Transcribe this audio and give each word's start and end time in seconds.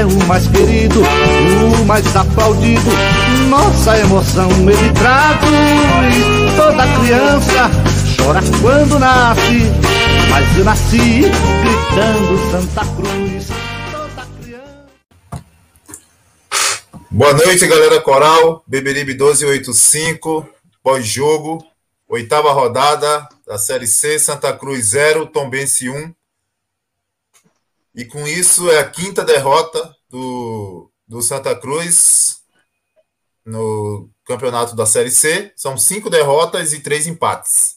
é 0.00 0.04
o 0.06 0.26
mais 0.26 0.48
querido, 0.48 1.02
o 1.02 1.84
mais 1.84 2.16
aplaudido. 2.16 2.90
Nossa 3.50 3.98
emoção 3.98 4.50
ele 4.50 4.92
traduz. 4.94 6.56
Toda 6.56 6.86
criança 6.98 7.70
chora 8.16 8.40
quando 8.62 8.98
nasce, 8.98 9.60
mas 10.30 10.56
eu 10.56 10.64
nasci 10.64 11.20
gritando 11.60 12.50
Santa 12.50 12.80
Cruz. 12.94 13.46
Toda 13.92 14.26
criança. 14.42 15.44
Boa 17.10 17.34
noite, 17.34 17.66
galera 17.66 18.00
coral. 18.00 18.64
Beberibe 18.66 19.12
1285, 19.12 20.48
pós-jogo, 20.82 21.62
oitava 22.08 22.52
rodada 22.52 23.28
da 23.46 23.58
Série 23.58 23.86
C, 23.86 24.18
Santa 24.18 24.50
Cruz 24.54 24.86
0, 24.86 25.26
Tombense 25.26 25.90
1. 25.90 26.19
E 27.94 28.04
com 28.04 28.26
isso 28.26 28.70
é 28.70 28.78
a 28.78 28.88
quinta 28.88 29.24
derrota 29.24 29.94
do, 30.08 30.90
do 31.06 31.20
Santa 31.20 31.54
Cruz 31.56 32.40
no 33.44 34.08
campeonato 34.24 34.76
da 34.76 34.86
Série 34.86 35.10
C. 35.10 35.52
São 35.56 35.76
cinco 35.76 36.08
derrotas 36.08 36.72
e 36.72 36.80
três 36.80 37.06
empates. 37.06 37.76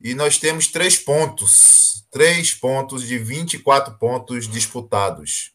E 0.00 0.14
nós 0.14 0.38
temos 0.38 0.68
três 0.68 0.96
pontos. 0.98 2.04
Três 2.10 2.52
pontos 2.52 3.06
de 3.06 3.18
24 3.18 3.98
pontos 3.98 4.46
disputados. 4.46 5.52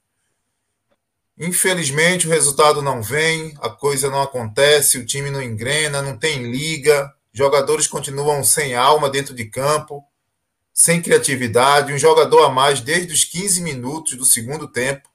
Infelizmente, 1.38 2.28
o 2.28 2.32
resultado 2.32 2.82
não 2.82 3.02
vem, 3.02 3.56
a 3.62 3.70
coisa 3.70 4.10
não 4.10 4.24
acontece, 4.24 4.98
o 4.98 5.06
time 5.06 5.30
não 5.30 5.42
engrena, 5.42 6.02
não 6.02 6.18
tem 6.18 6.52
liga, 6.52 7.14
jogadores 7.32 7.86
continuam 7.86 8.44
sem 8.44 8.74
alma 8.74 9.08
dentro 9.08 9.36
de 9.36 9.46
campo 9.46 10.04
sem 10.78 11.02
criatividade, 11.02 11.92
um 11.92 11.98
jogador 11.98 12.46
a 12.46 12.50
mais 12.52 12.80
desde 12.82 13.12
os 13.12 13.24
15 13.24 13.64
minutos 13.64 14.16
do 14.16 14.24
segundo 14.24 14.68
tempo. 14.68 15.10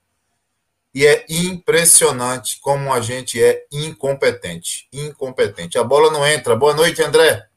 E 0.93 1.07
é 1.07 1.25
impressionante 1.29 2.59
como 2.61 2.93
a 2.93 3.01
gente 3.01 3.41
é 3.41 3.65
incompetente. 3.71 4.89
Incompetente. 4.93 5.79
A 5.79 5.85
bola 5.85 6.11
não 6.11 6.27
entra. 6.27 6.57
Boa 6.57 6.75
noite, 6.75 7.01
André. 7.01 7.49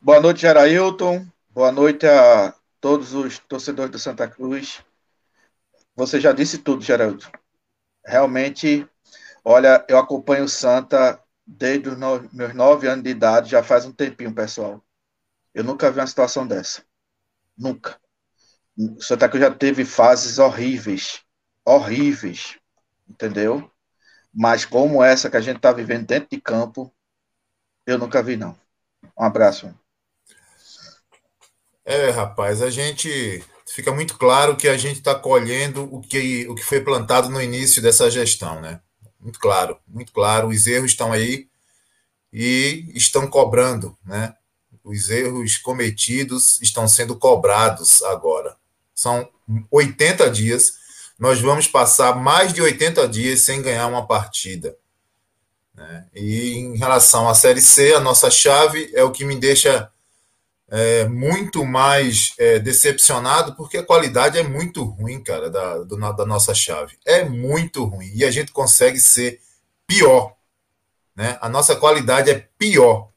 Boa 0.00 0.20
noite, 0.20 0.42
Gerailton. 0.42 1.26
Boa 1.50 1.72
noite 1.72 2.06
a 2.06 2.54
todos 2.80 3.14
os 3.14 3.40
torcedores 3.40 3.90
do 3.90 3.98
Santa 3.98 4.28
Cruz. 4.28 4.80
Você 5.96 6.20
já 6.20 6.30
disse 6.30 6.58
tudo, 6.58 6.84
Geraldo. 6.84 7.26
Realmente, 8.06 8.88
olha, 9.44 9.84
eu 9.88 9.98
acompanho 9.98 10.44
o 10.44 10.48
Santa 10.48 11.20
desde 11.44 11.88
os 11.88 11.98
no, 11.98 12.30
meus 12.32 12.54
nove 12.54 12.86
anos 12.86 13.02
de 13.02 13.10
idade, 13.10 13.50
já 13.50 13.62
faz 13.64 13.84
um 13.84 13.92
tempinho, 13.92 14.32
pessoal. 14.32 14.80
Eu 15.54 15.64
nunca 15.64 15.90
vi 15.90 16.00
uma 16.00 16.06
situação 16.06 16.46
dessa. 16.46 16.82
Nunca. 17.56 17.98
O 18.76 19.00
Santa 19.02 19.28
Cruz 19.28 19.42
já 19.44 19.50
teve 19.50 19.84
fases 19.84 20.38
horríveis. 20.38 21.22
Horríveis. 21.64 22.58
Entendeu? 23.08 23.70
Mas 24.32 24.64
como 24.64 25.02
essa 25.02 25.30
que 25.30 25.36
a 25.36 25.40
gente 25.40 25.56
está 25.56 25.72
vivendo 25.72 26.06
dentro 26.06 26.28
de 26.30 26.40
campo, 26.40 26.94
eu 27.86 27.98
nunca 27.98 28.22
vi, 28.22 28.36
não. 28.36 28.56
Um 29.18 29.24
abraço. 29.24 29.74
É, 31.84 32.10
rapaz, 32.10 32.60
a 32.60 32.70
gente 32.70 33.42
fica 33.66 33.90
muito 33.92 34.16
claro 34.18 34.56
que 34.56 34.68
a 34.68 34.76
gente 34.76 34.98
está 34.98 35.14
colhendo 35.14 35.84
o 35.92 36.00
que, 36.00 36.46
o 36.48 36.54
que 36.54 36.62
foi 36.62 36.82
plantado 36.82 37.28
no 37.30 37.40
início 37.40 37.80
dessa 37.80 38.10
gestão, 38.10 38.60
né? 38.60 38.80
Muito 39.18 39.38
claro, 39.38 39.78
muito 39.86 40.12
claro. 40.12 40.48
Os 40.48 40.66
erros 40.66 40.90
estão 40.90 41.12
aí 41.12 41.48
e 42.32 42.92
estão 42.94 43.26
cobrando, 43.26 43.96
né? 44.04 44.34
Os 44.88 45.10
erros 45.10 45.58
cometidos 45.58 46.58
estão 46.62 46.88
sendo 46.88 47.14
cobrados 47.14 48.02
agora. 48.04 48.56
São 48.94 49.28
80 49.70 50.30
dias. 50.30 50.72
Nós 51.18 51.42
vamos 51.42 51.68
passar 51.68 52.16
mais 52.16 52.54
de 52.54 52.62
80 52.62 53.06
dias 53.06 53.40
sem 53.40 53.60
ganhar 53.60 53.86
uma 53.86 54.06
partida. 54.06 54.74
Né? 55.74 56.06
E 56.14 56.54
em 56.54 56.78
relação 56.78 57.28
à 57.28 57.34
Série 57.34 57.60
C, 57.60 57.92
a 57.92 58.00
nossa 58.00 58.30
chave 58.30 58.90
é 58.94 59.02
o 59.02 59.12
que 59.12 59.26
me 59.26 59.36
deixa 59.36 59.92
é, 60.70 61.04
muito 61.04 61.66
mais 61.66 62.32
é, 62.38 62.58
decepcionado, 62.58 63.54
porque 63.56 63.76
a 63.76 63.84
qualidade 63.84 64.38
é 64.38 64.42
muito 64.42 64.82
ruim, 64.84 65.22
cara, 65.22 65.50
da, 65.50 65.78
do, 65.80 65.96
da 66.14 66.24
nossa 66.24 66.54
chave. 66.54 66.96
É 67.04 67.24
muito 67.24 67.84
ruim. 67.84 68.10
E 68.14 68.24
a 68.24 68.30
gente 68.30 68.52
consegue 68.52 68.98
ser 68.98 69.38
pior. 69.86 70.34
Né? 71.14 71.36
A 71.42 71.48
nossa 71.50 71.76
qualidade 71.76 72.30
é 72.30 72.48
pior. 72.56 73.10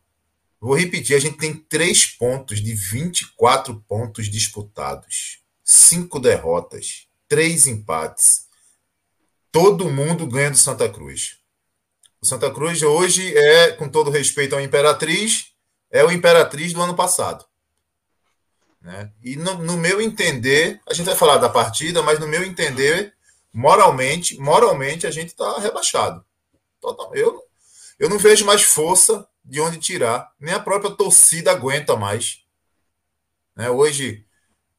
Vou 0.62 0.76
repetir, 0.76 1.16
a 1.16 1.20
gente 1.20 1.40
tem 1.40 1.56
três 1.56 2.06
pontos 2.06 2.62
de 2.62 2.76
24 2.76 3.84
pontos 3.88 4.30
disputados, 4.30 5.40
cinco 5.64 6.20
derrotas, 6.20 7.08
três 7.28 7.66
empates. 7.66 8.46
Todo 9.52 9.90
mundo 9.90 10.28
ganha 10.28 10.52
do 10.52 10.58
Santa 10.58 10.88
Cruz. 10.88 11.40
O 12.22 12.28
Santa 12.28 12.52
Cruz 12.52 12.84
hoje 12.84 13.36
é, 13.36 13.72
com 13.72 13.90
todo 13.90 14.12
respeito 14.12 14.54
ao 14.54 14.62
Imperatriz, 14.62 15.48
é 15.90 16.06
o 16.06 16.12
Imperatriz 16.12 16.74
do 16.74 16.82
ano 16.84 16.96
passado. 16.96 17.44
Né? 18.80 19.12
E 19.24 19.36
no, 19.36 19.56
no 19.56 19.78
meu 19.78 20.00
entender, 20.00 20.80
a 20.88 20.94
gente 20.94 21.08
vai 21.08 21.16
falar 21.16 21.38
da 21.38 21.50
partida, 21.50 22.04
mas 22.04 22.20
no 22.20 22.28
meu 22.28 22.44
entender, 22.44 23.16
moralmente, 23.52 24.40
moralmente 24.40 25.08
a 25.08 25.12
gente 25.12 25.30
está 25.30 25.58
rebaixado. 25.58 26.24
Eu, 27.14 27.42
eu 27.98 28.08
não 28.08 28.20
vejo 28.20 28.46
mais 28.46 28.62
força 28.62 29.28
de 29.44 29.60
onde 29.60 29.80
tirar. 29.80 30.32
Nem 30.40 30.54
a 30.54 30.60
própria 30.60 30.92
torcida 30.92 31.52
aguenta 31.52 31.96
mais. 31.96 32.44
Né? 33.56 33.70
Hoje 33.70 34.26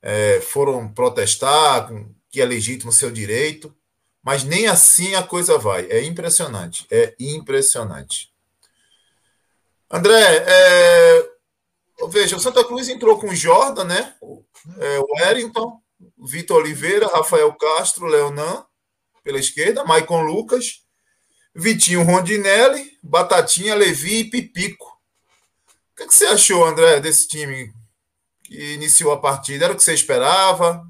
é, 0.01 0.41
foram 0.41 0.93
protestar, 0.93 1.91
que 2.31 2.41
é 2.41 2.45
legítimo 2.45 2.93
seu 2.93 3.11
direito, 3.11 3.75
mas 4.23 4.45
nem 4.45 4.67
assim 4.67 5.15
a 5.15 5.23
coisa 5.23 5.59
vai. 5.59 5.87
É 5.91 6.03
impressionante. 6.03 6.87
É 6.91 7.15
impressionante. 7.19 8.33
André, 9.91 10.45
é, 10.47 11.31
veja, 12.09 12.37
o 12.37 12.41
Santa 12.41 12.65
Cruz 12.65 12.89
entrou 12.89 13.19
com 13.19 13.35
Jordan, 13.35 13.85
né? 13.85 14.15
É, 14.79 14.99
o 15.01 15.07
Wellington, 15.17 15.81
Vitor 16.19 16.63
Oliveira, 16.63 17.09
Rafael 17.09 17.53
Castro, 17.55 18.07
Leonan, 18.07 18.65
pela 19.23 19.39
esquerda, 19.39 19.85
Maicon 19.85 20.23
Lucas, 20.23 20.83
Vitinho 21.55 22.03
Rondinelli, 22.03 22.99
Batatinha, 23.03 23.75
Levi 23.75 24.21
e 24.21 24.31
Pipico. 24.31 24.87
O 25.93 25.97
que, 25.97 26.03
é 26.05 26.07
que, 26.07 26.15
você 26.15 26.27
achou, 26.27 26.65
André, 26.65 27.01
desse 27.01 27.29
time 27.29 27.73
que 28.43 28.75
iniciou 28.75 29.13
a 29.13 29.21
partida? 29.21 29.67
Era 29.67 29.75
o 29.75 29.77
que 29.77 29.83
você 29.83 29.93
esperava? 29.93 30.87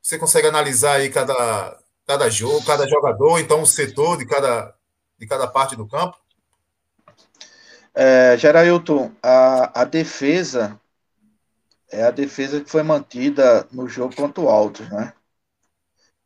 Você 0.00 0.18
consegue 0.18 0.48
analisar 0.48 0.94
aí 0.94 1.10
cada, 1.10 1.78
cada 2.06 2.30
jogo, 2.30 2.64
cada 2.64 2.88
jogador, 2.88 3.38
então 3.38 3.60
o 3.60 3.66
setor 3.66 4.16
de 4.16 4.24
cada, 4.24 4.74
de 5.18 5.26
cada 5.26 5.46
parte 5.46 5.76
do 5.76 5.86
campo? 5.86 6.16
É, 7.94 8.36
Gerailton, 8.38 9.12
a, 9.22 9.82
a 9.82 9.84
defesa 9.84 10.80
é 11.90 12.04
a 12.04 12.10
defesa 12.10 12.60
que 12.60 12.70
foi 12.70 12.82
mantida 12.82 13.66
no 13.72 13.88
jogo 13.88 14.14
contra 14.14 14.42
o 14.42 14.70
né? 14.90 15.12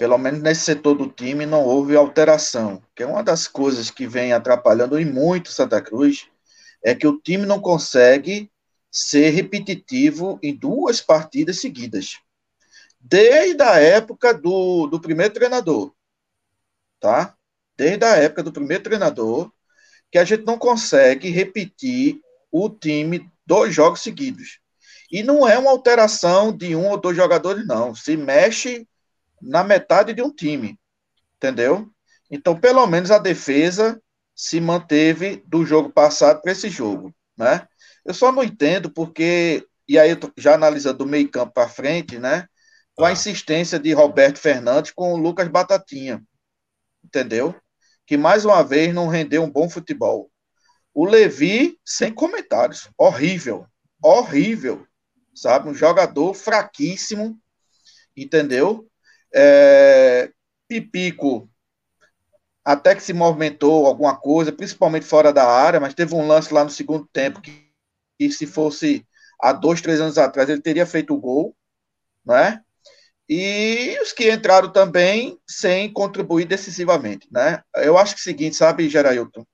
Pelo 0.00 0.16
menos 0.16 0.40
nesse 0.40 0.62
setor 0.62 0.94
do 0.94 1.10
time, 1.10 1.44
não 1.44 1.62
houve 1.62 1.94
alteração, 1.94 2.82
que 2.96 3.02
é 3.02 3.06
uma 3.06 3.22
das 3.22 3.46
coisas 3.46 3.90
que 3.90 4.06
vem 4.06 4.32
atrapalhando 4.32 4.98
e 4.98 5.04
muito 5.04 5.52
Santa 5.52 5.78
Cruz, 5.78 6.26
é 6.82 6.94
que 6.94 7.06
o 7.06 7.20
time 7.20 7.44
não 7.44 7.60
consegue 7.60 8.50
ser 8.90 9.28
repetitivo 9.28 10.38
em 10.42 10.56
duas 10.56 11.02
partidas 11.02 11.60
seguidas. 11.60 12.18
Desde 12.98 13.62
a 13.62 13.78
época 13.78 14.32
do, 14.32 14.86
do 14.86 14.98
primeiro 14.98 15.34
treinador, 15.34 15.92
tá? 16.98 17.36
Desde 17.76 18.02
a 18.06 18.16
época 18.16 18.42
do 18.42 18.52
primeiro 18.52 18.82
treinador, 18.82 19.52
que 20.10 20.16
a 20.16 20.24
gente 20.24 20.46
não 20.46 20.56
consegue 20.56 21.28
repetir 21.28 22.18
o 22.50 22.70
time 22.70 23.30
dois 23.44 23.74
jogos 23.74 24.00
seguidos. 24.00 24.60
E 25.12 25.22
não 25.22 25.46
é 25.46 25.58
uma 25.58 25.70
alteração 25.70 26.56
de 26.56 26.74
um 26.74 26.88
ou 26.88 26.98
dois 26.98 27.18
jogadores, 27.18 27.66
não. 27.66 27.94
Se 27.94 28.16
mexe 28.16 28.88
na 29.40 29.64
metade 29.64 30.12
de 30.12 30.22
um 30.22 30.32
time. 30.32 30.78
Entendeu? 31.36 31.90
Então, 32.30 32.58
pelo 32.58 32.86
menos 32.86 33.10
a 33.10 33.18
defesa 33.18 34.00
se 34.34 34.60
manteve 34.60 35.42
do 35.46 35.66
jogo 35.66 35.90
passado 35.90 36.40
para 36.40 36.52
esse 36.52 36.68
jogo. 36.68 37.14
Né? 37.36 37.66
Eu 38.04 38.14
só 38.14 38.30
não 38.30 38.42
entendo 38.42 38.90
porque, 38.90 39.66
e 39.88 39.98
aí 39.98 40.16
já 40.36 40.54
analisando 40.54 40.98
do 40.98 41.06
meio 41.06 41.30
campo 41.30 41.52
para 41.52 41.68
frente, 41.68 42.18
né? 42.18 42.46
Com 42.94 43.04
a 43.04 43.08
ah. 43.08 43.12
insistência 43.12 43.78
de 43.78 43.92
Roberto 43.92 44.38
Fernandes 44.38 44.92
com 44.92 45.12
o 45.12 45.16
Lucas 45.16 45.48
Batatinha. 45.48 46.22
Entendeu? 47.04 47.54
Que 48.06 48.16
mais 48.16 48.44
uma 48.44 48.62
vez 48.62 48.94
não 48.94 49.08
rendeu 49.08 49.42
um 49.42 49.50
bom 49.50 49.68
futebol. 49.68 50.30
O 50.92 51.06
Levi, 51.06 51.78
sem 51.84 52.12
comentários. 52.12 52.90
Horrível. 52.98 53.66
Horrível. 54.02 54.86
Sabe? 55.34 55.68
Um 55.68 55.74
jogador 55.74 56.34
fraquíssimo. 56.34 57.38
Entendeu? 58.16 58.89
É, 59.34 60.30
Pipico 60.68 61.48
até 62.64 62.94
que 62.94 63.02
se 63.02 63.12
movimentou 63.12 63.86
alguma 63.86 64.16
coisa, 64.16 64.52
principalmente 64.52 65.06
fora 65.06 65.32
da 65.32 65.44
área, 65.44 65.80
mas 65.80 65.94
teve 65.94 66.14
um 66.14 66.26
lance 66.26 66.52
lá 66.52 66.62
no 66.64 66.70
segundo 66.70 67.06
tempo 67.12 67.40
que, 67.40 67.70
que 68.18 68.30
se 68.30 68.46
fosse 68.46 69.06
há 69.40 69.52
dois, 69.52 69.80
três 69.80 70.00
anos 70.00 70.18
atrás, 70.18 70.48
ele 70.48 70.60
teria 70.60 70.86
feito 70.86 71.14
o 71.14 71.20
gol, 71.20 71.56
não 72.24 72.36
é? 72.36 72.60
E 73.28 73.98
os 74.02 74.12
que 74.12 74.30
entraram 74.32 74.72
também 74.72 75.38
sem 75.48 75.92
contribuir 75.92 76.46
decisivamente, 76.46 77.28
né? 77.30 77.62
Eu 77.76 77.96
acho 77.96 78.14
que 78.14 78.20
é 78.20 78.22
o 78.22 78.24
seguinte, 78.24 78.56
sabe, 78.56 78.88
Gerailton? 78.88 79.46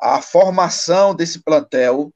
A 0.00 0.22
formação 0.22 1.14
desse 1.14 1.42
plantel 1.42 2.12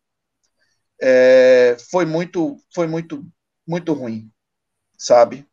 é, 1.00 1.76
foi 1.90 2.04
muito, 2.06 2.56
foi 2.74 2.86
muito, 2.86 3.26
muito 3.66 3.92
ruim, 3.92 4.30
sabe? 4.98 5.46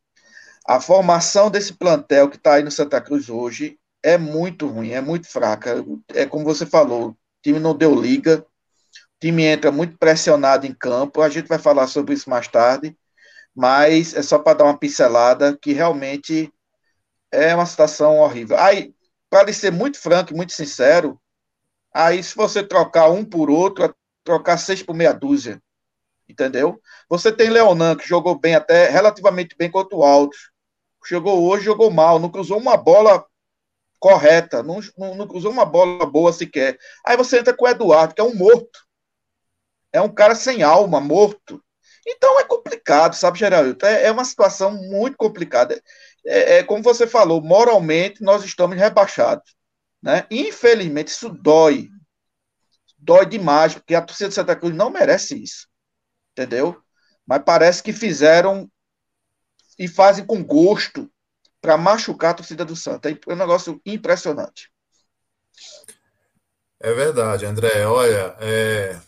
A 0.69 0.79
formação 0.79 1.49
desse 1.49 1.73
plantel 1.73 2.29
que 2.29 2.35
está 2.35 2.53
aí 2.53 2.63
no 2.63 2.69
Santa 2.69 3.01
Cruz 3.01 3.27
hoje 3.27 3.79
é 4.03 4.19
muito 4.19 4.67
ruim, 4.67 4.91
é 4.91 5.01
muito 5.01 5.27
fraca. 5.27 5.83
É 6.09 6.27
como 6.27 6.45
você 6.45 6.63
falou, 6.63 7.09
o 7.09 7.17
time 7.41 7.57
não 7.57 7.75
deu 7.75 7.99
liga, 7.99 8.45
o 8.45 9.19
time 9.19 9.45
entra 9.45 9.71
muito 9.71 9.97
pressionado 9.97 10.67
em 10.67 10.73
campo. 10.75 11.23
A 11.23 11.29
gente 11.29 11.47
vai 11.47 11.57
falar 11.57 11.87
sobre 11.87 12.13
isso 12.13 12.29
mais 12.29 12.47
tarde, 12.47 12.95
mas 13.55 14.13
é 14.13 14.21
só 14.21 14.37
para 14.37 14.59
dar 14.59 14.65
uma 14.65 14.77
pincelada 14.77 15.57
que 15.59 15.73
realmente 15.73 16.53
é 17.31 17.55
uma 17.55 17.65
situação 17.65 18.17
horrível. 18.19 18.55
Aí, 18.59 18.93
para 19.27 19.51
ser 19.51 19.71
muito 19.71 19.97
franco 19.99 20.33
e 20.33 20.37
muito 20.37 20.53
sincero, 20.53 21.19
aí 21.91 22.21
se 22.21 22.35
você 22.35 22.61
trocar 22.61 23.09
um 23.09 23.25
por 23.25 23.49
outro, 23.49 23.85
é 23.85 23.93
trocar 24.23 24.59
seis 24.59 24.83
por 24.83 24.93
meia 24.93 25.13
dúzia, 25.13 25.59
entendeu? 26.27 26.79
Você 27.09 27.31
tem 27.31 27.49
Leonan, 27.49 27.95
que 27.95 28.07
jogou 28.07 28.37
bem 28.37 28.53
até 28.53 28.87
relativamente 28.87 29.55
bem 29.57 29.71
contra 29.71 29.97
o 29.97 30.03
Altos. 30.03 30.51
Jogou 31.07 31.43
hoje, 31.47 31.65
jogou 31.65 31.89
mal, 31.89 32.19
não 32.19 32.29
cruzou 32.29 32.57
uma 32.57 32.75
bola 32.77 33.25
correta, 33.99 34.63
não, 34.63 34.79
não, 34.97 35.15
não, 35.15 35.27
cruzou 35.27 35.51
uma 35.51 35.65
bola 35.65 36.05
boa 36.05 36.31
sequer. 36.31 36.77
Aí 37.05 37.17
você 37.17 37.39
entra 37.39 37.53
com 37.53 37.65
o 37.65 37.67
Eduardo, 37.67 38.15
que 38.15 38.21
é 38.21 38.23
um 38.23 38.35
morto. 38.35 38.79
É 39.91 40.01
um 40.01 40.09
cara 40.09 40.35
sem 40.35 40.63
alma, 40.63 41.01
morto. 41.01 41.63
Então 42.07 42.39
é 42.39 42.43
complicado, 42.43 43.13
sabe, 43.15 43.39
Geraldo? 43.39 43.85
É, 43.85 44.05
é 44.05 44.11
uma 44.11 44.23
situação 44.23 44.71
muito 44.71 45.17
complicada. 45.17 45.81
É, 46.25 46.57
é, 46.57 46.63
como 46.63 46.83
você 46.83 47.05
falou, 47.05 47.41
moralmente 47.41 48.23
nós 48.23 48.43
estamos 48.43 48.77
rebaixados. 48.77 49.55
Né? 50.01 50.25
Infelizmente, 50.31 51.09
isso 51.09 51.29
dói. 51.29 51.89
Dói 52.97 53.25
demais, 53.25 53.73
porque 53.73 53.95
a 53.95 54.01
torcida 54.01 54.29
de 54.29 54.35
Santa 54.35 54.55
Cruz 54.55 54.75
não 54.75 54.89
merece 54.89 55.41
isso. 55.41 55.67
Entendeu? 56.31 56.81
Mas 57.25 57.43
parece 57.45 57.83
que 57.83 57.93
fizeram 57.93 58.69
e 59.79 59.87
fazem 59.87 60.25
com 60.25 60.43
gosto 60.43 61.09
para 61.61 61.77
machucar 61.77 62.31
a 62.31 62.33
torcida 62.35 62.65
do 62.65 62.75
Santa. 62.75 63.09
É 63.09 63.17
um 63.27 63.35
negócio 63.35 63.81
impressionante. 63.85 64.69
É 66.79 66.93
verdade, 66.93 67.45
André. 67.45 67.85
Olha, 67.85 68.35
é... 68.39 68.99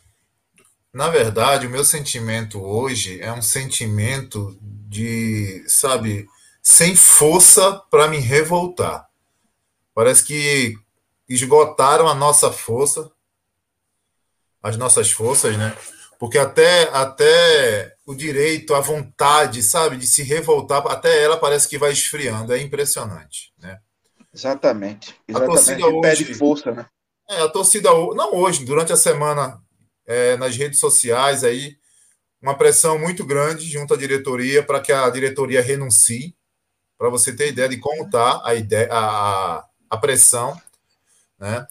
na 0.93 1.09
verdade, 1.09 1.67
o 1.67 1.69
meu 1.69 1.83
sentimento 1.83 2.61
hoje 2.61 3.21
é 3.21 3.31
um 3.33 3.41
sentimento 3.41 4.57
de, 4.61 5.63
sabe, 5.67 6.27
sem 6.63 6.95
força 6.95 7.79
para 7.91 8.07
me 8.07 8.19
revoltar. 8.19 9.09
Parece 9.93 10.23
que 10.23 10.77
esgotaram 11.27 12.07
a 12.07 12.15
nossa 12.15 12.51
força, 12.51 13.11
as 14.63 14.77
nossas 14.77 15.11
forças, 15.11 15.57
né? 15.57 15.75
Porque 16.19 16.37
até, 16.37 16.83
até 16.93 17.95
o 18.11 18.15
direito, 18.15 18.75
a 18.75 18.81
vontade, 18.81 19.63
sabe, 19.63 19.95
de 19.95 20.05
se 20.05 20.21
revoltar, 20.21 20.85
até 20.87 21.23
ela 21.23 21.37
parece 21.37 21.67
que 21.67 21.77
vai 21.77 21.91
esfriando. 21.91 22.53
É 22.53 22.61
impressionante, 22.61 23.53
né? 23.57 23.79
Exatamente. 24.33 25.15
Exatamente. 25.27 25.33
A 25.33 25.45
torcida 25.45 25.87
hoje, 25.87 26.01
pede 26.01 26.33
força, 26.35 26.71
né? 26.71 26.85
É, 27.29 27.41
a 27.41 27.47
torcida, 27.47 27.89
não 27.89 28.35
hoje, 28.35 28.65
durante 28.65 28.91
a 28.91 28.97
semana, 28.97 29.61
é, 30.05 30.35
nas 30.35 30.55
redes 30.55 30.79
sociais 30.79 31.43
aí, 31.43 31.77
uma 32.41 32.57
pressão 32.57 32.99
muito 32.99 33.25
grande 33.25 33.65
junto 33.65 33.93
à 33.93 33.97
diretoria 33.97 34.61
para 34.61 34.81
que 34.81 34.91
a 34.91 35.09
diretoria 35.09 35.61
renuncie, 35.61 36.35
para 36.97 37.09
você 37.09 37.33
ter 37.33 37.49
ideia 37.49 37.69
de 37.69 37.77
como 37.77 38.03
está 38.03 38.41
a, 38.45 38.53
ideia, 38.53 38.89
a, 38.91 39.65
a 39.89 39.97
pressão, 39.97 40.59
né? 41.39 41.65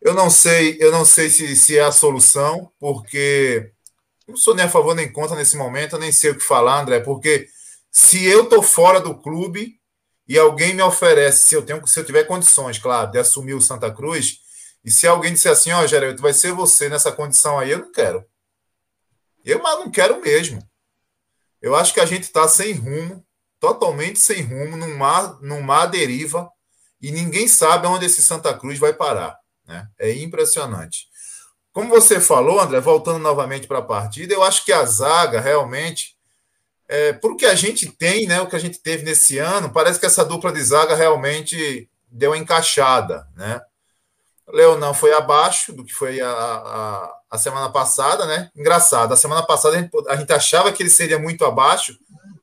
Eu 0.00 0.12
não 0.12 0.28
sei, 0.28 0.76
eu 0.80 0.92
não 0.92 1.04
sei 1.04 1.30
se, 1.30 1.56
se 1.56 1.78
é 1.78 1.82
a 1.82 1.92
solução, 1.92 2.70
porque 2.78 3.72
não 4.26 4.36
sou 4.36 4.54
nem 4.54 4.64
a 4.64 4.70
favor 4.70 4.94
nem 4.94 5.10
contra 5.10 5.36
nesse 5.36 5.56
momento, 5.56 5.94
eu 5.94 6.00
nem 6.00 6.12
sei 6.12 6.30
o 6.30 6.36
que 6.36 6.44
falar, 6.44 6.80
André, 6.80 7.00
porque 7.00 7.48
se 7.90 8.24
eu 8.24 8.48
tô 8.48 8.62
fora 8.62 9.00
do 9.00 9.14
clube 9.14 9.78
e 10.26 10.38
alguém 10.38 10.74
me 10.74 10.82
oferece, 10.82 11.46
se 11.46 11.54
eu 11.54 11.62
tenho, 11.62 11.86
se 11.86 12.00
eu 12.00 12.04
tiver 12.04 12.24
condições, 12.24 12.78
claro, 12.78 13.10
de 13.10 13.18
assumir 13.18 13.54
o 13.54 13.60
Santa 13.60 13.92
Cruz, 13.92 14.38
e 14.84 14.90
se 14.90 15.06
alguém 15.06 15.32
disser 15.32 15.52
assim, 15.52 15.72
ó, 15.72 15.82
oh, 15.82 15.86
Geraldo, 15.86 16.20
vai 16.20 16.34
ser 16.34 16.52
você 16.52 16.88
nessa 16.88 17.12
condição 17.12 17.58
aí, 17.58 17.70
eu 17.70 17.78
não 17.78 17.92
quero. 17.92 18.24
Eu 19.44 19.62
mas 19.62 19.78
não 19.78 19.90
quero 19.90 20.20
mesmo. 20.20 20.62
Eu 21.60 21.74
acho 21.74 21.94
que 21.94 22.00
a 22.00 22.06
gente 22.06 22.24
está 22.24 22.46
sem 22.48 22.72
rumo, 22.72 23.24
totalmente 23.60 24.18
sem 24.20 24.42
rumo, 24.42 24.76
num 24.76 24.96
mar, 24.96 25.38
num 25.40 25.60
mar 25.60 25.86
deriva, 25.86 26.50
e 27.00 27.10
ninguém 27.10 27.48
sabe 27.48 27.86
onde 27.86 28.06
esse 28.06 28.22
Santa 28.22 28.52
Cruz 28.56 28.78
vai 28.78 28.92
parar. 28.92 29.38
Né? 29.66 29.86
É 29.98 30.12
impressionante. 30.12 31.06
Como 31.74 31.88
você 31.88 32.20
falou, 32.20 32.60
André, 32.60 32.78
voltando 32.78 33.18
novamente 33.18 33.66
para 33.66 33.80
a 33.80 33.82
partida, 33.82 34.32
eu 34.32 34.44
acho 34.44 34.64
que 34.64 34.72
a 34.72 34.84
zaga 34.84 35.40
realmente, 35.40 36.16
é, 36.86 37.12
por 37.12 37.36
que 37.36 37.44
a 37.44 37.56
gente 37.56 37.90
tem, 37.90 38.28
né, 38.28 38.40
o 38.40 38.46
que 38.46 38.54
a 38.54 38.60
gente 38.60 38.78
teve 38.78 39.02
nesse 39.02 39.38
ano, 39.38 39.68
parece 39.68 39.98
que 39.98 40.06
essa 40.06 40.24
dupla 40.24 40.52
de 40.52 40.62
zaga 40.62 40.94
realmente 40.94 41.90
deu 42.08 42.30
uma 42.30 42.38
encaixada, 42.38 43.26
né? 43.36 43.60
Leonão 44.46 44.94
foi 44.94 45.12
abaixo 45.14 45.72
do 45.72 45.84
que 45.84 45.92
foi 45.92 46.20
a, 46.20 46.30
a, 46.30 47.18
a, 47.32 47.38
semana 47.38 47.68
passada, 47.68 48.24
né? 48.24 48.52
Engraçado, 48.54 49.12
a 49.12 49.16
semana 49.16 49.44
passada 49.44 49.76
a 49.76 49.80
gente, 49.80 49.90
a 50.08 50.14
gente 50.14 50.32
achava 50.32 50.70
que 50.70 50.80
ele 50.80 50.90
seria 50.90 51.18
muito 51.18 51.44
abaixo, 51.44 51.98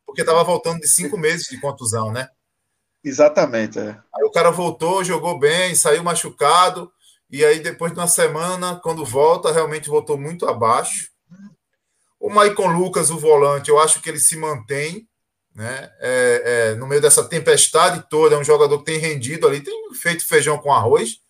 porque 0.06 0.22
estava 0.22 0.44
voltando 0.44 0.82
de 0.82 0.90
cinco 0.90 1.18
meses 1.18 1.48
de 1.48 1.58
contusão, 1.62 2.12
né? 2.12 2.28
Exatamente. 3.02 3.80
É. 3.80 3.98
Aí 4.14 4.26
o 4.26 4.32
cara 4.32 4.52
voltou, 4.52 5.06
jogou 5.06 5.40
bem, 5.40 5.74
saiu 5.74 6.04
machucado. 6.04 6.92
E 7.32 7.46
aí, 7.46 7.60
depois 7.60 7.94
de 7.94 8.00
uma 8.00 8.08
semana, 8.08 8.80
quando 8.84 9.06
volta, 9.06 9.52
realmente 9.52 9.90
voltou 9.90 10.18
muito 10.18 10.48
abaixo. 10.48 11.10
O 12.20 12.30
Maicon 12.30 12.68
Lucas, 12.68 13.10
o 13.10 13.18
volante, 13.18 13.70
eu 13.70 13.80
acho 13.80 14.02
que 14.02 14.10
ele 14.10 14.20
se 14.20 14.36
mantém, 14.36 15.08
né? 15.56 15.92
É, 16.00 16.44
é, 16.46 16.76
no 16.76 16.86
meio 16.86 17.02
dessa 17.02 17.24
tempestade 17.24 18.06
toda, 18.10 18.36
é 18.36 18.38
um 18.38 18.44
jogador 18.44 18.78
que 18.80 18.86
tem 18.86 18.98
rendido 18.98 19.48
ali, 19.48 19.62
tem 19.62 19.94
feito 19.94 20.28
feijão 20.28 20.58
com 20.58 20.74
arroz. 20.74 21.22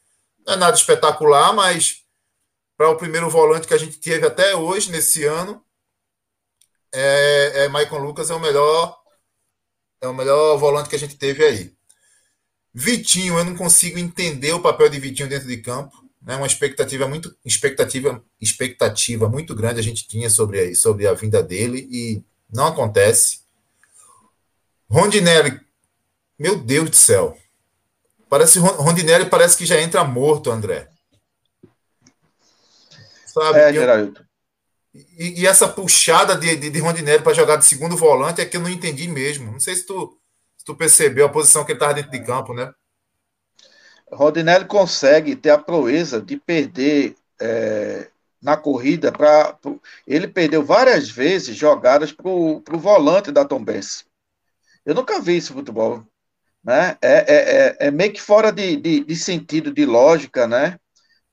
Não 0.45 0.55
é 0.55 0.57
nada 0.57 0.75
espetacular, 0.75 1.53
mas 1.53 2.03
para 2.75 2.89
o 2.89 2.97
primeiro 2.97 3.29
volante 3.29 3.67
que 3.67 3.73
a 3.73 3.77
gente 3.77 3.99
teve 3.99 4.25
até 4.25 4.55
hoje, 4.55 4.91
nesse 4.91 5.23
ano, 5.23 5.63
é, 6.91 7.65
é 7.65 7.67
Maicon 7.69 7.99
Lucas 7.99 8.31
é 8.31 8.35
o 8.35 8.39
melhor 8.39 8.99
é 10.01 10.07
o 10.07 10.13
melhor 10.15 10.57
volante 10.57 10.89
que 10.89 10.95
a 10.95 10.99
gente 10.99 11.15
teve 11.15 11.45
aí. 11.45 11.75
Vitinho, 12.73 13.37
eu 13.37 13.43
não 13.43 13.55
consigo 13.55 13.99
entender 13.99 14.53
o 14.53 14.61
papel 14.61 14.89
de 14.89 14.99
Vitinho 14.99 15.27
dentro 15.27 15.47
de 15.47 15.57
campo. 15.57 15.95
Né? 16.21 16.35
Uma 16.35 16.47
expectativa 16.47 17.07
muito, 17.07 17.35
expectativa, 17.43 18.23
expectativa 18.39 19.27
muito 19.27 19.55
grande 19.55 19.79
a 19.79 19.83
gente 19.83 20.07
tinha 20.07 20.29
sobre, 20.29 20.75
sobre 20.75 21.07
a 21.07 21.13
vinda 21.13 21.41
dele 21.41 21.87
e 21.91 22.23
não 22.51 22.67
acontece. 22.67 23.41
Rondinelli, 24.89 25.59
meu 26.37 26.57
Deus 26.57 26.89
do 26.89 26.95
céu. 26.95 27.37
Parece 28.29 28.59
Rondinelli 28.59 29.29
parece 29.29 29.57
que 29.57 29.65
já 29.65 29.79
entra 29.81 30.03
morto, 30.03 30.51
André. 30.51 30.89
Sabe? 33.25 33.59
É, 33.59 33.73
Geraldo. 33.73 34.25
E, 34.93 35.41
e, 35.41 35.47
essa 35.47 35.67
puxada 35.67 36.35
de, 36.35 36.55
de, 36.55 36.69
de 36.69 36.79
Rondinelli 36.79 37.23
para 37.23 37.33
jogar 37.33 37.55
de 37.55 37.65
segundo 37.65 37.95
volante 37.95 38.41
é 38.41 38.45
que 38.45 38.57
eu 38.57 38.61
não 38.61 38.69
entendi 38.69 39.07
mesmo. 39.07 39.51
Não 39.51 39.59
sei 39.59 39.75
se 39.75 39.85
tu, 39.85 40.17
se 40.61 40.65
tu 40.65 40.75
percebeu 40.75 41.25
a 41.25 41.29
posição 41.29 41.65
que 41.65 41.71
ele 41.71 41.77
estava 41.77 41.95
dentro 41.95 42.11
de 42.11 42.23
campo, 42.23 42.53
né? 42.53 42.71
Rodinelli 44.11 44.65
consegue 44.65 45.35
ter 45.35 45.49
a 45.49 45.57
proeza 45.57 46.21
de 46.21 46.37
perder 46.37 47.15
é, 47.41 48.11
na 48.39 48.55
corrida 48.55 49.11
para. 49.11 49.57
Ele 50.05 50.27
perdeu 50.27 50.63
várias 50.63 51.09
vezes 51.09 51.55
jogadas 51.57 52.11
para 52.11 52.29
o 52.29 52.61
volante 52.73 53.31
da 53.31 53.43
Tom 53.43 53.63
Benz. 53.63 54.05
Eu 54.85 54.93
nunca 54.93 55.19
vi 55.19 55.37
isso 55.37 55.51
no 55.53 55.59
futebol. 55.61 56.05
Né? 56.63 56.95
É, 57.01 57.11
é, 57.11 57.25
é, 57.25 57.87
é 57.87 57.91
meio 57.91 58.13
que 58.13 58.21
fora 58.21 58.51
de, 58.51 58.75
de, 58.75 59.03
de, 59.03 59.15
sentido, 59.15 59.73
de 59.73 59.83
lógica, 59.83 60.45
né? 60.45 60.77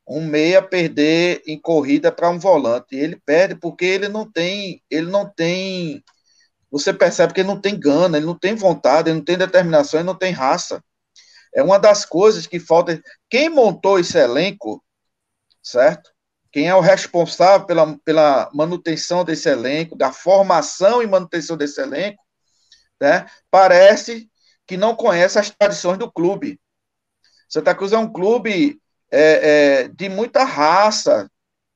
Um 0.08 0.24
meia 0.24 0.62
perder 0.62 1.42
em 1.46 1.60
corrida 1.60 2.10
para 2.10 2.30
um 2.30 2.38
volante. 2.38 2.96
Ele 2.96 3.20
perde 3.26 3.56
porque 3.56 3.84
ele 3.84 4.08
não 4.08 4.24
tem. 4.30 4.82
Ele 4.90 5.10
não 5.10 5.28
tem. 5.28 6.02
Você 6.70 6.92
percebe 6.92 7.32
que 7.32 7.40
ele 7.40 7.48
não 7.48 7.60
tem 7.60 7.78
gana, 7.78 8.16
ele 8.18 8.26
não 8.26 8.38
tem 8.38 8.54
vontade, 8.54 9.08
ele 9.08 9.18
não 9.18 9.24
tem 9.24 9.38
determinação, 9.38 10.00
ele 10.00 10.06
não 10.06 10.14
tem 10.14 10.32
raça. 10.32 10.82
É 11.54 11.62
uma 11.62 11.78
das 11.78 12.04
coisas 12.04 12.46
que 12.46 12.60
falta. 12.60 13.00
Quem 13.30 13.48
montou 13.48 13.98
esse 13.98 14.18
elenco, 14.18 14.84
certo? 15.62 16.10
Quem 16.52 16.68
é 16.68 16.74
o 16.74 16.80
responsável 16.80 17.66
pela, 17.66 17.98
pela 18.04 18.50
manutenção 18.52 19.24
desse 19.24 19.48
elenco, 19.48 19.96
da 19.96 20.12
formação 20.12 21.02
e 21.02 21.06
manutenção 21.06 21.56
desse 21.56 21.80
elenco, 21.80 22.22
né? 23.00 23.26
Parece 23.50 24.30
que 24.66 24.76
não 24.76 24.94
conhece 24.94 25.38
as 25.38 25.50
tradições 25.50 25.98
do 25.98 26.10
clube. 26.10 26.60
Santa 27.48 27.74
Cruz 27.74 27.92
é 27.92 27.98
um 27.98 28.12
clube 28.12 28.78
é, 29.10 29.82
é, 29.82 29.88
de 29.88 30.08
muita 30.08 30.44
raça, 30.44 31.30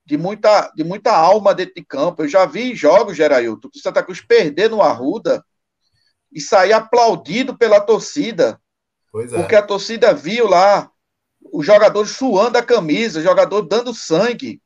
de 0.04 0.16
muita, 0.16 0.72
de 0.74 0.84
muita 0.84 1.12
alma 1.12 1.54
dentro 1.54 1.74
de 1.74 1.84
campo. 1.84 2.22
Eu 2.22 2.28
já 2.28 2.44
vi 2.44 2.74
jogos, 2.74 3.16
Gerailton, 3.16 3.68
que 3.68 3.78
o 3.78 3.82
Santa 3.82 4.02
Cruz 4.02 4.20
perder 4.20 4.68
no 4.68 4.82
Arruda 4.82 5.44
e 6.30 6.40
sair 6.40 6.72
aplaudido 6.72 7.56
pela 7.56 7.80
torcida. 7.80 8.60
É. 9.14 9.26
Porque 9.26 9.54
a 9.54 9.62
torcida 9.62 10.12
viu 10.14 10.48
lá 10.48 10.90
os 11.52 11.66
jogadores 11.66 12.12
suando 12.12 12.58
a 12.58 12.62
camisa, 12.62 13.20
o 13.20 13.22
jogador 13.22 13.62
dando 13.62 13.94
sangue. 13.94 14.60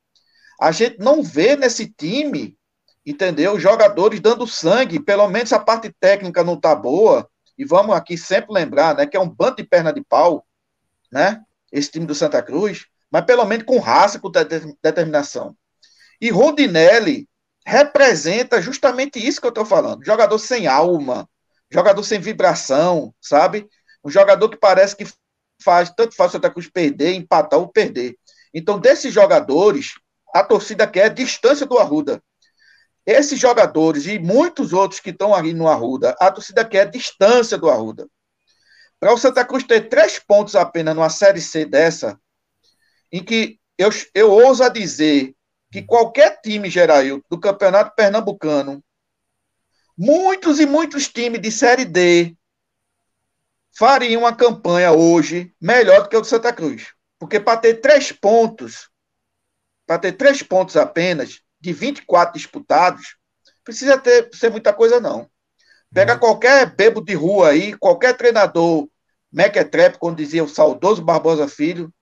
A 0.60 0.72
gente 0.72 0.98
não 0.98 1.22
vê 1.22 1.56
nesse 1.56 1.86
time, 1.86 2.56
entendeu? 3.04 3.54
Os 3.54 3.62
jogadores 3.62 4.20
dando 4.20 4.46
sangue, 4.46 5.00
pelo 5.00 5.28
menos 5.28 5.52
a 5.52 5.58
parte 5.58 5.94
técnica 6.00 6.44
não 6.44 6.58
tá 6.58 6.74
boa. 6.74 7.28
E 7.58 7.64
vamos 7.64 7.96
aqui 7.96 8.16
sempre 8.16 8.52
lembrar, 8.52 8.96
né, 8.96 9.06
que 9.06 9.16
é 9.16 9.20
um 9.20 9.28
bando 9.28 9.56
de 9.56 9.64
perna 9.64 9.92
de 9.92 10.02
pau, 10.02 10.46
né? 11.10 11.42
Esse 11.72 11.90
time 11.90 12.06
do 12.06 12.14
Santa 12.14 12.42
Cruz, 12.42 12.86
mas 13.10 13.24
pelo 13.24 13.44
menos 13.44 13.64
com 13.64 13.78
raça, 13.78 14.18
com 14.18 14.30
determinação. 14.82 15.56
E 16.20 16.30
Rondinelli 16.30 17.28
representa 17.66 18.62
justamente 18.62 19.18
isso 19.18 19.40
que 19.40 19.46
eu 19.46 19.50
estou 19.50 19.66
falando. 19.66 20.04
Jogador 20.04 20.38
sem 20.38 20.66
alma, 20.66 21.28
jogador 21.70 22.02
sem 22.04 22.20
vibração, 22.20 23.14
sabe? 23.20 23.68
Um 24.04 24.10
jogador 24.10 24.48
que 24.48 24.56
parece 24.56 24.96
que 24.96 25.06
faz, 25.62 25.90
tanto 25.90 26.14
faz 26.14 26.30
o 26.30 26.32
Santa 26.32 26.50
Cruz 26.50 26.68
perder, 26.68 27.14
empatar 27.14 27.58
ou 27.58 27.68
perder. 27.68 28.16
Então, 28.54 28.78
desses 28.78 29.12
jogadores, 29.12 29.94
a 30.34 30.44
torcida 30.44 30.86
quer 30.86 31.04
a 31.06 31.08
distância 31.08 31.66
do 31.66 31.78
Arruda. 31.78 32.22
Esses 33.04 33.38
jogadores 33.38 34.06
e 34.06 34.18
muitos 34.18 34.72
outros 34.72 35.00
que 35.00 35.10
estão 35.10 35.34
ali 35.34 35.52
no 35.52 35.68
Arruda, 35.68 36.16
a 36.20 36.30
torcida 36.30 36.64
quer 36.64 36.82
a 36.82 36.90
distância 36.90 37.56
do 37.56 37.70
Arruda. 37.70 38.08
Para 38.98 39.12
o 39.12 39.18
Santa 39.18 39.44
Cruz 39.44 39.64
ter 39.64 39.88
três 39.88 40.18
pontos 40.18 40.56
apenas 40.56 40.94
numa 40.94 41.10
Série 41.10 41.40
C 41.40 41.64
dessa, 41.64 42.18
em 43.12 43.22
que 43.22 43.58
eu, 43.78 43.90
eu 44.14 44.30
ouso 44.30 44.68
dizer 44.70 45.34
que 45.70 45.82
qualquer 45.82 46.40
time, 46.40 46.70
Gerail, 46.70 47.22
do 47.28 47.38
Campeonato 47.38 47.94
Pernambucano, 47.94 48.82
muitos 49.96 50.60
e 50.60 50.66
muitos 50.66 51.08
times 51.08 51.40
de 51.40 51.50
Série 51.50 51.84
D, 51.84 52.36
faria 53.76 54.18
uma 54.18 54.34
campanha 54.34 54.92
hoje 54.92 55.54
melhor 55.60 56.02
do 56.02 56.08
que 56.08 56.16
o 56.16 56.20
do 56.20 56.26
Santa 56.26 56.52
Cruz. 56.52 56.94
Porque 57.18 57.38
para 57.38 57.58
ter 57.58 57.74
três 57.80 58.12
pontos, 58.12 58.90
para 59.86 59.98
ter 59.98 60.12
três 60.12 60.42
pontos 60.42 60.76
apenas, 60.76 61.40
de 61.60 61.72
24 61.72 62.34
disputados, 62.34 63.16
precisa 63.64 63.98
ter, 63.98 64.30
ser 64.32 64.50
muita 64.50 64.72
coisa, 64.72 65.00
não. 65.00 65.28
Pega 65.92 66.14
uhum. 66.14 66.20
qualquer 66.20 66.74
bebo 66.74 67.00
de 67.00 67.14
rua 67.14 67.50
aí, 67.50 67.74
qualquer 67.74 68.16
treinador 68.16 68.88
mequetrepe, 69.32 69.98
como 69.98 70.16
dizia 70.16 70.44
o 70.44 70.48
saudoso 70.48 71.02
Barbosa 71.02 71.48
Filho, 71.48 71.92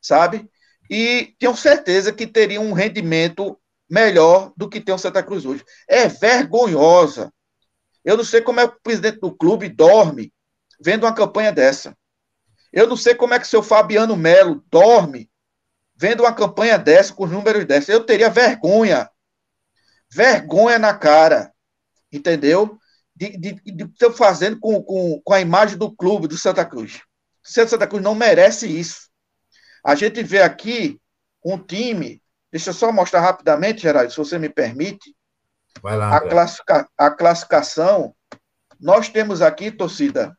sabe? 0.00 0.48
E 0.88 1.34
tenho 1.38 1.56
certeza 1.56 2.12
que 2.12 2.26
teria 2.26 2.60
um 2.60 2.72
rendimento 2.72 3.58
melhor 3.88 4.52
do 4.56 4.68
que 4.68 4.80
tem 4.80 4.94
o 4.94 4.98
Santa 4.98 5.22
Cruz 5.22 5.44
hoje. 5.44 5.64
É 5.88 6.08
vergonhosa. 6.08 7.32
Eu 8.04 8.16
não 8.16 8.24
sei 8.24 8.40
como 8.40 8.60
é 8.60 8.68
que 8.68 8.76
o 8.76 8.82
presidente 8.82 9.20
do 9.20 9.34
clube 9.34 9.68
dorme 9.68 10.32
vendo 10.80 11.04
uma 11.04 11.14
campanha 11.14 11.52
dessa. 11.52 11.96
Eu 12.72 12.86
não 12.86 12.96
sei 12.96 13.14
como 13.14 13.34
é 13.34 13.38
que 13.38 13.44
o 13.44 13.48
seu 13.48 13.62
Fabiano 13.62 14.16
Melo 14.16 14.64
dorme 14.70 15.30
vendo 15.96 16.22
uma 16.22 16.32
campanha 16.32 16.78
dessa, 16.78 17.12
com 17.12 17.24
os 17.24 17.30
números 17.30 17.66
dessa. 17.66 17.92
Eu 17.92 18.04
teria 18.04 18.30
vergonha. 18.30 19.10
Vergonha 20.10 20.78
na 20.78 20.94
cara. 20.94 21.52
Entendeu? 22.10 22.78
De, 23.14 23.36
de, 23.36 23.84
estar 23.84 24.10
fazendo 24.12 24.58
com, 24.58 24.82
com, 24.82 25.20
com 25.22 25.32
a 25.34 25.40
imagem 25.40 25.76
do 25.76 25.94
clube 25.94 26.26
do 26.26 26.38
Santa 26.38 26.64
Cruz. 26.64 27.02
O 27.44 27.68
Santa 27.68 27.86
Cruz 27.86 28.02
não 28.02 28.14
merece 28.14 28.66
isso. 28.66 29.09
A 29.84 29.94
gente 29.94 30.22
vê 30.22 30.42
aqui 30.42 31.00
um 31.44 31.58
time. 31.58 32.22
Deixa 32.50 32.70
eu 32.70 32.74
só 32.74 32.92
mostrar 32.92 33.20
rapidamente, 33.20 33.82
Geraldo, 33.82 34.10
se 34.10 34.16
você 34.16 34.38
me 34.38 34.48
permite. 34.48 35.14
Vai 35.82 35.96
lá, 35.96 36.16
a, 36.16 36.20
classifica, 36.20 36.88
a 36.98 37.10
classificação. 37.10 38.14
Nós 38.78 39.08
temos 39.08 39.40
aqui, 39.40 39.70
torcida, 39.70 40.36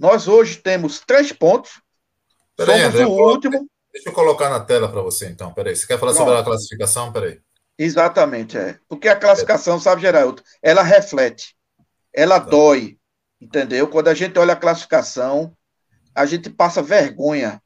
nós 0.00 0.28
hoje 0.28 0.56
temos 0.56 1.00
três 1.00 1.30
pontos. 1.30 1.72
Peraí, 2.56 2.80
somos 2.80 2.94
André, 2.94 3.06
o 3.06 3.10
último. 3.10 3.68
Deixa 3.92 4.08
eu 4.08 4.12
colocar 4.14 4.48
na 4.48 4.60
tela 4.60 4.88
para 4.88 5.02
você, 5.02 5.28
então. 5.28 5.52
Peraí. 5.52 5.76
Você 5.76 5.86
quer 5.86 5.98
falar 5.98 6.12
Pronto. 6.12 6.26
sobre 6.26 6.40
a 6.40 6.44
classificação? 6.44 7.12
Peraí. 7.12 7.40
Exatamente, 7.78 8.56
é. 8.56 8.78
Porque 8.88 9.08
a 9.08 9.16
classificação, 9.16 9.78
sabe, 9.80 10.02
Geraldo, 10.02 10.42
ela 10.62 10.82
reflete, 10.82 11.54
ela 12.12 12.40
tá. 12.40 12.50
dói, 12.50 12.98
entendeu? 13.40 13.88
Quando 13.88 14.08
a 14.08 14.14
gente 14.14 14.38
olha 14.38 14.54
a 14.54 14.56
classificação, 14.56 15.54
a 16.14 16.26
gente 16.26 16.48
passa 16.50 16.82
vergonha, 16.82 17.60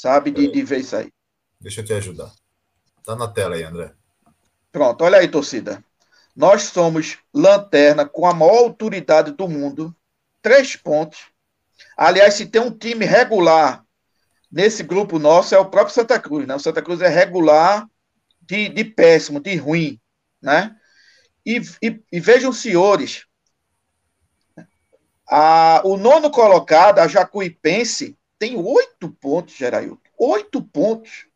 sabe, 0.00 0.30
de, 0.30 0.50
de 0.50 0.62
ver 0.62 0.80
isso 0.80 0.96
aí. 0.96 1.12
Deixa 1.60 1.80
eu 1.80 1.84
te 1.84 1.92
ajudar. 1.92 2.30
Tá 3.04 3.16
na 3.16 3.28
tela 3.28 3.56
aí, 3.56 3.62
André. 3.62 3.92
Pronto, 4.70 5.02
olha 5.02 5.18
aí, 5.18 5.28
torcida. 5.28 5.82
Nós 6.36 6.64
somos 6.64 7.18
lanterna 7.34 8.06
com 8.06 8.26
a 8.26 8.34
maior 8.34 8.58
autoridade 8.58 9.32
do 9.32 9.48
mundo, 9.48 9.94
três 10.40 10.76
pontos, 10.76 11.30
Aliás, 11.96 12.34
se 12.34 12.46
tem 12.46 12.60
um 12.60 12.70
time 12.70 13.04
regular 13.04 13.84
nesse 14.50 14.82
grupo 14.82 15.18
nosso, 15.18 15.54
é 15.54 15.58
o 15.58 15.68
próprio 15.68 15.94
Santa 15.94 16.18
Cruz, 16.18 16.46
né? 16.46 16.54
O 16.54 16.60
Santa 16.60 16.82
Cruz 16.82 17.00
é 17.00 17.08
regular 17.08 17.88
de, 18.40 18.68
de 18.68 18.84
péssimo, 18.84 19.40
de 19.40 19.56
ruim, 19.56 20.00
né? 20.40 20.76
E, 21.44 21.60
e, 21.82 22.00
e 22.12 22.20
vejam, 22.20 22.52
senhores, 22.52 23.26
a, 25.28 25.82
o 25.84 25.96
nono 25.96 26.30
colocado, 26.30 26.98
a 26.98 27.08
Jacuipense, 27.08 28.17
tem 28.38 28.56
oito 28.56 29.10
pontos, 29.10 29.54
Gerailton. 29.54 29.98
Oito 30.18 30.62
pontos. 30.62 31.26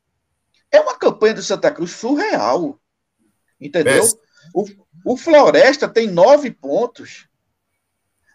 É 0.71 0.80
uma 0.80 0.97
campanha 0.97 1.35
do 1.35 1.42
Santa 1.42 1.71
Cruz 1.71 1.90
surreal. 1.92 2.80
Entendeu? 3.61 4.02
O, 4.54 4.66
o 5.04 5.16
Floresta 5.16 5.88
tem 5.88 6.09
nove 6.09 6.50
pontos. 6.50 7.28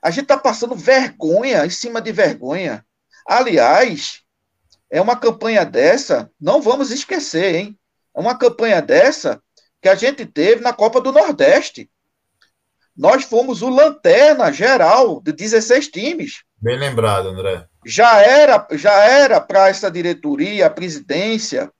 A 0.01 0.12
gente 0.12 0.24
está 0.24 0.38
passando 0.38 0.75
vergonha 0.75 1.65
em 1.65 1.69
cima 1.69 2.01
de 2.01 2.12
vergonha. 2.12 2.86
Aliás, 3.25 4.21
é 4.89 5.01
uma 5.01 5.17
campanha 5.17 5.65
dessa, 5.65 6.31
não 6.39 6.62
vamos 6.62 6.91
esquecer, 6.91 7.55
hein? 7.55 7.79
É 8.15 8.19
uma 8.19 8.38
campanha 8.38 8.81
dessa 8.81 9.41
que 9.81 9.89
a 9.89 9.95
gente 9.95 10.25
teve 10.25 10.62
na 10.62 10.74
Copa 10.74 11.01
do 11.01 11.12
Nordeste. 11.12 11.89
Nós 12.95 13.24
fomos 13.25 13.62
o 13.62 13.69
lanterna 13.69 14.51
geral 14.51 15.21
de 15.21 15.31
16 15.31 15.89
times. 15.89 16.43
Bem 16.59 16.79
lembrado, 16.79 17.27
André. 17.27 17.67
Já 17.88 18.22
era, 18.22 18.67
já 18.72 18.94
era 19.06 19.39
para 19.39 19.70
essa 19.70 19.89
diretoria, 19.89 20.67
a 20.67 20.70
presidência, 20.70 21.72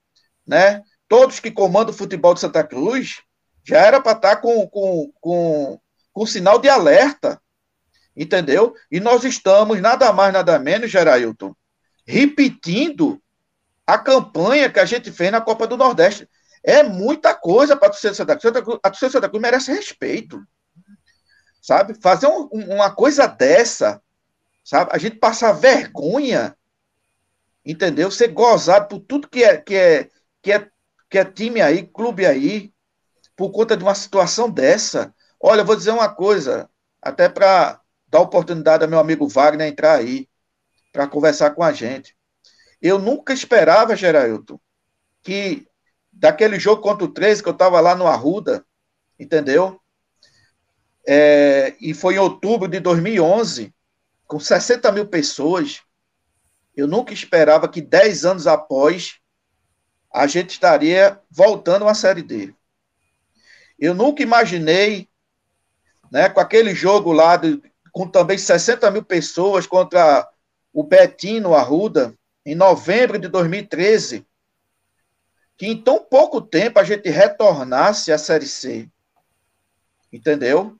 né? 0.46 0.82
Todos 1.06 1.40
que 1.40 1.50
comandam 1.50 1.92
o 1.92 1.96
futebol 1.96 2.34
de 2.34 2.40
Santa 2.40 2.64
Cruz, 2.64 3.22
já 3.64 3.78
era 3.78 4.00
para 4.00 4.12
estar 4.12 4.36
tá 4.36 4.40
com, 4.40 4.66
com, 4.68 5.12
com, 5.20 5.80
com 6.12 6.26
sinal 6.26 6.58
de 6.58 6.68
alerta 6.68 7.40
entendeu? 8.18 8.74
E 8.90 8.98
nós 8.98 9.24
estamos, 9.24 9.80
nada 9.80 10.12
mais, 10.12 10.32
nada 10.32 10.58
menos, 10.58 10.90
Gerailton, 10.90 11.54
repetindo 12.04 13.22
a 13.86 13.96
campanha 13.96 14.68
que 14.68 14.80
a 14.80 14.84
gente 14.84 15.12
fez 15.12 15.30
na 15.30 15.40
Copa 15.40 15.66
do 15.66 15.76
Nordeste. 15.76 16.28
É 16.64 16.82
muita 16.82 17.32
coisa 17.32 17.76
para 17.76 17.88
a 17.88 17.90
torcida 17.90 18.14
Santa 18.14 18.36
Cruz. 18.36 18.78
A 18.82 18.90
torcida 18.90 19.12
Santa 19.12 19.28
Cruz 19.28 19.40
merece 19.40 19.72
respeito. 19.72 20.42
Sabe? 21.62 21.94
Fazer 22.02 22.26
um, 22.26 22.48
uma 22.52 22.90
coisa 22.90 23.26
dessa, 23.26 24.02
sabe? 24.68 24.90
A 24.92 24.98
gente 24.98 25.16
passar 25.16 25.52
vergonha, 25.52 26.54
entendeu? 27.64 28.10
Ser 28.10 28.28
gozado 28.28 28.86
por 28.86 29.00
tudo 29.00 29.26
que 29.26 29.42
é, 29.42 29.56
que 29.56 29.74
é, 29.74 30.10
que 30.42 30.52
é 30.52 30.70
que 31.08 31.18
é 31.18 31.24
time 31.24 31.62
aí, 31.62 31.86
clube 31.86 32.26
aí, 32.26 32.70
por 33.34 33.50
conta 33.50 33.74
de 33.74 33.82
uma 33.82 33.94
situação 33.94 34.50
dessa. 34.50 35.14
Olha, 35.40 35.62
eu 35.62 35.64
vou 35.64 35.74
dizer 35.74 35.90
uma 35.90 36.10
coisa, 36.10 36.68
até 37.00 37.30
para 37.30 37.80
dar 38.08 38.20
oportunidade 38.20 38.84
ao 38.84 38.90
meu 38.90 38.98
amigo 38.98 39.26
Wagner 39.26 39.66
entrar 39.66 39.94
aí, 39.94 40.28
para 40.92 41.08
conversar 41.08 41.52
com 41.52 41.62
a 41.62 41.72
gente. 41.72 42.14
Eu 42.82 42.98
nunca 42.98 43.32
esperava, 43.32 43.96
Geraldo, 43.96 44.60
que 45.22 45.66
daquele 46.12 46.60
jogo 46.60 46.82
contra 46.82 47.06
o 47.06 47.08
13, 47.08 47.42
que 47.42 47.48
eu 47.48 47.54
estava 47.54 47.80
lá 47.80 47.94
no 47.94 48.06
Arruda, 48.06 48.62
entendeu? 49.18 49.80
É, 51.06 51.74
e 51.80 51.94
foi 51.94 52.16
em 52.16 52.18
outubro 52.18 52.68
de 52.68 52.80
2011, 52.80 53.72
com 54.28 54.38
60 54.38 54.92
mil 54.92 55.06
pessoas. 55.06 55.80
Eu 56.76 56.86
nunca 56.86 57.12
esperava 57.12 57.66
que 57.66 57.80
10 57.80 58.26
anos 58.26 58.46
após 58.46 59.18
a 60.12 60.26
gente 60.26 60.50
estaria 60.50 61.20
voltando 61.30 61.88
à 61.88 61.94
Série 61.94 62.22
D. 62.22 62.54
Eu 63.78 63.94
nunca 63.94 64.22
imaginei, 64.22 65.08
né, 66.12 66.28
com 66.28 66.40
aquele 66.40 66.74
jogo 66.74 67.10
lá, 67.10 67.36
de, 67.36 67.60
com 67.90 68.06
também 68.06 68.36
60 68.38 68.90
mil 68.90 69.02
pessoas 69.02 69.66
contra 69.66 70.28
o 70.72 70.84
Betinho 70.84 71.54
Arruda, 71.54 72.14
em 72.44 72.54
novembro 72.54 73.18
de 73.18 73.28
2013, 73.28 74.26
que 75.56 75.66
em 75.66 75.82
tão 75.82 76.04
pouco 76.04 76.40
tempo 76.40 76.78
a 76.78 76.84
gente 76.84 77.08
retornasse 77.08 78.12
à 78.12 78.18
Série 78.18 78.46
C. 78.46 78.88
Entendeu? 80.12 80.76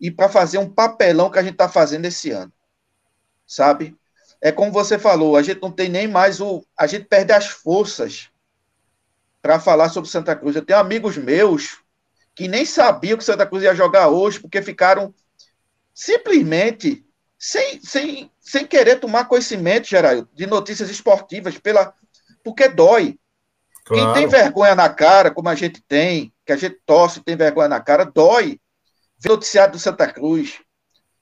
E 0.00 0.10
para 0.10 0.28
fazer 0.28 0.58
um 0.58 0.68
papelão 0.68 1.30
que 1.30 1.38
a 1.38 1.42
gente 1.42 1.52
está 1.52 1.68
fazendo 1.68 2.04
esse 2.04 2.30
ano. 2.30 2.52
Sabe? 3.48 3.96
É 4.40 4.52
como 4.52 4.70
você 4.70 4.98
falou, 4.98 5.36
a 5.36 5.42
gente 5.42 5.60
não 5.60 5.72
tem 5.72 5.88
nem 5.88 6.06
mais 6.06 6.40
o. 6.40 6.62
A 6.76 6.86
gente 6.86 7.06
perde 7.06 7.32
as 7.32 7.46
forças 7.46 8.28
para 9.42 9.58
falar 9.58 9.88
sobre 9.88 10.10
Santa 10.10 10.36
Cruz. 10.36 10.54
Eu 10.54 10.64
tenho 10.64 10.78
amigos 10.78 11.16
meus 11.16 11.78
que 12.34 12.46
nem 12.46 12.64
sabiam 12.64 13.18
que 13.18 13.24
Santa 13.24 13.46
Cruz 13.46 13.64
ia 13.64 13.74
jogar 13.74 14.08
hoje, 14.08 14.38
porque 14.38 14.62
ficaram 14.62 15.12
simplesmente 15.92 17.04
sem, 17.36 17.80
sem, 17.82 18.30
sem 18.38 18.66
querer 18.66 19.00
tomar 19.00 19.24
conhecimento, 19.24 19.88
Geraldo, 19.88 20.28
de 20.32 20.46
notícias 20.46 20.90
esportivas, 20.90 21.58
pela, 21.58 21.94
porque 22.44 22.68
dói. 22.68 23.18
Claro. 23.84 24.12
Quem 24.12 24.22
tem 24.22 24.28
vergonha 24.28 24.74
na 24.74 24.88
cara, 24.88 25.30
como 25.32 25.48
a 25.48 25.54
gente 25.54 25.82
tem, 25.82 26.32
que 26.44 26.52
a 26.52 26.56
gente 26.56 26.78
torce 26.84 27.20
tem 27.22 27.34
vergonha 27.34 27.68
na 27.68 27.80
cara, 27.80 28.04
dói 28.04 28.60
ver 29.18 29.30
noticiário 29.30 29.72
do 29.72 29.78
Santa 29.78 30.06
Cruz. 30.06 30.60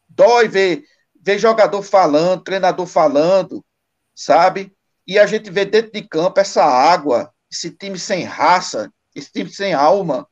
Dói 0.08 0.48
ver, 0.48 0.84
ver 1.26 1.40
jogador 1.40 1.82
falando, 1.82 2.44
treinador 2.44 2.86
falando, 2.86 3.66
sabe? 4.14 4.72
E 5.04 5.18
a 5.18 5.26
gente 5.26 5.50
vê 5.50 5.64
dentro 5.64 5.90
de 5.90 6.06
campo 6.06 6.38
essa 6.38 6.62
água, 6.62 7.34
esse 7.50 7.68
time 7.68 7.98
sem 7.98 8.22
raça, 8.22 8.92
esse 9.12 9.32
time 9.32 9.50
sem 9.50 9.74
alma. 9.74 10.28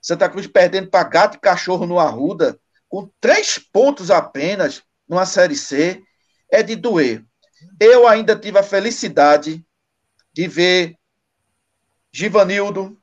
Santa 0.00 0.28
Cruz 0.28 0.46
perdendo 0.46 0.90
para 0.90 1.08
gato 1.08 1.36
e 1.36 1.40
cachorro 1.40 1.86
no 1.86 1.98
Arruda, 1.98 2.56
com 2.88 3.10
três 3.20 3.58
pontos 3.58 4.12
apenas 4.12 4.80
numa 5.08 5.26
Série 5.26 5.56
C, 5.56 6.00
é 6.52 6.62
de 6.62 6.76
doer. 6.76 7.24
Eu 7.80 8.06
ainda 8.06 8.38
tive 8.38 8.60
a 8.60 8.62
felicidade 8.62 9.66
de 10.32 10.46
ver 10.46 10.94
Givanildo, 12.12 12.96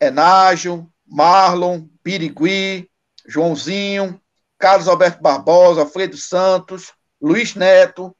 Enágio, 0.00 0.90
Marlon, 1.06 1.86
Pirigui, 2.02 2.90
Joãozinho, 3.28 4.18
Carlos 4.58 4.88
Alberto 4.88 5.22
Barbosa, 5.22 5.82
Alfredo 5.82 6.16
Santos, 6.16 6.92
Luiz 7.20 7.54
Neto, 7.54 8.16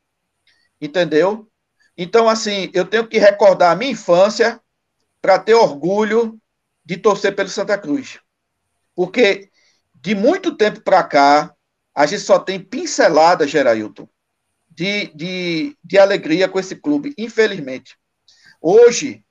entendeu? 0.80 1.50
Então, 1.96 2.28
assim, 2.28 2.70
eu 2.74 2.84
tenho 2.84 3.08
que 3.08 3.18
recordar 3.18 3.72
a 3.72 3.76
minha 3.76 3.92
infância 3.92 4.60
para 5.20 5.38
ter 5.38 5.54
orgulho 5.54 6.38
de 6.84 6.96
torcer 6.96 7.34
pelo 7.34 7.48
Santa 7.48 7.76
Cruz. 7.78 8.20
Porque 8.94 9.50
de 9.94 10.14
muito 10.14 10.56
tempo 10.56 10.80
para 10.82 11.02
cá, 11.02 11.54
a 11.94 12.06
gente 12.06 12.22
só 12.22 12.38
tem 12.38 12.60
pincelada, 12.60 13.48
Gerailton, 13.48 14.08
de, 14.68 15.06
de, 15.14 15.76
de 15.82 15.98
alegria 15.98 16.48
com 16.48 16.60
esse 16.60 16.76
clube, 16.76 17.14
infelizmente. 17.18 17.96
Hoje, 18.60 19.24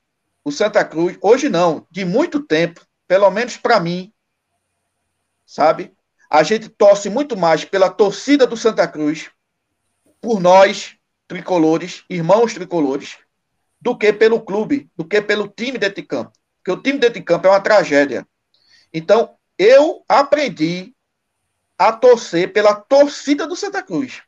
o 0.43 0.51
Santa 0.51 0.83
Cruz, 0.83 1.17
hoje 1.21 1.47
não, 1.47 1.87
de 1.89 2.03
muito 2.03 2.41
tempo, 2.43 2.85
pelo 3.07 3.29
menos 3.31 3.55
para 3.55 3.79
mim, 3.79 4.11
sabe? 5.45 5.94
A 6.29 6.43
gente 6.43 6.69
torce 6.69 7.09
muito 7.09 7.37
mais 7.37 7.63
pela 7.63 7.89
torcida 7.89 8.47
do 8.47 8.57
Santa 8.57 8.87
Cruz, 8.87 9.29
por 10.21 10.39
nós, 10.39 10.95
tricolores, 11.27 12.03
irmãos 12.09 12.53
tricolores, 12.53 13.17
do 13.79 13.97
que 13.97 14.11
pelo 14.11 14.41
clube, 14.41 14.89
do 14.95 15.05
que 15.05 15.21
pelo 15.21 15.47
time 15.47 15.77
dentro 15.77 16.01
de 16.01 16.07
campo. 16.07 16.31
Porque 16.57 16.71
o 16.71 16.81
time 16.81 16.97
dentro 16.97 17.19
de 17.19 17.25
campo 17.25 17.47
é 17.47 17.51
uma 17.51 17.61
tragédia. 17.61 18.27
Então, 18.91 19.35
eu 19.57 20.03
aprendi 20.07 20.95
a 21.77 21.91
torcer 21.91 22.51
pela 22.53 22.73
torcida 22.73 23.45
do 23.45 23.55
Santa 23.55 23.83
Cruz, 23.83 24.23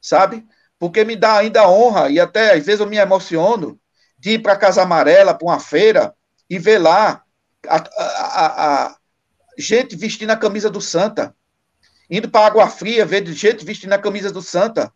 sabe? 0.00 0.46
Porque 0.78 1.04
me 1.04 1.16
dá 1.16 1.38
ainda 1.38 1.68
honra, 1.68 2.08
e 2.08 2.18
até 2.18 2.54
às 2.54 2.64
vezes 2.64 2.80
eu 2.80 2.86
me 2.86 2.96
emociono, 2.96 3.78
de 4.18 4.32
ir 4.32 4.38
para 4.38 4.56
Casa 4.56 4.82
Amarela, 4.82 5.34
para 5.34 5.46
uma 5.46 5.58
feira, 5.58 6.14
e 6.48 6.58
ver 6.58 6.78
lá 6.78 7.22
a, 7.66 7.76
a, 7.76 8.86
a, 8.86 8.96
gente 9.60 9.96
vestindo 9.96 10.30
a 10.30 10.36
camisa 10.36 10.70
do 10.70 10.80
Santa. 10.80 11.34
Indo 12.10 12.28
para 12.28 12.46
Água 12.46 12.68
Fria, 12.68 13.06
ver 13.06 13.26
gente 13.26 13.64
vestindo 13.64 13.92
a 13.92 13.98
camisa 13.98 14.32
do 14.32 14.42
Santa, 14.42 14.92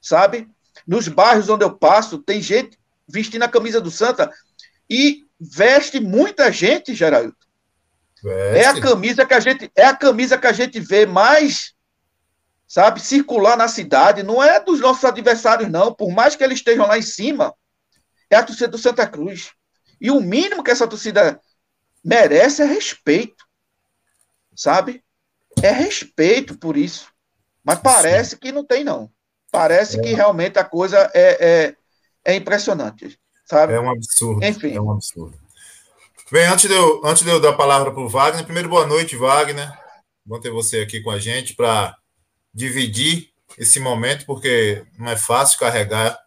sabe? 0.00 0.48
Nos 0.86 1.08
bairros 1.08 1.48
onde 1.48 1.64
eu 1.64 1.76
passo, 1.76 2.18
tem 2.18 2.40
gente 2.40 2.78
vestindo 3.08 3.42
a 3.42 3.48
camisa 3.48 3.80
do 3.80 3.90
Santa 3.90 4.30
e 4.88 5.24
veste 5.40 6.00
muita 6.00 6.52
gente, 6.52 6.94
Geraldo. 6.94 7.34
É 8.24 8.66
a 8.66 8.80
camisa 8.80 9.26
que 9.26 9.34
a 9.34 9.40
gente 9.40 9.70
é 9.76 9.84
a 9.84 9.96
camisa 9.96 10.38
que 10.38 10.46
a 10.46 10.52
gente 10.52 10.80
vê 10.80 11.06
mais, 11.06 11.74
sabe, 12.66 13.00
circular 13.00 13.56
na 13.56 13.68
cidade. 13.68 14.22
Não 14.22 14.42
é 14.42 14.58
dos 14.58 14.80
nossos 14.80 15.04
adversários, 15.04 15.70
não. 15.70 15.94
Por 15.94 16.10
mais 16.10 16.34
que 16.34 16.42
eles 16.42 16.58
estejam 16.58 16.86
lá 16.86 16.98
em 16.98 17.02
cima, 17.02 17.54
é 18.30 18.36
a 18.36 18.42
torcida 18.42 18.68
do 18.68 18.78
Santa 18.78 19.06
Cruz. 19.06 19.52
E 20.00 20.10
o 20.10 20.20
mínimo 20.20 20.64
que 20.64 20.70
essa 20.70 20.88
torcida 20.88 21.40
merece 22.04 22.62
é 22.62 22.64
respeito, 22.64 23.44
sabe? 24.56 25.02
É 25.62 25.70
respeito 25.70 26.58
por 26.58 26.76
isso. 26.76 27.08
Mas 27.62 27.78
parece 27.80 28.36
que 28.36 28.52
não 28.52 28.64
tem, 28.64 28.84
não. 28.84 29.10
Parece 29.50 29.98
é. 29.98 30.02
que 30.02 30.12
realmente 30.12 30.58
a 30.58 30.64
coisa 30.64 31.10
é, 31.14 31.46
é, 31.46 31.76
é 32.24 32.34
impressionante, 32.36 33.18
sabe? 33.44 33.72
É 33.72 33.80
um 33.80 33.90
absurdo. 33.90 34.44
Enfim. 34.44 34.74
É 34.74 34.80
um 34.80 34.90
absurdo. 34.90 35.38
Bem, 36.30 36.46
antes 36.46 36.68
de 36.68 36.74
eu, 36.74 37.00
antes 37.04 37.22
de 37.22 37.30
eu 37.30 37.40
dar 37.40 37.50
a 37.50 37.56
palavra 37.56 37.92
para 37.92 38.02
o 38.02 38.08
Wagner, 38.08 38.44
primeiro 38.44 38.68
boa 38.68 38.86
noite, 38.86 39.16
Wagner. 39.16 39.72
Bom 40.24 40.40
ter 40.40 40.50
você 40.50 40.80
aqui 40.80 41.00
com 41.00 41.10
a 41.10 41.18
gente 41.18 41.54
para 41.54 41.96
dividir 42.52 43.30
esse 43.56 43.78
momento, 43.78 44.26
porque 44.26 44.84
não 44.98 45.08
é 45.08 45.16
fácil 45.16 45.58
carregar. 45.58 46.18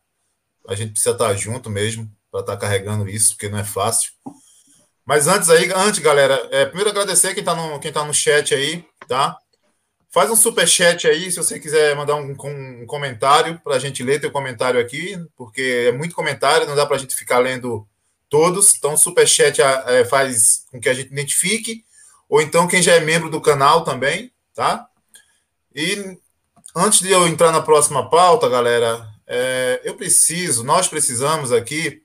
A 0.67 0.75
gente 0.75 0.91
precisa 0.91 1.11
estar 1.11 1.33
junto 1.35 1.69
mesmo 1.69 2.09
para 2.31 2.41
estar 2.41 2.57
carregando 2.57 3.09
isso, 3.09 3.33
porque 3.33 3.49
não 3.49 3.59
é 3.59 3.63
fácil. 3.63 4.11
Mas 5.10 5.28
antes 5.28 5.50
aí, 5.50 5.72
antes, 5.76 5.98
galera, 6.02 6.48
é, 6.52 6.65
primeiro 6.65 6.91
agradecer 6.91 7.34
quem 7.34 7.39
está 7.39 7.56
no, 7.56 7.80
quem 7.80 7.91
tá 7.91 8.06
no 8.06 8.13
chat 8.13 8.54
aí, 8.54 8.86
tá? 9.08 9.39
Faz 10.12 10.30
um 10.30 10.36
super 10.36 10.67
chat 10.67 11.08
aí, 11.08 11.32
se 11.32 11.38
você 11.38 11.60
quiser 11.60 11.95
mandar 11.95 12.13
um, 12.13 12.36
um 12.39 12.86
comentário 12.86 13.60
para 13.63 13.76
a 13.76 13.80
gente 13.80 14.04
ler 14.04 14.22
teu 14.22 14.30
comentário 14.30 14.80
aqui, 14.80 15.17
porque 15.36 15.88
é 15.88 15.91
muito 15.91 16.13
comentário, 16.13 16.67
não 16.67 16.76
dá 16.76 16.86
para 16.86 16.95
a 16.95 17.00
gente 17.00 17.15
ficar 17.15 17.39
lendo 17.39 17.88
todos. 18.30 18.76
Então, 18.78 18.93
o 18.93 18.98
Superchat 18.98 19.60
é, 19.60 20.06
faz 20.06 20.65
com 20.72 20.80
que 20.80 20.88
a 20.88 20.93
gente 20.93 21.12
identifique, 21.12 21.84
ou 22.30 22.39
então 22.39 22.67
quem 22.67 22.80
já 22.80 22.93
é 22.93 23.00
membro 23.00 23.32
do 23.32 23.41
canal 23.41 23.84
também, 23.84 24.32
tá? 24.54 24.88
E 25.74 26.19
antes 26.76 27.00
de 27.00 27.10
eu 27.10 27.28
entrar 27.28 27.52
na 27.52 27.63
próxima 27.63 28.08
pauta, 28.12 28.48
galera, 28.48 29.10
é, 29.26 29.82
eu 29.84 29.95
preciso, 29.95 30.63
nós 30.63 30.88
precisamos 30.88 31.52
aqui 31.52 32.04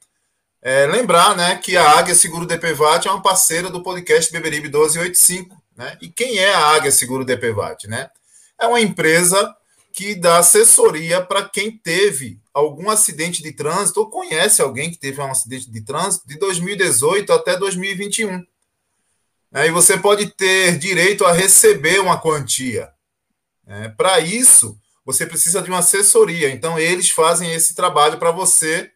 é, 0.64 0.87
lembrar 0.87 1.37
né, 1.37 1.57
que 1.57 1.77
a 1.77 1.98
Águia 1.98 2.14
Seguro 2.14 2.46
DPVAT 2.46 3.07
é 3.07 3.11
uma 3.11 3.20
parceira 3.20 3.68
do 3.68 3.83
podcast 3.83 4.33
Beberibe 4.33 4.68
1285. 4.68 5.62
Né? 5.77 5.98
E 6.00 6.09
quem 6.09 6.38
é 6.38 6.55
a 6.55 6.68
Águia 6.68 6.90
Seguro 6.90 7.22
DPVAT? 7.22 7.87
Né? 7.87 8.09
É 8.59 8.66
uma 8.66 8.81
empresa 8.81 9.55
que 9.92 10.14
dá 10.14 10.38
assessoria 10.38 11.20
para 11.20 11.46
quem 11.46 11.70
teve 11.70 12.40
algum 12.55 12.88
acidente 12.88 13.42
de 13.42 13.53
trânsito 13.53 14.00
ou 14.00 14.09
conhece 14.09 14.62
alguém 14.62 14.90
que 14.90 14.96
teve 14.96 15.20
um 15.20 15.31
acidente 15.31 15.70
de 15.70 15.81
trânsito 15.83 16.27
de 16.27 16.38
2018 16.38 17.31
até 17.31 17.59
2021. 17.59 18.42
Aí 19.53 19.70
você 19.70 19.98
pode 19.98 20.27
ter 20.31 20.79
direito 20.79 21.27
a 21.27 21.33
receber 21.33 22.00
uma 22.00 22.18
quantia. 22.18 22.90
É, 23.66 23.88
para 23.90 24.18
isso, 24.18 24.79
você 25.05 25.27
precisa 25.27 25.61
de 25.61 25.68
uma 25.68 25.81
assessoria. 25.81 26.50
Então, 26.50 26.79
eles 26.79 27.11
fazem 27.11 27.53
esse 27.53 27.74
trabalho 27.74 28.18
para 28.18 28.31
você, 28.31 28.90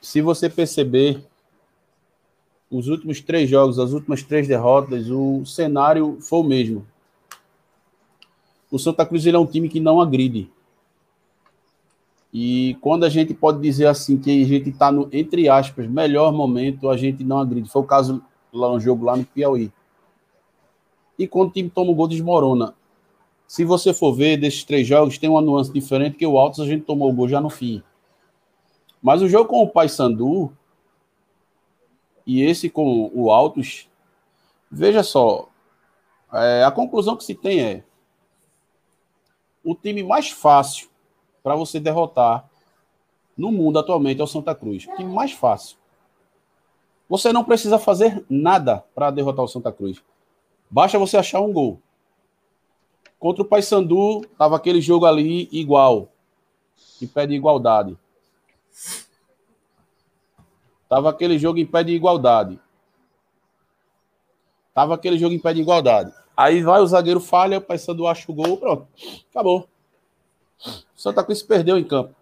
se 0.00 0.20
você 0.20 0.48
perceber 0.48 1.29
os 2.70 2.86
últimos 2.86 3.20
três 3.20 3.50
jogos, 3.50 3.78
as 3.78 3.92
últimas 3.92 4.22
três 4.22 4.46
derrotas, 4.46 5.10
o 5.10 5.44
cenário 5.44 6.18
foi 6.20 6.38
o 6.38 6.44
mesmo. 6.44 6.86
O 8.70 8.78
Santa 8.78 9.04
Cruz 9.04 9.26
é 9.26 9.36
um 9.36 9.46
time 9.46 9.68
que 9.68 9.80
não 9.80 10.00
agride. 10.00 10.48
E 12.32 12.76
quando 12.80 13.04
a 13.04 13.08
gente 13.08 13.34
pode 13.34 13.60
dizer 13.60 13.86
assim 13.86 14.16
que 14.16 14.42
a 14.42 14.46
gente 14.46 14.70
está 14.70 14.92
no, 14.92 15.08
entre 15.12 15.48
aspas, 15.48 15.88
melhor 15.88 16.32
momento, 16.32 16.88
a 16.88 16.96
gente 16.96 17.24
não 17.24 17.40
agride. 17.40 17.68
Foi 17.68 17.82
o 17.82 17.86
caso 17.86 18.22
lá 18.52 18.68
no 18.70 18.78
jogo 18.78 19.04
lá 19.04 19.16
no 19.16 19.24
Piauí. 19.24 19.72
E 21.18 21.26
quando 21.26 21.48
o 21.48 21.52
time 21.52 21.68
toma 21.68 21.90
o 21.90 21.94
gol, 21.94 22.06
desmorona. 22.06 22.74
Se 23.48 23.64
você 23.64 23.92
for 23.92 24.14
ver 24.14 24.36
desses 24.36 24.62
três 24.62 24.86
jogos, 24.86 25.18
tem 25.18 25.28
uma 25.28 25.42
nuance 25.42 25.72
diferente 25.72 26.16
que 26.16 26.26
o 26.26 26.38
Altos 26.38 26.60
a 26.60 26.66
gente 26.66 26.84
tomou 26.84 27.10
o 27.10 27.12
gol 27.12 27.28
já 27.28 27.40
no 27.40 27.50
fim. 27.50 27.82
Mas 29.02 29.22
o 29.22 29.28
jogo 29.28 29.48
com 29.48 29.60
o 29.60 29.68
Paysandu, 29.68 30.52
e 32.26 32.42
esse 32.42 32.68
com 32.68 33.10
o 33.14 33.30
Altos, 33.30 33.88
veja 34.70 35.02
só, 35.02 35.48
é, 36.32 36.64
a 36.64 36.70
conclusão 36.70 37.16
que 37.16 37.24
se 37.24 37.34
tem 37.34 37.60
é 37.60 37.84
o 39.64 39.74
time 39.74 40.02
mais 40.02 40.30
fácil 40.30 40.88
para 41.42 41.54
você 41.54 41.80
derrotar 41.80 42.48
no 43.36 43.50
mundo 43.50 43.78
atualmente 43.78 44.20
é 44.20 44.24
o 44.24 44.26
Santa 44.26 44.54
Cruz. 44.54 44.86
O 44.86 44.96
time 44.96 45.12
mais 45.12 45.32
fácil. 45.32 45.76
Você 47.08 47.32
não 47.32 47.42
precisa 47.42 47.78
fazer 47.78 48.24
nada 48.28 48.84
para 48.94 49.10
derrotar 49.10 49.44
o 49.44 49.48
Santa 49.48 49.72
Cruz. 49.72 50.02
Basta 50.70 50.98
você 50.98 51.16
achar 51.16 51.40
um 51.40 51.52
gol. 51.52 51.80
Contra 53.18 53.42
o 53.42 53.46
Paysandu, 53.46 54.20
tava 54.38 54.56
aquele 54.56 54.80
jogo 54.80 55.04
ali 55.04 55.48
igual, 55.50 56.08
em 57.02 57.06
pé 57.06 57.26
de 57.26 57.34
igualdade. 57.34 57.98
Tava 60.90 61.08
aquele 61.08 61.38
jogo 61.38 61.60
em 61.60 61.64
pé 61.64 61.84
de 61.84 61.92
igualdade. 61.92 62.58
Tava 64.74 64.96
aquele 64.96 65.16
jogo 65.16 65.32
em 65.32 65.38
pé 65.38 65.54
de 65.54 65.60
igualdade. 65.60 66.12
Aí 66.36 66.64
vai 66.64 66.80
o 66.80 66.86
zagueiro 66.86 67.20
falha, 67.20 67.58
o 67.58 67.60
Paysandu 67.60 68.08
acha 68.08 68.30
o 68.30 68.34
gol, 68.34 68.56
pronto. 68.56 68.88
Acabou. 69.30 69.68
Santa 70.96 71.22
Cruz 71.22 71.44
perdeu 71.44 71.78
em 71.78 71.84
campo. 71.84 72.12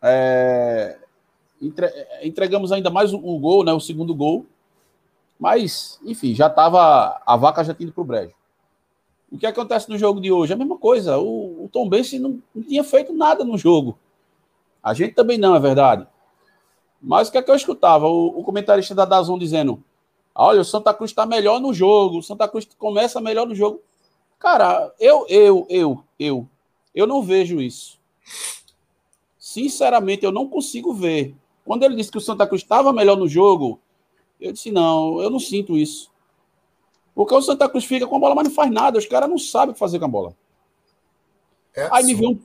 É... 0.00 1.00
Entre... 1.60 1.92
Entregamos 2.22 2.70
ainda 2.70 2.90
mais 2.90 3.12
o 3.12 3.38
gol, 3.40 3.64
né? 3.64 3.72
O 3.72 3.80
segundo 3.80 4.14
gol. 4.14 4.46
Mas, 5.36 5.98
enfim, 6.04 6.36
já 6.36 6.48
tava. 6.48 7.20
A 7.26 7.36
vaca 7.36 7.64
já 7.64 7.74
tinha 7.74 7.88
ido 7.88 7.92
pro 7.92 8.04
brejo. 8.04 8.34
O 9.32 9.36
que 9.36 9.46
acontece 9.46 9.88
no 9.88 9.98
jogo 9.98 10.20
de 10.20 10.30
hoje? 10.30 10.52
A 10.52 10.56
mesma 10.56 10.78
coisa. 10.78 11.18
O, 11.18 11.64
o 11.64 11.68
Tom 11.72 11.88
Bense 11.88 12.20
não, 12.20 12.40
não 12.54 12.62
tinha 12.62 12.84
feito 12.84 13.12
nada 13.12 13.42
no 13.42 13.58
jogo. 13.58 13.98
A 14.80 14.94
gente 14.94 15.14
também 15.14 15.38
não, 15.38 15.56
é 15.56 15.60
verdade. 15.60 16.06
Mas 17.00 17.28
o 17.28 17.32
que 17.32 17.38
é 17.38 17.42
que 17.42 17.50
eu 17.50 17.54
escutava? 17.54 18.06
O, 18.06 18.40
o 18.40 18.44
comentarista 18.44 18.94
da 18.94 19.04
Dazon 19.04 19.38
dizendo: 19.38 19.82
olha, 20.34 20.60
o 20.60 20.64
Santa 20.64 20.92
Cruz 20.92 21.10
está 21.10 21.24
melhor 21.24 21.60
no 21.60 21.72
jogo, 21.72 22.18
o 22.18 22.22
Santa 22.22 22.48
Cruz 22.48 22.68
começa 22.78 23.20
melhor 23.20 23.46
no 23.46 23.54
jogo. 23.54 23.80
Cara, 24.38 24.92
eu, 24.98 25.26
eu, 25.28 25.66
eu, 25.68 26.04
eu, 26.18 26.48
eu 26.94 27.06
não 27.06 27.22
vejo 27.22 27.60
isso. 27.60 27.98
Sinceramente, 29.38 30.24
eu 30.24 30.32
não 30.32 30.48
consigo 30.48 30.92
ver. 30.92 31.34
Quando 31.64 31.82
ele 31.82 31.96
disse 31.96 32.10
que 32.10 32.18
o 32.18 32.20
Santa 32.20 32.46
Cruz 32.46 32.62
estava 32.62 32.92
melhor 32.92 33.16
no 33.16 33.28
jogo, 33.28 33.80
eu 34.40 34.52
disse: 34.52 34.70
não, 34.70 35.20
eu 35.20 35.30
não 35.30 35.40
sinto 35.40 35.76
isso. 35.76 36.10
Porque 37.14 37.34
o 37.34 37.42
Santa 37.42 37.68
Cruz 37.68 37.84
fica 37.84 38.06
com 38.06 38.16
a 38.16 38.18
bola, 38.20 38.34
mas 38.34 38.48
não 38.48 38.54
faz 38.54 38.70
nada. 38.70 38.98
Os 38.98 39.06
caras 39.06 39.28
não 39.28 39.38
sabem 39.38 39.70
o 39.70 39.72
que 39.72 39.78
fazer 39.78 39.98
com 39.98 40.04
a 40.04 40.08
bola. 40.08 40.36
É 41.74 41.88
Aí 41.90 42.04
me 42.04 42.14
viu 42.14 42.30
um. 42.30 42.40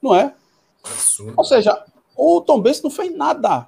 Não 0.00 0.14
é? 0.14 0.34
Absurdo. 0.84 1.34
Ou 1.36 1.44
seja, 1.44 1.84
o 2.16 2.40
Tom 2.40 2.60
Benz 2.60 2.80
não 2.80 2.90
fez 2.90 3.14
nada. 3.14 3.66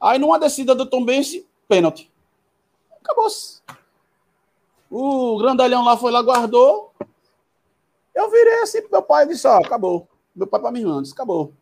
Aí 0.00 0.18
numa 0.18 0.38
descida 0.38 0.74
do 0.74 0.86
Tom 0.86 1.04
Benz, 1.04 1.44
pênalti. 1.66 2.10
Acabou-se. 3.02 3.60
O 4.90 5.38
grandalhão 5.38 5.84
lá 5.84 5.96
foi 5.96 6.10
lá, 6.10 6.22
guardou. 6.22 6.92
Eu 8.14 8.30
virei 8.30 8.60
assim 8.60 8.80
pro 8.82 8.92
meu 8.92 9.02
pai 9.02 9.24
e 9.24 9.28
disse: 9.28 9.46
Ó, 9.46 9.58
acabou. 9.58 10.08
Meu 10.34 10.46
pai 10.46 10.60
para 10.60 10.70
minha 10.70 10.84
irmã 10.84 11.02
disse: 11.02 11.14
acabou. 11.14 11.52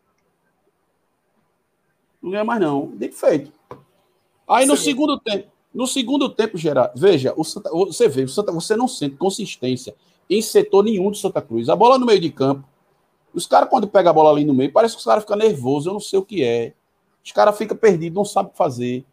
Não 2.22 2.31
ganha 2.31 2.44
mais, 2.44 2.61
não. 2.61 2.88
Dito 2.96 3.14
feito. 3.14 3.53
Aí 4.49 4.66
no 4.66 4.77
Sim. 4.77 4.85
segundo 4.85 5.18
tempo, 5.18 5.49
no 5.75 5.87
segundo 5.87 6.29
tempo, 6.29 6.57
Gerard, 6.57 6.99
veja, 6.99 7.35
Santa, 7.44 7.70
você 7.70 8.09
vê, 8.09 8.27
Santa, 8.27 8.53
você 8.53 8.77
não 8.77 8.88
sente 8.88 9.16
consistência 9.16 9.94
em 10.29 10.40
setor 10.40 10.85
nenhum 10.85 11.11
do 11.11 11.16
Santa 11.16 11.42
Cruz. 11.42 11.68
A 11.68 11.77
bola 11.77 11.99
no 11.99 12.07
meio 12.07 12.20
de 12.20 12.31
campo. 12.31 12.66
Os 13.35 13.46
caras, 13.46 13.68
quando 13.68 13.87
pegam 13.87 14.11
a 14.11 14.14
bola 14.14 14.31
ali 14.31 14.44
no 14.44 14.55
meio, 14.55 14.72
parece 14.72 14.94
que 14.94 15.01
os 15.01 15.05
caras 15.05 15.22
ficam 15.22 15.37
nervosos, 15.37 15.87
eu 15.87 15.92
não 15.92 16.01
sei 16.01 16.18
o 16.18 16.25
que 16.25 16.42
é. 16.42 16.72
Os 17.26 17.32
caras 17.32 17.58
ficam 17.58 17.76
perdidos, 17.76 18.14
não 18.14 18.24
sabem 18.24 18.50
o 18.50 18.52
que 18.52 18.56
fazer. 18.56 19.04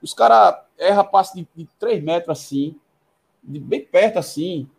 Os 0.00 0.14
caras 0.14 0.60
erram 0.78 1.04
passe 1.04 1.34
de, 1.34 1.48
de 1.56 1.68
3 1.76 2.04
metros 2.04 2.38
assim, 2.38 2.78
de 3.42 3.58
bem 3.58 3.84
perto 3.84 4.20
assim. 4.20 4.70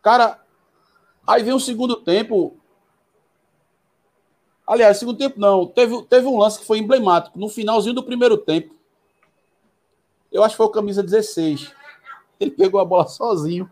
Cara, 0.00 0.42
aí 1.26 1.42
vem 1.42 1.52
o 1.52 1.60
segundo 1.60 1.96
tempo. 1.96 2.56
Aliás, 4.66 4.96
segundo 4.96 5.18
tempo 5.18 5.38
não. 5.38 5.66
Teve, 5.66 6.02
teve 6.04 6.26
um 6.26 6.38
lance 6.38 6.58
que 6.58 6.64
foi 6.64 6.78
emblemático. 6.78 7.38
No 7.38 7.50
finalzinho 7.50 7.94
do 7.94 8.02
primeiro 8.02 8.38
tempo. 8.38 8.74
Eu 10.32 10.42
acho 10.42 10.54
que 10.54 10.56
foi 10.56 10.66
o 10.66 10.70
camisa 10.70 11.02
16. 11.02 11.74
Ele 12.40 12.52
pegou 12.52 12.80
a 12.80 12.86
bola 12.86 13.06
sozinho. 13.06 13.70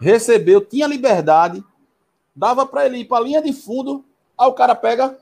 Recebeu, 0.00 0.60
tinha 0.60 0.88
liberdade. 0.88 1.64
Dava 2.34 2.66
para 2.66 2.84
ele 2.84 2.98
ir 2.98 3.04
para 3.04 3.18
a 3.18 3.24
linha 3.24 3.40
de 3.40 3.52
fundo. 3.52 4.04
Aí 4.36 4.48
o 4.48 4.54
cara 4.54 4.74
pega, 4.74 5.16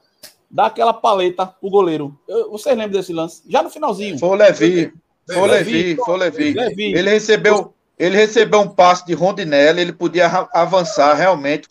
dá 0.50 0.66
aquela 0.66 0.92
paleta 0.92 1.46
pro 1.46 1.70
goleiro. 1.70 2.16
Eu, 2.28 2.50
vocês 2.50 2.76
lembram 2.76 2.98
desse 2.98 3.12
lance? 3.12 3.42
Já 3.48 3.62
no 3.62 3.70
finalzinho. 3.70 4.18
Foi 4.18 4.28
o 4.28 4.34
Levi. 4.34 4.92
Foi 5.26 5.36
o 5.36 5.46
Levi, 5.46 5.96
foi 5.96 6.14
o 6.14 6.16
Levi. 6.16 6.52
Levi. 6.52 6.94
Ele 6.94 7.10
recebeu, 7.10 7.74
ele 7.98 8.16
recebeu 8.16 8.60
um 8.60 8.68
passe 8.68 9.06
de 9.06 9.14
Rondinelli, 9.14 9.80
ele 9.80 9.92
podia 9.92 10.26
avançar 10.52 11.14
realmente 11.14 11.68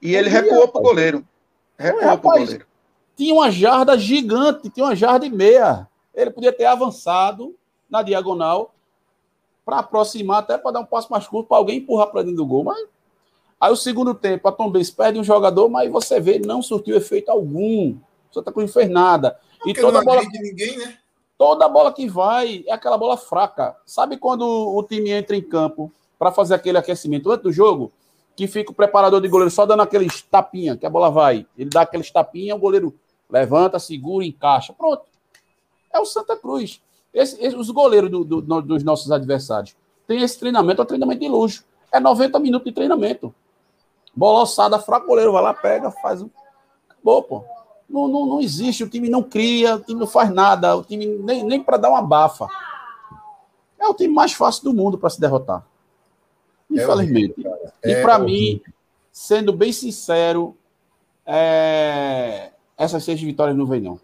e 0.00 0.14
ele 0.14 0.28
recuou 0.28 0.68
pro 0.68 0.80
goleiro. 0.80 1.24
Recuou 1.78 2.04
Não, 2.04 2.18
pro 2.18 2.30
goleiro. 2.30 2.66
Tinha 3.16 3.34
uma 3.34 3.50
jarda 3.50 3.98
gigante, 3.98 4.70
tinha 4.70 4.86
uma 4.86 4.96
jarda 4.96 5.26
e 5.26 5.30
meia. 5.30 5.86
Ele 6.14 6.30
podia 6.30 6.52
ter 6.52 6.64
avançado 6.64 7.54
na 7.90 8.02
diagonal 8.02 8.74
para 9.64 9.78
aproximar, 9.78 10.38
até 10.40 10.58
para 10.58 10.72
dar 10.72 10.80
um 10.80 10.86
passo 10.86 11.10
mais 11.10 11.26
curto 11.26 11.48
para 11.48 11.56
alguém 11.56 11.78
empurrar 11.78 12.08
para 12.08 12.22
dentro 12.22 12.36
do 12.36 12.46
gol, 12.46 12.64
mas 12.64 12.86
Aí 13.64 13.72
o 13.72 13.76
segundo 13.76 14.14
tempo, 14.14 14.46
a 14.46 14.52
Tom 14.52 14.70
Benz 14.70 14.90
perde 14.90 15.18
um 15.18 15.24
jogador, 15.24 15.70
mas 15.70 15.90
você 15.90 16.20
vê, 16.20 16.38
não 16.38 16.60
surtiu 16.60 16.98
efeito 16.98 17.30
algum. 17.30 17.96
Santa 18.34 18.52
Cruz 18.52 18.66
não 18.66 18.72
fez 18.72 18.90
nada. 18.90 19.38
e 19.64 19.72
toda 19.72 20.02
bola. 20.02 20.22
ninguém, 20.22 20.76
né? 20.78 20.98
Toda 21.36 21.68
bola 21.68 21.92
que 21.92 22.08
vai 22.08 22.64
é 22.66 22.72
aquela 22.72 22.96
bola 22.96 23.16
fraca. 23.16 23.76
Sabe 23.84 24.16
quando 24.16 24.42
o 24.42 24.82
time 24.82 25.10
entra 25.10 25.36
em 25.36 25.42
campo 25.42 25.92
para 26.18 26.30
fazer 26.30 26.54
aquele 26.54 26.78
aquecimento 26.78 27.30
antes 27.30 27.42
do 27.42 27.52
jogo? 27.52 27.92
Que 28.36 28.46
fica 28.46 28.70
o 28.70 28.74
preparador 28.74 29.20
de 29.20 29.28
goleiro 29.28 29.50
só 29.50 29.66
dando 29.66 29.82
aqueles 29.82 30.22
tapinha, 30.22 30.76
que 30.76 30.86
a 30.86 30.90
bola 30.90 31.10
vai. 31.10 31.46
Ele 31.56 31.70
dá 31.70 31.82
aqueles 31.82 32.10
tapinha, 32.10 32.54
o 32.54 32.58
goleiro 32.58 32.94
levanta, 33.28 33.78
segura, 33.78 34.24
encaixa. 34.24 34.72
Pronto. 34.72 35.04
É 35.92 35.98
o 35.98 36.04
Santa 36.04 36.36
Cruz. 36.36 36.80
Esse, 37.12 37.40
esse, 37.44 37.56
os 37.56 37.70
goleiros 37.70 38.10
do, 38.10 38.24
do, 38.24 38.62
dos 38.62 38.82
nossos 38.82 39.10
adversários 39.12 39.76
têm 40.06 40.22
esse 40.22 40.38
treinamento, 40.38 40.80
é 40.80 40.84
um 40.84 40.86
treinamento 40.86 41.20
de 41.20 41.28
luxo. 41.28 41.64
É 41.92 42.00
90 42.00 42.38
minutos 42.40 42.66
de 42.66 42.72
treinamento. 42.72 43.32
Bola 44.14 44.42
ossada, 44.42 44.78
fraco, 44.78 45.06
goleiro 45.06 45.32
vai 45.32 45.42
lá, 45.42 45.54
pega, 45.54 45.90
faz 45.90 46.22
um. 46.22 46.30
Acabou, 46.88 47.22
pô. 47.22 47.44
Não, 47.88 48.08
não, 48.08 48.26
não 48.26 48.40
existe, 48.40 48.82
o 48.82 48.88
time 48.88 49.08
não 49.08 49.22
cria, 49.22 49.76
o 49.76 49.80
time 49.80 50.00
não 50.00 50.06
faz 50.06 50.30
nada, 50.30 50.74
o 50.76 50.82
time 50.82 51.06
nem, 51.06 51.44
nem 51.44 51.62
para 51.62 51.76
dar 51.76 51.90
uma 51.90 52.02
bafa. 52.02 52.48
É 53.78 53.86
o 53.86 53.94
time 53.94 54.12
mais 54.12 54.32
fácil 54.32 54.64
do 54.64 54.74
mundo 54.74 54.96
para 54.96 55.10
se 55.10 55.20
derrotar. 55.20 55.64
É 56.70 56.82
Infelizmente. 56.82 57.34
É 57.82 57.90
e 57.92 58.02
para 58.02 58.18
mim, 58.18 58.60
sendo 59.12 59.52
bem 59.52 59.72
sincero, 59.72 60.56
é... 61.26 62.50
essas 62.76 63.04
seis 63.04 63.20
vitórias 63.20 63.56
não 63.56 63.66
vem, 63.66 63.80
não. 63.80 64.00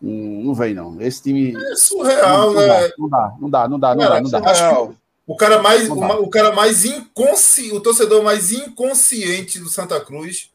Não 0.00 0.52
vem, 0.52 0.74
não. 0.74 1.00
Esse 1.00 1.22
time. 1.22 1.56
É 1.56 1.76
surreal, 1.76 2.52
não, 2.52 2.60
né? 2.60 2.88
Dá, 2.88 2.94
não 2.98 3.08
dá, 3.08 3.34
não 3.38 3.50
dá, 3.50 3.68
não 3.68 3.78
dá, 3.78 3.94
não 3.94 4.08
dá, 4.08 4.20
não 4.20 4.30
dá. 4.30 4.88
O 5.26 5.36
cara 5.36 5.62
mais, 5.62 5.88
o, 5.88 5.94
o 5.94 6.28
cara 6.28 6.52
mais 6.52 6.84
inconsciente, 6.84 7.74
o 7.74 7.80
torcedor 7.80 8.22
mais 8.22 8.52
inconsciente 8.52 9.60
do 9.60 9.68
Santa 9.68 10.00
Cruz 10.00 10.51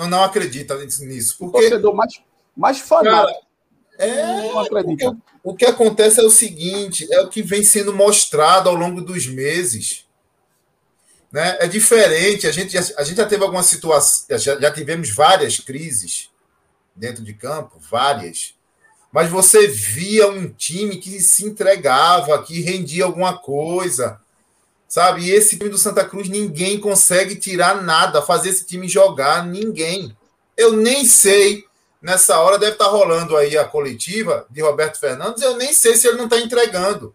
não, 0.00 0.08
não 0.08 0.24
acredita 0.24 0.74
nisso. 0.76 1.36
Porque, 1.38 1.58
o 1.58 1.60
torcedor 1.60 1.94
mais, 1.94 2.22
mais 2.56 2.78
fanático. 2.78 3.46
é, 3.98 4.24
não 4.24 4.60
acredita. 4.60 5.14
O 5.42 5.54
que 5.54 5.66
acontece 5.66 6.20
é 6.20 6.22
o 6.22 6.30
seguinte: 6.30 7.06
é 7.12 7.20
o 7.20 7.28
que 7.28 7.42
vem 7.42 7.62
sendo 7.62 7.92
mostrado 7.92 8.70
ao 8.70 8.74
longo 8.74 9.02
dos 9.02 9.26
meses. 9.26 10.06
Né? 11.30 11.58
É 11.60 11.68
diferente. 11.68 12.46
A 12.46 12.52
gente, 12.52 12.72
já, 12.72 12.80
a 12.96 13.04
gente 13.04 13.18
já 13.18 13.26
teve 13.26 13.42
alguma 13.44 13.62
situação, 13.62 14.38
já, 14.38 14.58
já 14.58 14.70
tivemos 14.70 15.10
várias 15.10 15.60
crises 15.60 16.30
dentro 16.96 17.22
de 17.22 17.34
campo, 17.34 17.78
várias. 17.78 18.54
Mas 19.12 19.28
você 19.28 19.66
via 19.66 20.28
um 20.28 20.48
time 20.48 20.96
que 20.96 21.20
se 21.20 21.44
entregava, 21.44 22.42
que 22.42 22.60
rendia 22.60 23.04
alguma 23.04 23.36
coisa, 23.36 24.20
sabe? 24.90 25.22
E 25.22 25.30
esse 25.30 25.56
time 25.56 25.70
do 25.70 25.78
Santa 25.78 26.04
Cruz, 26.04 26.28
ninguém 26.28 26.80
consegue 26.80 27.36
tirar 27.36 27.80
nada, 27.80 28.20
fazer 28.20 28.48
esse 28.50 28.66
time 28.66 28.88
jogar, 28.88 29.46
ninguém. 29.46 30.14
Eu 30.56 30.72
nem 30.72 31.04
sei, 31.04 31.64
nessa 32.02 32.40
hora 32.40 32.58
deve 32.58 32.72
estar 32.72 32.88
rolando 32.88 33.36
aí 33.36 33.56
a 33.56 33.64
coletiva 33.64 34.46
de 34.50 34.60
Roberto 34.60 34.98
Fernandes, 34.98 35.42
eu 35.42 35.56
nem 35.56 35.72
sei 35.72 35.94
se 35.94 36.08
ele 36.08 36.18
não 36.18 36.24
está 36.24 36.38
entregando. 36.38 37.14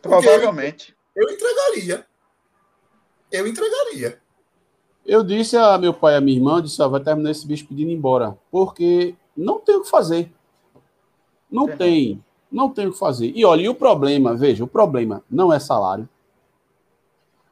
Provavelmente. 0.00 0.96
Eu, 1.16 1.28
eu 1.28 1.34
entregaria. 1.34 2.06
Eu 3.32 3.46
entregaria. 3.48 4.20
Eu 5.04 5.24
disse 5.24 5.56
a 5.56 5.76
meu 5.76 5.92
pai 5.92 6.14
e 6.14 6.16
a 6.16 6.20
minha 6.20 6.36
irmã, 6.36 6.62
disse, 6.62 6.80
ah, 6.80 6.86
vai 6.86 7.00
terminar 7.00 7.32
esse 7.32 7.46
bicho 7.46 7.66
pedindo 7.66 7.90
embora, 7.90 8.38
porque 8.52 9.16
não 9.36 9.58
tem 9.58 9.74
o 9.74 9.82
que 9.82 9.90
fazer. 9.90 10.32
Não 11.50 11.68
é. 11.68 11.76
tem, 11.76 12.24
não 12.50 12.70
tem 12.70 12.86
o 12.86 12.92
que 12.92 12.98
fazer. 12.98 13.32
E 13.34 13.44
olha, 13.44 13.62
e 13.62 13.68
o 13.68 13.74
problema, 13.74 14.36
veja, 14.36 14.62
o 14.62 14.68
problema 14.68 15.24
não 15.28 15.52
é 15.52 15.58
salário. 15.58 16.08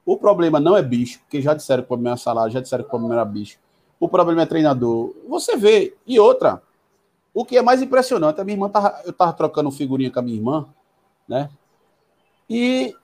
O 0.05 0.17
problema 0.17 0.61
não 0.61 0.77
é 0.77 0.83
bicho, 0.83 1.21
porque 1.21 1.41
já 1.41 1.55
disseram 1.55 1.83
que 1.83 1.87
o 1.87 1.89
problema 1.89 2.15
é 2.15 2.19
salário, 2.19 2.53
já 2.53 2.61
disseram 2.61 2.85
que 2.85 2.89
o 2.89 2.91
problema 2.91 3.15
era 3.15 3.25
bicho. 3.25 3.59
O 3.99 4.09
problema 4.09 4.43
é 4.43 4.47
treinador. 4.47 5.15
Você 5.29 5.57
vê. 5.57 5.97
E 6.07 6.21
outra, 6.21 6.63
o 7.33 7.45
que 7.45 7.57
é 7.57 7.63
mais 7.63 7.81
impressionante, 7.81 8.41
a 8.41 8.45
minha 8.45 8.55
irmã 8.55 8.69
tava, 8.69 9.01
eu 9.05 9.13
tava 9.13 9.33
trocando 9.33 9.71
figurinha 9.71 10.11
com 10.11 10.19
a 10.19 10.23
minha 10.23 10.37
irmã, 10.37 10.67
né? 11.27 11.49
E 12.49 12.95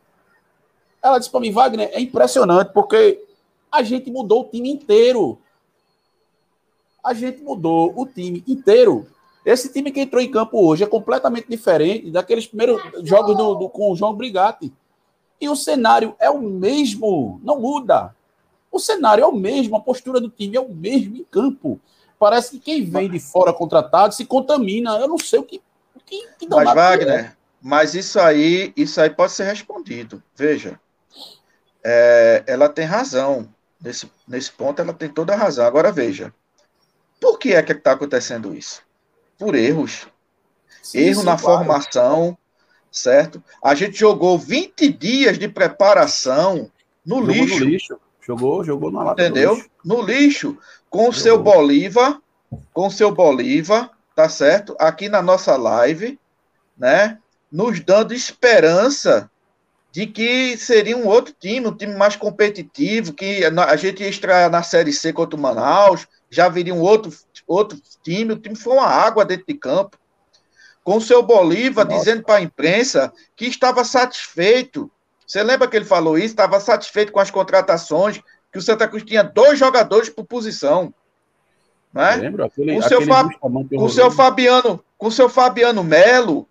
ela 1.02 1.18
disse 1.18 1.30
para 1.30 1.40
mim, 1.40 1.50
Wagner, 1.50 1.90
é 1.92 2.00
impressionante, 2.00 2.72
porque 2.72 3.24
a 3.72 3.82
gente 3.82 4.10
mudou 4.10 4.42
o 4.42 4.48
time 4.48 4.70
inteiro. 4.70 5.38
A 7.02 7.14
gente 7.14 7.42
mudou 7.42 7.92
o 7.96 8.06
time 8.06 8.44
inteiro. 8.46 9.06
Esse 9.44 9.72
time 9.72 9.90
que 9.90 10.00
entrou 10.00 10.22
em 10.22 10.30
campo 10.30 10.62
hoje 10.62 10.84
é 10.84 10.86
completamente 10.86 11.48
diferente 11.48 12.10
daqueles 12.10 12.46
primeiros 12.46 12.82
jogos 13.02 13.36
do, 13.36 13.54
do, 13.54 13.68
com 13.70 13.90
o 13.90 13.96
João 13.96 14.14
Brigatti. 14.14 14.72
E 15.40 15.48
o 15.48 15.56
cenário 15.56 16.14
é 16.18 16.28
o 16.28 16.40
mesmo, 16.40 17.40
não 17.42 17.60
muda. 17.60 18.14
O 18.70 18.78
cenário 18.78 19.22
é 19.24 19.26
o 19.26 19.32
mesmo, 19.32 19.76
a 19.76 19.80
postura 19.80 20.20
do 20.20 20.28
time 20.28 20.56
é 20.56 20.60
o 20.60 20.68
mesmo 20.68 21.16
em 21.16 21.24
campo. 21.24 21.80
Parece 22.18 22.50
que 22.50 22.58
quem 22.60 22.84
vem 22.84 23.10
de 23.10 23.18
fora 23.18 23.52
contratado 23.52 24.14
se 24.14 24.26
contamina. 24.26 24.98
Eu 24.98 25.08
não 25.08 25.18
sei 25.18 25.38
o 25.38 25.42
que. 25.42 25.62
O 25.96 26.00
que, 26.04 26.28
que 26.38 26.48
mas, 26.48 26.74
Wagner, 26.74 27.24
é. 27.24 27.36
mas 27.62 27.94
isso 27.94 28.20
aí, 28.20 28.72
isso 28.76 29.00
aí 29.00 29.08
pode 29.08 29.32
ser 29.32 29.44
respondido. 29.44 30.22
Veja. 30.36 30.78
É, 31.82 32.44
ela 32.46 32.68
tem 32.68 32.84
razão. 32.84 33.48
Nesse, 33.80 34.10
nesse 34.28 34.52
ponto, 34.52 34.82
ela 34.82 34.92
tem 34.92 35.08
toda 35.08 35.32
a 35.32 35.36
razão. 35.36 35.64
Agora, 35.64 35.90
veja. 35.90 36.32
Por 37.18 37.38
que 37.38 37.54
é 37.54 37.62
que 37.62 37.72
está 37.72 37.92
acontecendo 37.92 38.54
isso? 38.54 38.82
Por 39.38 39.54
erros. 39.54 40.06
Sim, 40.82 40.98
Erro 40.98 41.20
sim, 41.20 41.26
na 41.26 41.38
claro. 41.38 41.58
formação, 41.58 42.38
certo? 42.90 43.42
A 43.62 43.74
gente 43.74 43.98
jogou 43.98 44.38
20 44.38 44.90
dias 44.92 45.38
de 45.38 45.48
preparação 45.48 46.70
no 47.04 47.20
jogou 47.20 47.32
lixo. 47.32 47.58
No 47.60 47.64
lixo. 47.64 48.00
Jogou, 48.20 48.64
jogou 48.64 48.92
na 48.92 49.02
lata 49.02 49.22
Entendeu? 49.22 49.62
No 49.84 50.02
lixo. 50.02 50.58
Com 50.88 51.08
o 51.08 51.12
seu 51.12 51.40
Bolívar, 51.40 52.20
com 52.72 52.88
o 52.88 52.90
seu 52.90 53.12
Bolívar, 53.12 53.90
tá 54.14 54.28
certo? 54.28 54.74
Aqui 54.78 55.08
na 55.08 55.22
nossa 55.22 55.56
live, 55.56 56.18
né? 56.76 57.18
Nos 57.50 57.80
dando 57.80 58.12
esperança 58.12 59.30
de 59.92 60.06
que 60.06 60.56
seria 60.56 60.96
um 60.96 61.06
outro 61.06 61.34
time, 61.38 61.66
um 61.66 61.76
time 61.76 61.94
mais 61.96 62.14
competitivo, 62.14 63.12
que 63.12 63.44
a 63.44 63.76
gente 63.76 64.02
ia 64.02 64.08
estrear 64.08 64.48
na 64.48 64.62
Série 64.62 64.92
C 64.92 65.12
contra 65.12 65.36
o 65.36 65.42
Manaus, 65.42 66.06
já 66.30 66.48
viria 66.48 66.74
um 66.74 66.80
outro, 66.80 67.12
outro 67.46 67.80
time, 68.02 68.32
o 68.32 68.38
time 68.38 68.54
foi 68.54 68.74
uma 68.74 68.86
água 68.86 69.24
dentro 69.24 69.46
de 69.48 69.54
campo 69.54 69.98
com 70.82 70.96
o 70.96 71.00
seu 71.00 71.22
Bolívar 71.22 71.84
Nossa. 71.84 71.98
dizendo 71.98 72.22
para 72.22 72.36
a 72.36 72.42
imprensa 72.42 73.12
que 73.36 73.46
estava 73.46 73.84
satisfeito. 73.84 74.90
Você 75.26 75.42
lembra 75.42 75.68
que 75.68 75.76
ele 75.76 75.84
falou 75.84 76.18
isso? 76.18 76.28
Estava 76.28 76.58
satisfeito 76.58 77.12
com 77.12 77.20
as 77.20 77.30
contratações, 77.30 78.20
que 78.50 78.58
o 78.58 78.62
Santa 78.62 78.88
Cruz 78.88 79.04
tinha 79.04 79.22
dois 79.22 79.58
jogadores 79.58 80.08
por 80.08 80.24
posição. 80.24 80.92
Né? 81.92 82.16
Lembro, 82.16 82.44
aquele, 82.44 82.74
com, 82.74 82.82
seu 82.82 83.02
Fa... 83.02 83.28
com 83.40 83.88
seu 83.88 84.10
Fabiano, 84.10 84.84
com 84.96 85.10
seu 85.10 85.28
Fabiano 85.28 85.84
Melo, 85.84 86.48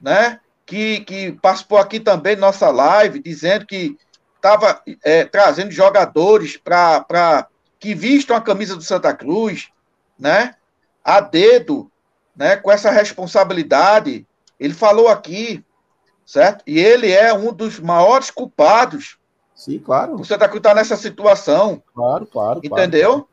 né? 0.00 0.40
Que, 0.64 1.00
que 1.00 1.32
participou 1.32 1.78
aqui 1.78 1.98
também 2.00 2.36
nossa 2.36 2.70
live, 2.70 3.18
dizendo 3.20 3.66
que 3.66 3.96
estava 4.36 4.82
é, 5.04 5.24
trazendo 5.24 5.70
jogadores 5.70 6.56
para 6.56 7.46
que 7.78 7.94
vistam 7.94 8.36
a 8.36 8.40
camisa 8.40 8.76
do 8.76 8.82
Santa 8.82 9.12
Cruz, 9.12 9.68
né? 10.18 10.54
A 11.04 11.20
dedo, 11.20 11.91
né, 12.36 12.56
com 12.56 12.70
essa 12.70 12.90
responsabilidade. 12.90 14.26
Ele 14.58 14.74
falou 14.74 15.08
aqui, 15.08 15.64
certo? 16.24 16.62
E 16.66 16.78
ele 16.78 17.10
é 17.10 17.32
um 17.32 17.52
dos 17.52 17.78
maiores 17.78 18.30
culpados. 18.30 19.18
Sim, 19.54 19.78
claro. 19.78 20.16
Você 20.18 20.34
está 20.34 20.48
tá 20.48 20.74
nessa 20.74 20.96
situação. 20.96 21.82
Claro, 21.94 22.26
claro. 22.26 22.60
Entendeu? 22.62 23.10
Claro. 23.10 23.28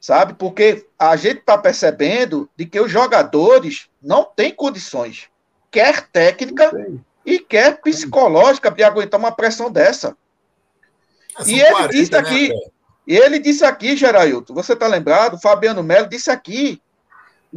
Sabe? 0.00 0.34
Porque 0.34 0.86
a 0.98 1.16
gente 1.16 1.38
está 1.40 1.58
percebendo 1.58 2.48
de 2.56 2.66
que 2.66 2.78
os 2.78 2.90
jogadores 2.90 3.88
não 4.00 4.24
têm 4.24 4.54
condições, 4.54 5.28
quer 5.70 6.08
técnica 6.08 6.70
e 7.24 7.40
quer 7.40 7.80
psicológica, 7.80 8.70
de 8.70 8.84
aguentar 8.84 9.18
uma 9.18 9.32
pressão 9.32 9.70
dessa. 9.70 10.16
É, 11.38 11.48
e 11.48 11.60
ele 11.60 11.70
40, 11.70 11.88
disse 11.88 12.12
né, 12.12 12.18
aqui, 12.18 12.48
né, 12.48 12.60
e 13.06 13.16
ele 13.16 13.38
disse 13.38 13.64
aqui, 13.64 13.96
Gerailton, 13.96 14.54
você 14.54 14.74
está 14.74 14.86
lembrado? 14.86 15.40
Fabiano 15.40 15.82
Melo 15.82 16.08
disse 16.08 16.30
aqui 16.30 16.80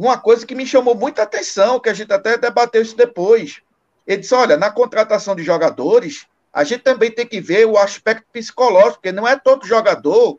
uma 0.00 0.18
coisa 0.18 0.46
que 0.46 0.54
me 0.54 0.66
chamou 0.66 0.94
muita 0.94 1.24
atenção, 1.24 1.78
que 1.78 1.90
a 1.90 1.92
gente 1.92 2.10
até 2.10 2.38
debateu 2.38 2.80
isso 2.80 2.96
depois. 2.96 3.60
Ele 4.06 4.22
disse: 4.22 4.34
olha, 4.34 4.56
na 4.56 4.70
contratação 4.70 5.36
de 5.36 5.42
jogadores, 5.42 6.26
a 6.50 6.64
gente 6.64 6.82
também 6.82 7.10
tem 7.10 7.26
que 7.26 7.38
ver 7.38 7.66
o 7.66 7.76
aspecto 7.76 8.24
psicológico, 8.32 8.94
porque 8.94 9.12
não 9.12 9.28
é 9.28 9.38
todo 9.38 9.66
jogador, 9.66 10.38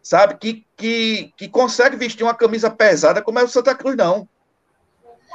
sabe, 0.00 0.36
que, 0.36 0.64
que, 0.76 1.32
que 1.36 1.48
consegue 1.48 1.96
vestir 1.96 2.22
uma 2.22 2.34
camisa 2.34 2.70
pesada 2.70 3.20
como 3.20 3.40
é 3.40 3.42
o 3.42 3.48
Santa 3.48 3.74
Cruz, 3.74 3.96
não. 3.96 4.28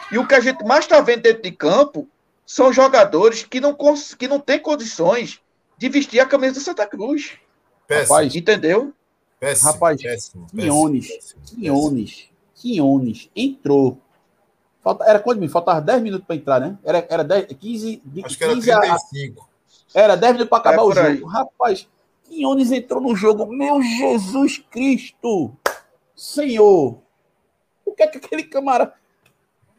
E 0.09 0.17
o 0.17 0.25
que 0.25 0.35
a 0.35 0.39
gente 0.39 0.63
mais 0.63 0.85
está 0.85 1.01
vendo 1.01 1.23
dentro 1.23 1.43
de 1.43 1.51
campo 1.51 2.07
são 2.45 2.71
jogadores 2.71 3.43
que 3.43 3.59
não, 3.59 3.75
que 4.17 4.27
não 4.27 4.39
têm 4.39 4.59
condições 4.59 5.41
de 5.77 5.89
vestir 5.89 6.21
a 6.21 6.25
camisa 6.25 6.53
do 6.53 6.59
Santa 6.61 6.87
Cruz. 6.87 7.37
Péssimo. 7.85 8.13
Rapaz, 8.13 8.35
entendeu? 8.35 8.93
Péssimo, 9.37 9.71
Rapaz, 9.71 10.01
péssimo, 10.01 10.47
Quinones, 10.49 11.35
Quinones 11.45 12.32
Quinones 12.55 13.29
entrou. 13.35 13.97
Falta, 14.81 15.05
era 15.05 15.19
quanto 15.19 15.37
minutos? 15.37 15.53
Faltava 15.53 15.81
10 15.81 16.01
minutos 16.01 16.27
para 16.27 16.35
entrar, 16.35 16.59
né? 16.59 16.77
Era, 16.83 17.07
era 17.09 17.23
10, 17.23 17.47
15. 17.59 18.01
Acho 18.23 18.37
que 18.37 18.43
era 18.43 18.53
35. 18.53 19.49
A, 19.95 19.99
era 19.99 20.15
10 20.15 20.33
minutos 20.33 20.49
para 20.49 20.57
acabar 20.59 20.81
é 20.81 20.85
o 20.85 20.91
jogo. 20.91 21.07
Aí. 21.07 21.23
Rapaz, 21.23 21.87
Quinones 22.27 22.71
entrou 22.71 23.01
no 23.01 23.15
jogo. 23.15 23.45
Meu 23.45 23.81
Jesus 23.81 24.63
Cristo! 24.69 25.51
Senhor! 26.15 26.99
O 27.85 27.93
que 27.93 28.03
é 28.03 28.07
que 28.07 28.17
aquele 28.17 28.43
camarada. 28.43 28.93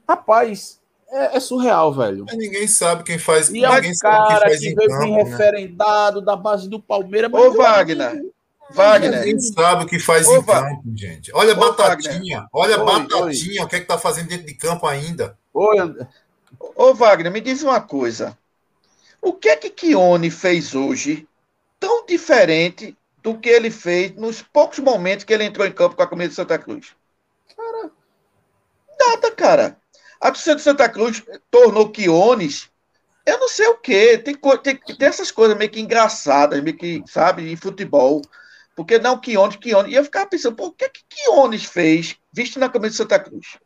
Rapaz, 0.08 0.80
é, 1.08 1.37
é 1.37 1.40
surreal, 1.40 1.92
velho. 1.92 2.24
Mas 2.26 2.37
ninguém 2.37 2.66
sabe 2.66 3.04
quem 3.04 3.18
faz. 3.18 3.48
E 3.48 3.64
é 3.64 3.74
ninguém 3.74 3.90
um 3.92 3.94
sabe 3.94 4.16
quem 4.16 4.37
cara 4.37 4.48
faz 4.48 4.60
que 4.60 4.74
veio 4.74 4.88
campo, 4.88 5.06
né? 5.06 5.22
referendado 5.22 6.20
da 6.20 6.37
base 6.37 6.68
do 6.68 6.80
Palmeiras. 6.80 7.32
Ô, 7.32 7.52
Wagner, 7.52 8.08
amigo, 8.10 8.34
Wagner, 8.70 9.20
Ninguém 9.20 9.40
sabe 9.40 9.85
o 9.85 9.87
que 9.87 9.98
faz 9.98 10.27
Ô, 10.27 10.37
em 10.37 10.44
campo, 10.44 10.83
gente. 10.94 11.31
Olha 11.35 11.53
a 11.53 11.57
batatinha, 11.57 12.46
olha 12.53 12.77
a 12.77 12.81
Oi, 12.81 12.87
batatinha, 12.87 13.62
o 13.62 13.68
que 13.68 13.77
é 13.77 13.81
que 13.81 13.87
tá 13.87 13.98
fazendo 13.98 14.29
dentro 14.29 14.46
de 14.46 14.55
campo 14.55 14.87
ainda? 14.87 15.38
Oi, 15.53 15.79
Ô, 16.77 16.94
Wagner, 16.94 17.31
me 17.31 17.40
diz 17.40 17.62
uma 17.62 17.81
coisa. 17.81 18.37
O 19.20 19.33
que 19.33 19.48
é 19.48 19.57
que 19.57 19.70
Kione 19.70 20.31
fez 20.31 20.74
hoje 20.74 21.27
tão 21.79 22.07
diferente 22.07 22.96
do 23.22 23.38
que 23.38 23.48
ele 23.48 23.70
fez 23.70 24.14
nos 24.14 24.42
poucos 24.42 24.79
momentos 24.79 25.24
que 25.24 25.33
ele 25.33 25.44
entrou 25.44 25.66
em 25.66 25.72
campo 25.72 25.96
com 25.96 26.03
a 26.03 26.09
camisa 26.09 26.31
de 26.31 26.35
Santa 26.37 26.59
Cruz? 26.59 26.94
Cara, 27.57 27.90
nada, 28.98 29.31
cara. 29.31 29.77
A 30.20 30.31
torcida 30.31 30.57
de 30.57 30.62
Santa 30.62 30.88
Cruz 30.88 31.22
tornou 31.50 31.90
Quiones, 31.90 32.70
eu 33.27 33.38
não 33.38 33.48
sei 33.48 33.66
o 33.68 33.77
quê. 33.77 34.18
Tem, 34.18 34.35
tem, 34.35 34.77
tem 34.77 35.09
essas 35.09 35.31
coisas 35.31 35.57
meio 35.57 35.70
que 35.70 35.81
engraçadas, 35.81 36.62
meio 36.62 36.77
que, 36.77 37.03
sabe, 37.07 37.50
em 37.50 37.57
futebol. 37.57 38.22
Porque 38.74 38.98
não 38.98 39.20
Quiones, 39.20 39.56
Quiones. 39.56 39.92
E 39.92 39.94
eu 39.94 40.04
ficava 40.04 40.26
pensando, 40.26 40.56
pô, 40.56 40.66
o 40.66 40.72
que 40.72 40.84
é 40.84 40.88
que 40.88 41.02
Quiones 41.08 41.64
fez 41.64 42.16
visto 42.32 42.58
na 42.58 42.68
camisa 42.68 42.90
de 42.90 42.96
Santa 42.96 43.18
Cruz? 43.18 43.58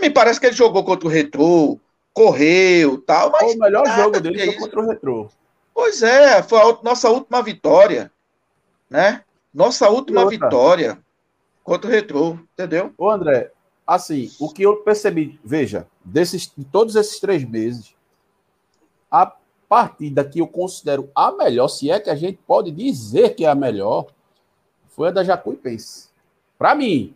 Me 0.00 0.10
parece 0.10 0.38
que 0.38 0.46
ele 0.46 0.54
jogou 0.54 0.84
contra 0.84 1.08
o 1.08 1.10
Retrô, 1.10 1.80
correu 2.12 3.00
tal, 3.00 3.30
mas. 3.30 3.54
o 3.54 3.58
melhor 3.58 3.86
jogo 3.86 4.20
dele 4.20 4.36
que 4.36 4.42
é 4.42 4.46
foi 4.46 4.56
contra 4.56 4.80
o 4.80 4.86
Retrô. 4.86 5.30
Pois 5.72 6.02
é, 6.02 6.42
foi 6.42 6.60
a 6.60 6.78
nossa 6.82 7.08
última 7.08 7.42
vitória, 7.42 8.10
né? 8.90 9.24
Nossa 9.54 9.88
última 9.88 10.22
E 10.22 10.24
outra? 10.24 10.38
vitória 10.38 10.98
contra 11.62 11.88
o 11.88 11.92
Retrô, 11.92 12.38
entendeu? 12.52 12.92
Ô, 12.98 13.10
André, 13.10 13.52
assim, 13.86 14.30
o 14.38 14.50
que 14.50 14.62
eu 14.62 14.78
percebi, 14.78 15.40
veja, 15.42 15.86
desses, 16.04 16.52
de 16.54 16.64
todos 16.64 16.96
esses 16.96 17.18
três 17.20 17.44
meses, 17.44 17.94
a 19.10 19.32
partida 19.68 20.24
que 20.24 20.40
eu 20.40 20.46
considero 20.48 21.10
a 21.14 21.30
melhor, 21.30 21.68
se 21.68 21.90
é 21.90 22.00
que 22.00 22.08
a 22.10 22.14
gente 22.16 22.38
pode 22.46 22.70
dizer 22.70 23.34
que 23.34 23.44
é 23.44 23.48
a 23.48 23.54
melhor, 23.54 24.06
foi 24.88 25.08
a 25.08 25.12
da 25.12 25.22
Jacuipense. 25.22 26.08
Para 26.58 26.74
mim, 26.74 27.14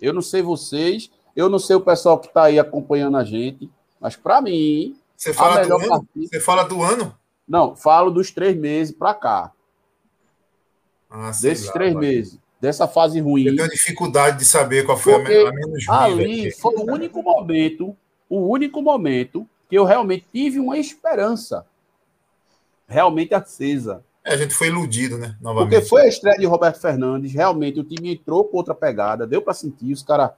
eu 0.00 0.12
não 0.12 0.22
sei 0.22 0.42
vocês, 0.42 1.10
eu 1.34 1.48
não 1.48 1.58
sei 1.58 1.74
o 1.76 1.80
pessoal 1.80 2.18
que 2.18 2.26
está 2.28 2.44
aí 2.44 2.58
acompanhando 2.58 3.16
a 3.16 3.24
gente, 3.24 3.70
mas 4.00 4.16
para 4.16 4.40
mim, 4.42 4.96
Você 5.16 5.32
fala 5.32 5.56
do 5.56 5.60
melhor 5.62 5.80
ano? 5.80 5.88
partida. 5.90 6.26
Você 6.28 6.40
fala 6.40 6.62
do 6.64 6.82
ano? 6.82 7.16
Não, 7.48 7.74
falo 7.74 8.10
dos 8.10 8.30
três 8.30 8.56
meses 8.56 8.94
para 8.94 9.14
cá, 9.14 9.52
Ah, 11.10 11.30
desses 11.40 11.66
lá, 11.66 11.72
três 11.72 11.92
vai. 11.94 12.00
meses, 12.02 12.38
dessa 12.60 12.86
fase 12.86 13.20
ruim. 13.20 13.44
Eu 13.46 13.56
tenho 13.56 13.68
dificuldade 13.68 14.38
de 14.38 14.44
saber 14.44 14.84
qual 14.84 14.96
foi 14.96 15.14
a, 15.14 15.18
Porque 15.18 15.34
a 15.34 15.52
menos 15.52 15.86
ruim. 15.86 15.96
Ali 15.98 16.50
foi 16.52 16.74
o 16.76 16.90
único 16.90 17.22
momento, 17.22 17.96
o 18.28 18.38
único 18.48 18.80
momento 18.82 19.48
que 19.72 19.78
eu 19.78 19.86
realmente 19.86 20.26
tive 20.30 20.60
uma 20.60 20.76
esperança 20.76 21.64
realmente 22.86 23.32
acesa. 23.32 24.04
É, 24.22 24.34
a 24.34 24.36
gente 24.36 24.52
foi 24.52 24.66
iludido, 24.66 25.16
né? 25.16 25.28
Porque 25.28 25.42
Novamente. 25.42 25.88
foi 25.88 26.02
a 26.02 26.08
estreia 26.08 26.36
de 26.36 26.44
Roberto 26.44 26.78
Fernandes, 26.78 27.32
realmente 27.32 27.80
o 27.80 27.82
time 27.82 28.12
entrou 28.12 28.44
com 28.44 28.58
outra 28.58 28.74
pegada, 28.74 29.26
deu 29.26 29.40
para 29.40 29.54
sentir, 29.54 29.90
os 29.90 30.02
cara, 30.02 30.36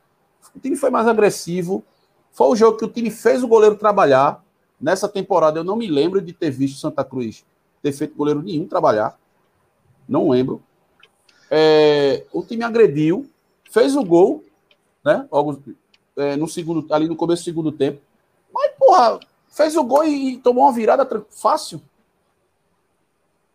o 0.55 0.61
time 0.61 0.77
foi 0.77 0.88
mais 0.88 1.09
agressivo. 1.09 1.85
Foi 2.31 2.47
o 2.47 2.55
jogo 2.55 2.79
que 2.79 2.85
o 2.85 2.88
time 2.88 3.11
fez 3.11 3.42
o 3.42 3.49
goleiro 3.49 3.75
trabalhar. 3.75 4.40
Nessa 4.81 5.09
temporada 5.09 5.59
eu 5.59 5.64
não 5.64 5.75
me 5.75 5.88
lembro 5.88 6.23
de 6.23 6.33
ter 6.33 6.53
visto 6.53 6.79
Santa 6.79 7.03
Cruz 7.03 7.44
ter 7.83 7.90
feito 7.90 8.14
goleiro 8.14 8.40
nenhum 8.40 8.68
trabalhar. 8.68 9.18
Não 10.09 10.29
lembro. 10.29 10.62
É, 11.51 12.25
o 12.33 12.44
time 12.44 12.62
agrediu, 12.62 13.29
fez 13.68 13.97
o 13.97 14.05
gol, 14.05 14.44
né? 15.05 15.27
Logo, 15.33 15.61
é, 16.16 16.37
no 16.37 16.47
segundo, 16.47 16.87
ali 16.94 17.09
no 17.09 17.16
começo 17.16 17.42
do 17.42 17.47
segundo 17.47 17.73
tempo. 17.73 18.01
Mas, 18.55 18.73
porra, 18.79 19.19
fez 19.49 19.77
o 19.77 19.83
gol 19.83 20.05
e, 20.05 20.35
e 20.35 20.38
tomou 20.38 20.64
uma 20.64 20.73
virada 20.73 21.09
fácil. 21.31 21.83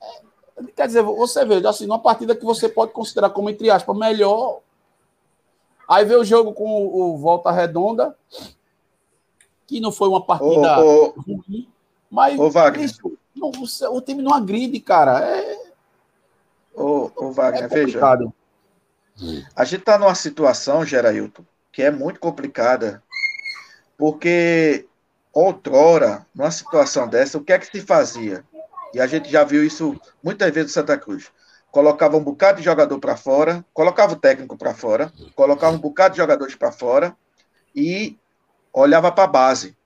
É, 0.01 0.63
quer 0.75 0.87
dizer, 0.87 1.01
você 1.01 1.45
vê, 1.45 1.65
assim, 1.65 1.85
numa 1.85 1.99
partida 1.99 2.35
que 2.35 2.43
você 2.43 2.67
pode 2.67 2.91
considerar 2.91 3.29
como, 3.29 3.49
entre 3.49 3.69
aspas, 3.69 3.97
melhor. 3.97 4.59
Aí 5.87 6.03
vê 6.03 6.15
o 6.15 6.25
jogo 6.25 6.53
com 6.53 6.65
o, 6.65 7.13
o 7.13 7.17
Volta 7.17 7.49
Redonda, 7.49 8.15
que 9.65 9.79
não 9.79 9.91
foi 9.91 10.09
uma 10.09 10.19
Ô, 10.19 10.23
partida 10.23 10.83
ô, 10.83 11.13
ruim, 11.21 11.69
mas 12.11 12.37
Ô, 12.37 12.49
Wagner. 12.49 12.87
bicho, 12.87 13.17
não, 13.35 13.49
o, 13.49 13.95
o 13.95 14.01
time 14.01 14.21
não 14.21 14.33
agride, 14.33 14.79
cara. 14.79 15.19
É, 15.25 15.71
ô, 16.75 17.09
ô, 17.15 17.29
é 17.29 17.31
Wagner, 17.31 17.69
veja. 17.69 17.85
complicado. 17.85 18.33
A 19.55 19.65
gente 19.65 19.81
está 19.81 19.97
numa 19.97 20.15
situação, 20.15 20.85
Gerailton, 20.85 21.43
que 21.71 21.81
é 21.81 21.91
muito 21.91 22.19
complicada, 22.19 23.03
porque 23.97 24.88
outrora, 25.33 26.25
numa 26.33 26.51
situação 26.51 27.07
dessa, 27.07 27.37
o 27.37 27.43
que 27.43 27.53
é 27.53 27.59
que 27.59 27.67
se 27.67 27.81
fazia? 27.81 28.43
E 28.93 28.99
a 28.99 29.07
gente 29.07 29.29
já 29.29 29.43
viu 29.43 29.63
isso 29.63 29.99
muitas 30.23 30.51
vezes 30.51 30.71
no 30.71 30.73
Santa 30.73 30.97
Cruz. 30.97 31.31
Colocava 31.71 32.17
um 32.17 32.23
bocado 32.23 32.57
de 32.57 32.65
jogador 32.65 32.99
para 32.99 33.15
fora, 33.15 33.63
colocava 33.73 34.13
o 34.13 34.19
técnico 34.19 34.57
para 34.57 34.73
fora, 34.73 35.13
colocava 35.35 35.75
um 35.75 35.79
bocado 35.79 36.13
de 36.13 36.17
jogadores 36.17 36.55
para 36.55 36.71
fora 36.71 37.15
e 37.75 38.17
olhava 38.73 39.11
para 39.11 39.25
a 39.25 39.27
base. 39.27 39.77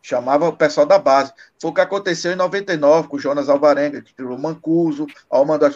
Chamava 0.00 0.48
o 0.48 0.56
pessoal 0.56 0.84
da 0.84 0.98
base. 0.98 1.32
Foi 1.60 1.70
o 1.70 1.74
que 1.74 1.80
aconteceu 1.80 2.32
em 2.32 2.36
99 2.36 3.08
com 3.08 3.16
o 3.16 3.20
Jonas 3.20 3.48
Alvarenga, 3.48 4.02
que 4.02 4.12
tirou 4.12 4.36
Mancuso, 4.36 5.06
Almando 5.30 5.66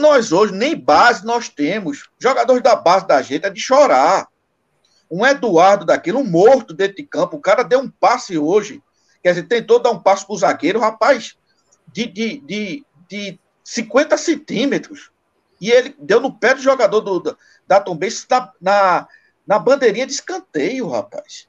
Nós 0.00 0.32
hoje 0.32 0.52
nem 0.52 0.76
base 0.76 1.24
nós 1.24 1.48
temos. 1.48 2.10
Jogadores 2.18 2.62
da 2.62 2.74
base 2.74 3.06
da 3.06 3.22
gente 3.22 3.46
é 3.46 3.50
de 3.50 3.60
chorar. 3.60 4.28
Um 5.12 5.26
Eduardo 5.26 5.84
daquilo, 5.84 6.20
um 6.20 6.24
morto 6.24 6.72
dentro 6.72 6.96
de 6.96 7.02
campo. 7.02 7.36
O 7.36 7.40
cara 7.40 7.62
deu 7.62 7.80
um 7.80 7.90
passe 7.90 8.38
hoje. 8.38 8.82
Quer 9.22 9.34
dizer, 9.34 9.42
tentou 9.42 9.78
dar 9.78 9.90
um 9.90 10.02
passe 10.02 10.26
pro 10.26 10.36
zagueiro, 10.36 10.80
rapaz, 10.80 11.36
de, 11.92 12.06
de, 12.06 12.40
de, 12.40 12.86
de 13.06 13.38
50 13.62 14.16
centímetros. 14.16 15.10
E 15.60 15.70
ele 15.70 15.94
deu 15.98 16.18
no 16.18 16.32
pé 16.32 16.54
do 16.54 16.62
jogador 16.62 17.00
do, 17.02 17.20
da, 17.20 17.36
da 17.68 17.80
Tom 17.80 17.94
Benz 17.94 18.26
na, 18.28 18.52
na, 18.58 19.08
na 19.46 19.58
bandeirinha 19.58 20.06
de 20.06 20.12
escanteio, 20.12 20.88
rapaz. 20.88 21.46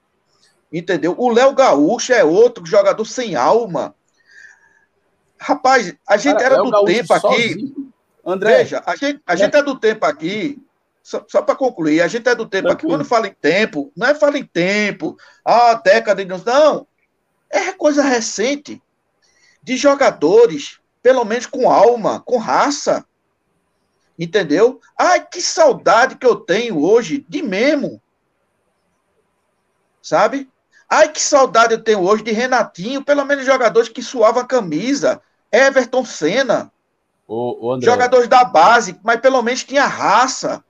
Entendeu? 0.72 1.16
O 1.18 1.30
Léo 1.30 1.56
Gaúcho 1.56 2.12
é 2.12 2.24
outro 2.24 2.66
jogador 2.66 3.06
sem 3.06 3.36
alma. 3.36 3.96
Rapaz, 5.40 5.96
a 6.06 6.18
gente 6.18 6.34
Cara, 6.34 6.46
era 6.46 6.56
Léo 6.56 6.66
do 6.66 6.72
Gaúcho 6.72 6.94
tempo 6.94 7.14
aqui. 7.14 7.22
sozinho. 7.22 7.94
André, 8.26 8.58
Veja, 8.58 8.84
a 8.86 8.96
gente, 8.96 9.22
a 9.26 9.36
gente 9.36 9.56
é 9.56 9.64
do 9.64 9.78
tempo 9.78 10.06
aqui, 10.06 10.62
só, 11.04 11.24
só 11.28 11.42
para 11.42 11.54
concluir, 11.54 12.02
a 12.02 12.08
gente 12.08 12.28
é 12.30 12.34
do 12.34 12.48
tempo 12.48 12.70
aqui, 12.70 12.88
quando 12.88 13.04
fala 13.04 13.28
em 13.28 13.34
tempo, 13.34 13.92
não 13.96 14.08
é 14.08 14.16
fala 14.16 14.38
em 14.38 14.46
tempo, 14.46 15.18
ah, 15.44 15.74
década 15.74 16.24
de. 16.24 16.46
Não, 16.46 16.88
é 17.50 17.74
coisa 17.74 18.02
recente 18.02 18.82
de 19.62 19.76
jogadores, 19.76 20.80
pelo 21.02 21.26
menos 21.26 21.46
com 21.46 21.70
alma, 21.70 22.22
com 22.22 22.38
raça. 22.38 23.06
Entendeu? 24.18 24.80
Ai, 24.98 25.26
que 25.28 25.42
saudade 25.42 26.16
que 26.16 26.26
eu 26.26 26.38
tenho 26.38 26.82
hoje 26.82 27.26
de 27.28 27.42
Memo. 27.42 28.02
Sabe? 30.02 30.50
Ai, 30.90 31.12
que 31.12 31.22
saudade 31.22 31.74
eu 31.74 31.84
tenho 31.84 32.02
hoje 32.02 32.24
de 32.24 32.32
Renatinho, 32.32 33.04
pelo 33.04 33.26
menos 33.26 33.46
jogadores 33.46 33.90
que 33.90 34.02
suavam 34.02 34.44
a 34.44 34.48
camisa. 34.48 35.22
Everton 35.52 36.06
Senna. 36.06 36.72
ô, 37.28 37.68
ô, 37.68 37.74
André, 37.74 37.86
Jogadores 37.86 38.28
da 38.28 38.46
base, 38.46 39.00
mas 39.04 39.20
pelo 39.20 39.42
menos 39.42 39.64
tinha 39.64 39.86
raça, 39.86 40.64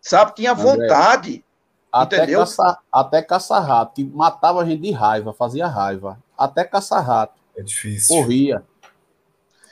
sabe? 0.00 0.34
Tinha 0.34 0.52
André, 0.52 0.62
vontade. 0.64 1.44
até 1.92 2.16
entendeu? 2.18 2.40
caça, 2.40 2.78
até 2.92 3.22
caça-rato, 3.22 3.94
que 3.94 4.04
matava 4.04 4.62
a 4.62 4.64
gente 4.64 4.80
de 4.82 4.90
raiva, 4.92 5.32
fazia 5.32 5.66
raiva. 5.66 6.18
Até 6.36 6.64
caça-rato, 6.64 7.34
É 7.56 7.62
difícil. 7.62 8.16
corria. 8.16 8.64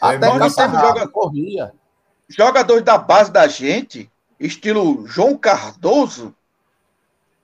É, 0.03 0.07
Até 0.17 0.39
caça-rato, 0.39 0.87
joga- 0.87 1.09
corria. 1.09 1.73
Jogadores 2.29 2.85
da 2.85 2.99
base 2.99 3.31
da 3.33 3.47
gente, 3.49 4.11
estilo 4.39 5.07
João 5.07 5.37
Cardoso, 5.37 6.35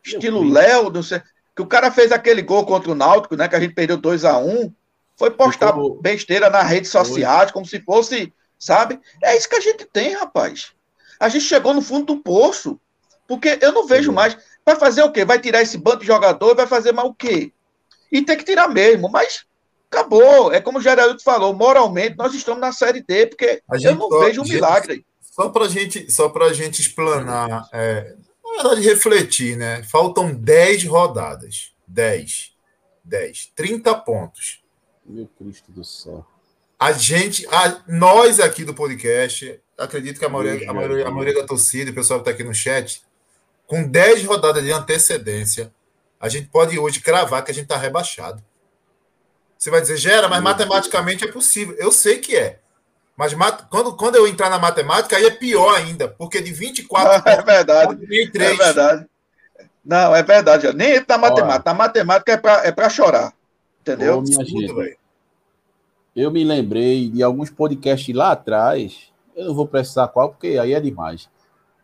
estilo. 0.05 0.45
Léo, 0.49 0.91
não 0.91 1.03
sei, 1.03 1.23
que 1.57 1.63
o 1.63 1.67
cara 1.67 1.91
fez 1.91 2.13
aquele 2.13 2.43
gol 2.43 2.67
contra 2.67 2.91
o 2.91 2.95
Náutico, 2.95 3.37
né? 3.37 3.49
Que 3.49 3.57
a 3.57 3.61
gente 3.61 3.75
perdeu 3.75 3.97
2 3.97 4.25
a 4.25 4.37
1 4.39 4.73
foi 5.17 5.31
postar 5.31 5.69
Ficou- 5.69 6.01
besteira 6.01 6.51
nas 6.51 6.67
redes 6.67 6.91
sociais, 6.91 7.51
como 7.51 7.65
se 7.65 7.81
fosse, 7.81 8.33
sabe? 8.59 9.01
É 9.23 9.37
isso 9.37 9.49
que 9.49 9.57
a 9.57 9.61
gente 9.61 9.85
tem, 9.87 10.13
rapaz. 10.15 10.73
A 11.21 11.29
gente 11.29 11.45
chegou 11.45 11.73
no 11.73 11.81
fundo 11.81 12.07
do 12.15 12.17
poço. 12.19 12.79
Porque 13.27 13.59
eu 13.61 13.72
não 13.72 13.87
vejo 13.87 14.12
mais. 14.12 14.37
Vai 14.64 14.77
fazer 14.77 15.03
o 15.03 15.12
quê? 15.12 15.25
Vai 15.25 15.39
tirar 15.39 15.62
esse 15.62 15.77
bando 15.79 16.01
de 16.01 16.07
jogador 16.07 16.53
e 16.53 16.55
vai 16.55 16.66
fazer 16.66 16.93
mais 16.93 17.09
o 17.09 17.14
quê? 17.14 17.53
E 18.11 18.22
tem 18.22 18.37
que 18.37 18.45
tirar 18.45 18.68
mesmo, 18.68 19.11
mas 19.11 19.45
acabou. 19.91 20.53
É 20.53 20.61
como 20.61 20.79
o 20.79 20.83
Geraldo 20.83 21.20
falou, 21.22 21.53
moralmente 21.55 22.16
nós 22.16 22.35
estamos 22.35 22.61
na 22.61 22.72
Série 22.72 23.03
D, 23.03 23.27
porque 23.27 23.62
A 23.68 23.77
eu 23.77 23.81
gente 23.81 23.99
não 23.99 24.09
só- 24.09 24.20
vejo 24.20 24.41
um 24.43 24.45
gente- 24.45 24.55
milagre. 24.55 25.07
Só 25.20 25.49
para 25.49 25.68
gente, 25.68 26.11
só 26.12 26.33
a 26.33 26.53
gente 26.53 26.81
explanar, 26.81 27.68
é, 27.72 28.14
na 28.45 28.53
verdade, 28.62 28.83
refletir, 28.83 29.57
né? 29.57 29.83
Faltam 29.83 30.33
10 30.33 30.85
rodadas. 30.85 31.72
10. 31.89 32.53
10. 33.05 33.51
30 33.55 33.95
pontos. 33.97 34.62
Meu 35.05 35.29
Cristo 35.39 35.70
do 35.72 35.83
céu. 35.85 36.25
A 36.79 36.93
gente, 36.93 37.47
a- 37.51 37.81
nós 37.89 38.39
aqui 38.41 38.64
do 38.64 38.72
podcast, 38.75 39.61
acredito 39.77 40.18
que 40.18 40.25
a 40.25 40.29
maioria, 40.29 40.70
a 40.70 40.72
maioria, 40.72 41.07
a 41.09 41.11
maioria 41.11 41.35
da 41.35 41.47
torcida, 41.47 41.91
o 41.91 41.95
pessoal 41.95 42.20
que 42.20 42.29
está 42.29 42.31
aqui 42.31 42.45
no 42.49 42.55
chat, 42.55 43.03
com 43.67 43.87
10 43.87 44.25
rodadas 44.25 44.62
de 44.62 44.73
antecedência, 44.73 45.73
a 46.21 46.29
gente 46.29 46.49
pode 46.49 46.79
hoje 46.79 47.01
cravar 47.01 47.45
que 47.45 47.51
a 47.51 47.55
gente 47.55 47.65
está 47.65 47.77
rebaixado. 47.77 48.43
Você 49.59 49.71
vai 49.71 49.81
dizer, 49.81 49.97
gera, 49.97 50.29
mas 50.29 50.43
matematicamente 50.43 51.25
é 51.25 51.33
possível. 51.33 51.75
Eu 51.79 51.91
sei 51.91 52.19
que 52.19 52.37
é. 52.37 52.61
Mas 53.17 53.35
quando, 53.71 53.97
quando 53.97 54.17
eu 54.17 54.27
entrar 54.27 54.51
na 54.51 54.59
matemática, 54.59 55.17
aí 55.17 55.25
é 55.25 55.31
pior 55.31 55.75
ainda, 55.75 56.09
porque 56.09 56.41
de 56.41 56.53
24 56.53 57.23
é 57.31 57.43
verdade. 57.43 58.31
3. 58.31 58.35
É 58.35 58.65
verdade. 58.65 59.07
Não, 59.85 60.15
é 60.15 60.23
verdade. 60.23 60.73
Nem 60.73 60.97
entra 60.97 61.17
na 61.17 61.29
matemática. 61.29 61.62
Na 61.71 61.75
matemática 61.75 62.33
é 62.33 62.37
para 62.37 62.67
é 62.67 62.73
pra 62.73 62.91
chorar. 62.91 63.33
Entendeu? 63.81 64.19
Ô, 64.19 64.23
minha 64.23 64.45
gente, 64.45 64.99
eu 66.17 66.31
me 66.31 66.45
lembrei 66.45 67.11
de 67.11 67.23
alguns 67.23 67.51
podcasts 67.51 68.15
lá 68.15 68.33
atrás. 68.33 69.12
Eu 69.37 69.47
não 69.47 69.55
vou 69.55 69.67
precisar 69.67 70.09
qual, 70.09 70.31
porque 70.31 70.59
aí 70.59 70.73
é 70.73 70.81
demais. 70.81 71.29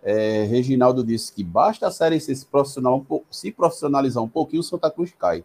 É, 0.03 0.45
Reginaldo 0.45 1.05
disse 1.05 1.33
que 1.33 1.45
basta 1.45 1.87
a 1.87 1.91
série 1.91 2.19
se, 2.21 2.47
profissional, 2.47 3.05
se 3.31 3.53
profissionalizar 3.53 4.23
um 4.23 4.29
pouquinho, 4.29 4.61
o 4.61 4.65
Santa 4.65 4.91
Cruz 4.91 5.13
cai. 5.19 5.45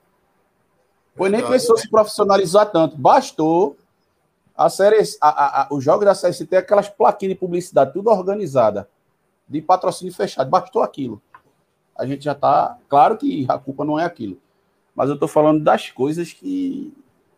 Pois 1.15 1.31
nem 1.31 1.45
precisou 1.45 1.77
se 1.77 1.89
profissionalizar 1.89 2.71
tanto. 2.71 2.97
Bastou 2.97 3.77
a 4.55 4.69
série, 4.69 5.01
a, 5.21 5.29
a, 5.29 5.61
a, 5.63 5.67
os 5.71 5.83
jogos 5.83 6.05
da 6.05 6.15
série 6.15 6.33
C 6.33 6.45
ter 6.45 6.57
aquelas 6.57 6.89
plaquinhas 6.89 7.33
de 7.33 7.39
publicidade, 7.39 7.93
tudo 7.93 8.09
organizada, 8.09 8.89
de 9.47 9.61
patrocínio 9.61 10.13
fechado. 10.13 10.49
Bastou 10.49 10.81
aquilo. 10.81 11.21
A 11.95 12.05
gente 12.05 12.23
já 12.23 12.33
está. 12.33 12.77
Claro 12.89 13.17
que 13.17 13.45
a 13.47 13.57
culpa 13.57 13.85
não 13.85 13.99
é 13.99 14.03
aquilo. 14.03 14.37
Mas 14.93 15.09
eu 15.09 15.15
estou 15.15 15.27
falando 15.27 15.63
das 15.63 15.89
coisas 15.89 16.31
que 16.31 16.93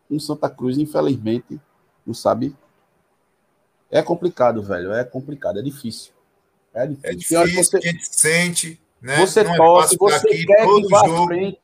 em 0.09 0.20
Santa 0.20 0.49
Cruz, 0.49 0.78
infelizmente, 0.78 1.59
não 2.05 2.13
sabe. 2.13 2.55
É 3.89 4.01
complicado, 4.01 4.61
velho. 4.61 4.91
É 4.91 5.03
complicado, 5.03 5.59
é 5.59 5.61
difícil. 5.61 6.16
É 6.84 6.88
difícil. 6.88 7.40
É 7.42 7.46
difícil 7.46 7.64
você, 7.64 7.78
a 7.78 7.82
gente 7.82 8.16
sente. 8.16 8.82
Né? 9.02 9.18
Você 9.18 9.44
não 9.44 9.54
é 9.54 9.58
torce, 9.58 9.96
é 9.96 9.98
você 9.98 10.16
aqui, 10.16 10.46
quer 10.46 10.66
que 10.66 10.88
vá 10.90 11.08
jogo. 11.08 11.26
frente. 11.28 11.60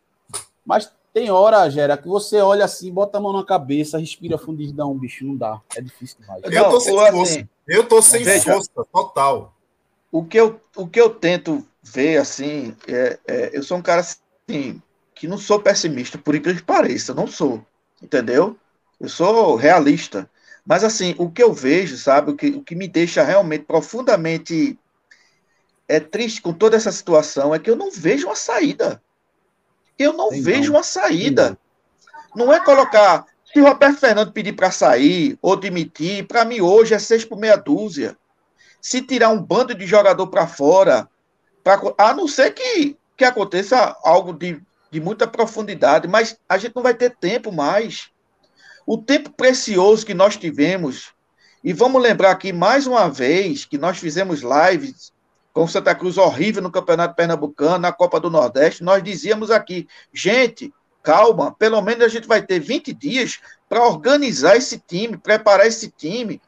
Mas 0.66 0.92
tem 1.14 1.30
hora, 1.30 1.70
Gera, 1.70 1.98
que 1.98 2.08
você 2.08 2.38
olha 2.38 2.66
assim, 2.66 2.92
bota 2.92 3.18
a 3.18 3.22
mão 3.22 3.34
na 3.34 3.46
cabeça, 3.46 4.00
respira 4.00 4.38
fundo 4.38 4.62
e 4.62 4.72
dá 4.74 4.86
um 4.86 4.98
bicho, 4.98 5.26
não 5.26 5.36
dá. 5.36 5.62
É 5.76 5.82
difícil 5.82 6.18
demais. 6.20 6.42
Eu 6.44 6.70
tô 6.70 6.80
sem 6.80 6.94
força. 6.96 7.22
Assim, 7.22 7.50
eu 7.68 7.88
tô 7.88 8.02
sem 8.02 8.24
veja, 8.24 8.54
força, 8.54 8.72
total. 8.92 9.56
O 10.12 10.24
que, 10.24 10.40
eu, 10.40 10.60
o 10.76 10.88
que 10.88 11.00
eu 11.00 11.10
tento 11.10 11.66
ver, 11.82 12.18
assim, 12.18 12.76
é, 12.88 13.20
é, 13.28 13.50
eu 13.54 13.62
sou 13.62 13.78
um 13.78 13.82
cara 13.82 14.02
assim, 14.02 14.82
que 15.14 15.28
não 15.28 15.38
sou 15.38 15.60
pessimista, 15.60 16.18
por 16.18 16.34
incrível 16.34 16.62
que 16.62 16.66
pareça, 16.66 17.14
não 17.14 17.28
sou. 17.28 17.64
Entendeu? 18.02 18.58
Eu 19.00 19.10
sou 19.10 19.56
realista. 19.56 20.30
Mas, 20.66 20.84
assim, 20.84 21.14
o 21.18 21.30
que 21.30 21.44
eu 21.44 21.54
vejo, 21.54 21.98
sabe, 21.98 22.32
o 22.32 22.36
que, 22.36 22.48
o 22.48 22.62
que 22.62 22.76
me 22.76 22.88
deixa 22.88 23.24
realmente 23.24 23.66
profundamente 23.66 24.78
é 25.88 26.00
triste 26.00 26.42
com 26.42 26.54
toda 26.54 26.76
essa 26.76 26.92
situação 26.92 27.54
é 27.54 27.60
que 27.60 27.70
eu 27.70 27.76
não 27.76 27.92
vejo 27.92 28.28
uma 28.28 28.36
saída. 28.36 29.02
Eu 29.98 30.14
não 30.14 30.30
vejo 30.30 30.72
uma 30.72 30.84
saída. 30.84 31.58
Não 32.36 32.52
é 32.52 32.60
colocar. 32.64 33.26
Se 33.46 33.60
o 33.60 33.66
Roberto 33.66 34.00
Fernando 34.00 34.32
pedir 34.32 34.54
para 34.54 34.72
sair 34.72 35.38
ou 35.42 35.56
demitir, 35.56 36.28
para 36.28 36.46
mim 36.46 36.62
hoje 36.62 36.94
é 36.94 37.00
seis 37.00 37.24
por 37.24 37.38
meia 37.38 37.56
dúzia. 37.56 38.18
Se 38.82 39.02
tirar 39.02 39.30
um 39.30 39.42
bando 39.42 39.76
de 39.76 39.86
jogador 39.86 40.28
para 40.28 40.48
fora, 40.48 41.08
pra, 41.64 41.80
a 41.98 42.14
não 42.14 42.28
ser 42.28 42.52
que, 42.52 42.98
que 43.16 43.24
aconteça 43.24 43.96
algo 44.04 44.34
de, 44.34 44.60
de 44.90 45.00
muita 45.00 45.28
profundidade, 45.28 46.08
mas 46.08 46.38
a 46.50 46.58
gente 46.58 46.76
não 46.76 46.84
vai 46.84 46.96
ter 46.96 47.16
tempo 47.16 47.52
mais. 47.52 48.10
O 48.86 48.98
tempo 48.98 49.30
precioso 49.30 50.06
que 50.06 50.14
nós 50.14 50.36
tivemos, 50.36 51.14
e 51.64 51.72
vamos 51.72 52.02
lembrar 52.02 52.32
aqui 52.32 52.52
mais 52.52 52.88
uma 52.88 53.08
vez 53.08 53.64
que 53.64 53.78
nós 53.78 53.98
fizemos 53.98 54.42
lives 54.42 55.13
com 55.54 55.64
o 55.64 55.68
Santa 55.68 55.94
Cruz 55.94 56.18
horrível 56.18 56.62
no 56.64 56.72
Campeonato 56.72 57.16
Pernambucano, 57.16 57.78
na 57.78 57.94
Copa 57.94 58.20
do 58.20 58.30
Nordeste, 58.30 58.84
nós 58.84 59.04
dizíamos 59.04 59.52
aqui, 59.52 59.88
gente, 60.12 60.74
calma, 61.04 61.54
pelo 61.54 61.80
menos 61.82 62.04
a 62.04 62.08
gente 62.08 62.28
vai 62.28 62.42
ter 62.42 62.60
20 62.60 62.92
dias 62.94 63.40
para 63.70 63.86
organizar 63.86 64.58
esse 64.58 64.80
time, 64.80 65.16
preparar 65.16 65.68
esse 65.68 65.90
time 65.90 66.42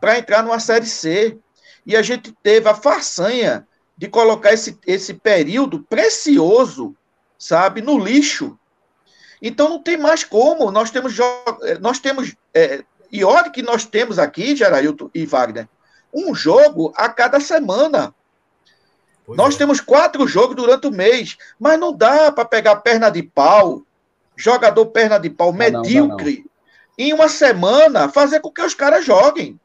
para 0.00 0.18
entrar 0.18 0.42
numa 0.42 0.60
Série 0.60 0.86
C. 0.86 1.36
E 1.84 1.96
a 1.96 2.02
gente 2.02 2.32
teve 2.42 2.68
a 2.68 2.74
façanha 2.74 3.66
de 3.96 4.08
colocar 4.08 4.52
esse, 4.52 4.78
esse 4.86 5.14
período 5.14 5.80
precioso, 5.82 6.94
sabe, 7.38 7.80
no 7.80 7.98
lixo. 7.98 8.58
Então 9.40 9.68
não 9.68 9.82
tem 9.82 9.96
mais 9.96 10.22
como. 10.22 10.70
Nós 10.70 10.90
temos, 10.90 11.16
nós 11.80 11.98
temos 11.98 12.34
é, 12.54 12.84
e 13.10 13.24
olha 13.24 13.50
que 13.50 13.62
nós 13.62 13.84
temos 13.84 14.18
aqui, 14.18 14.54
Gerailton 14.54 15.10
e 15.14 15.24
Wagner, 15.24 15.68
um 16.12 16.34
jogo 16.34 16.92
a 16.96 17.08
cada 17.08 17.40
semana. 17.40 18.14
Pois 19.26 19.36
Nós 19.36 19.54
é. 19.56 19.58
temos 19.58 19.80
quatro 19.80 20.26
jogos 20.26 20.54
durante 20.54 20.86
o 20.86 20.92
mês, 20.92 21.36
mas 21.58 21.78
não 21.78 21.92
dá 21.92 22.30
para 22.30 22.44
pegar 22.44 22.76
perna 22.76 23.10
de 23.10 23.22
pau, 23.22 23.82
jogador 24.36 24.86
perna 24.86 25.18
de 25.18 25.28
pau 25.28 25.52
medíocre, 25.52 26.46
em 26.96 27.12
uma 27.12 27.28
semana 27.28 28.08
fazer 28.08 28.40
com 28.40 28.50
que 28.50 28.62
os 28.62 28.74
caras 28.74 29.04
joguem. 29.04 29.58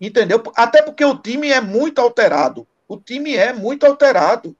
Entendeu? 0.00 0.42
Até 0.54 0.82
porque 0.82 1.04
o 1.04 1.18
time 1.18 1.50
é 1.50 1.60
muito 1.60 2.00
alterado. 2.00 2.66
O 2.88 2.96
time 2.96 3.34
é 3.34 3.52
muito 3.52 3.84
alterado. 3.84 4.54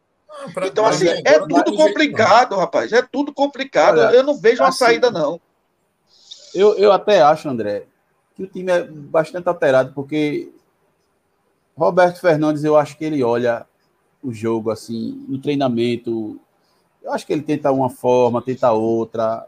Pra, 0.53 0.67
então, 0.67 0.85
assim, 0.85 1.09
é, 1.09 1.23
é 1.25 1.39
tudo 1.39 1.77
complicado, 1.77 2.51
jeito, 2.51 2.61
rapaz. 2.61 2.93
É 2.93 3.03
tudo 3.03 3.33
complicado. 3.33 3.99
Olha, 3.99 4.15
eu 4.15 4.23
não 4.23 4.37
vejo 4.37 4.63
uma 4.63 4.69
assim, 4.69 4.79
saída, 4.79 5.11
não. 5.11 5.41
Eu, 6.55 6.75
eu 6.77 6.91
até 6.91 7.23
acho, 7.23 7.49
André, 7.49 7.85
que 8.35 8.43
o 8.43 8.47
time 8.47 8.73
é 8.73 8.83
bastante 8.83 9.49
alterado, 9.49 9.93
porque 9.95 10.51
Roberto 11.77 12.21
Fernandes, 12.21 12.65
eu 12.65 12.77
acho 12.77 12.97
que 12.97 13.05
ele 13.05 13.23
olha 13.23 13.67
o 14.23 14.33
jogo, 14.33 14.71
assim, 14.71 15.25
no 15.29 15.39
treinamento. 15.39 16.41
Eu 17.03 17.13
acho 17.13 17.27
que 17.27 17.33
ele 17.33 17.43
tenta 17.43 17.71
uma 17.71 17.89
forma, 17.89 18.43
tenta 18.43 18.73
outra. 18.73 19.47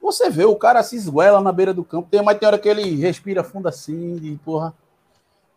Você 0.00 0.28
vê, 0.28 0.44
o 0.44 0.56
cara 0.56 0.82
se 0.82 0.96
esguela 0.96 1.40
na 1.40 1.52
beira 1.52 1.72
do 1.72 1.84
campo, 1.84 2.08
tem, 2.10 2.22
mas 2.22 2.38
tem 2.38 2.46
hora 2.46 2.58
que 2.58 2.68
ele 2.68 2.96
respira 2.96 3.42
fundo 3.42 3.68
assim, 3.68 4.16
e 4.16 4.36
porra. 4.44 4.74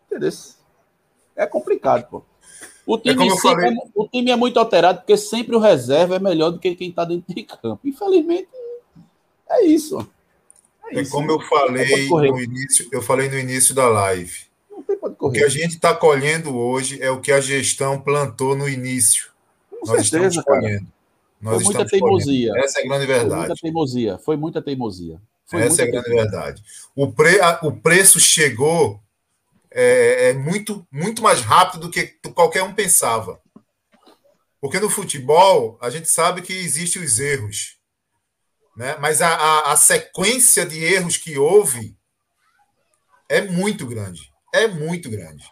Entendeu? 0.06 0.30
É 1.36 1.46
complicado, 1.46 2.08
pô. 2.10 2.24
O 2.86 2.96
é 2.96 3.00
time, 3.00 3.28
é 3.28 3.32
sempre, 3.32 3.76
o 3.94 4.08
time 4.08 4.32
é 4.32 4.36
muito 4.38 4.58
alterado, 4.58 5.00
porque 5.00 5.18
sempre 5.18 5.54
o 5.56 5.60
reserva 5.60 6.16
é 6.16 6.20
melhor 6.20 6.52
do 6.52 6.60
que 6.60 6.74
quem 6.74 6.90
está 6.90 7.04
dentro 7.04 7.36
de 7.36 7.44
campo. 7.44 7.82
Infelizmente, 7.84 8.48
é 9.50 9.66
isso. 9.66 10.00
É, 10.86 10.98
é 10.98 11.02
isso. 11.02 11.12
como 11.12 11.30
eu 11.30 11.42
falei 11.42 12.08
no 12.08 12.40
início, 12.42 12.88
eu 12.92 13.02
falei 13.02 13.30
no 13.30 13.38
início 13.38 13.76
da 13.76 13.90
live. 13.90 14.47
O 15.20 15.32
que 15.32 15.44
a 15.44 15.50
gente 15.50 15.76
está 15.76 15.94
colhendo 15.94 16.56
hoje 16.56 17.02
é 17.02 17.10
o 17.10 17.22
que 17.22 17.32
a 17.32 17.42
gestão 17.42 18.00
plantou 18.00 18.56
no 18.56 18.68
início. 18.68 19.32
Com 19.70 19.88
Nós 19.88 20.08
certeza, 20.08 20.40
estamos 20.40 20.44
colhendo. 20.44 20.88
Nós 21.40 21.56
Foi 21.56 21.64
muita 21.64 21.86
teimosia. 21.86 22.50
Colhendo. 22.50 22.66
Essa 22.66 22.80
é 22.80 22.84
a 22.84 22.88
grande 22.88 23.06
verdade. 23.06 23.30
Foi 23.30 23.38
muita 23.38 23.56
teimosia. 23.62 24.18
Foi 24.18 24.38
muita 24.38 24.62
teimosia. 24.62 25.22
Foi 25.46 25.62
Essa 25.62 25.82
é 25.82 25.88
a 25.88 25.92
grande 25.92 26.06
teimosia. 26.06 26.32
verdade. 26.32 26.64
O, 26.96 27.12
pre, 27.12 27.40
a, 27.40 27.60
o 27.64 27.72
preço 27.72 28.20
chegou 28.20 29.00
é, 29.72 30.30
é, 30.30 30.34
muito, 30.34 30.86
muito 30.92 31.22
mais 31.22 31.42
rápido 31.42 31.82
do 31.82 31.92
que 31.92 32.08
qualquer 32.34 32.64
um 32.64 32.74
pensava. 32.74 33.40
Porque 34.60 34.80
no 34.80 34.90
futebol, 34.90 35.78
a 35.80 35.90
gente 35.90 36.10
sabe 36.10 36.42
que 36.42 36.54
existem 36.54 37.02
os 37.02 37.20
erros. 37.20 37.78
Né? 38.76 38.98
Mas 39.00 39.22
a, 39.22 39.30
a, 39.30 39.72
a 39.72 39.78
sequência 39.78 40.66
de 40.66 40.84
erros 40.84 41.18
que 41.18 41.38
houve 41.38 41.96
é 43.30 43.42
muito 43.42 43.86
grande 43.86 44.36
é 44.64 44.68
muito 44.68 45.10
grande. 45.10 45.50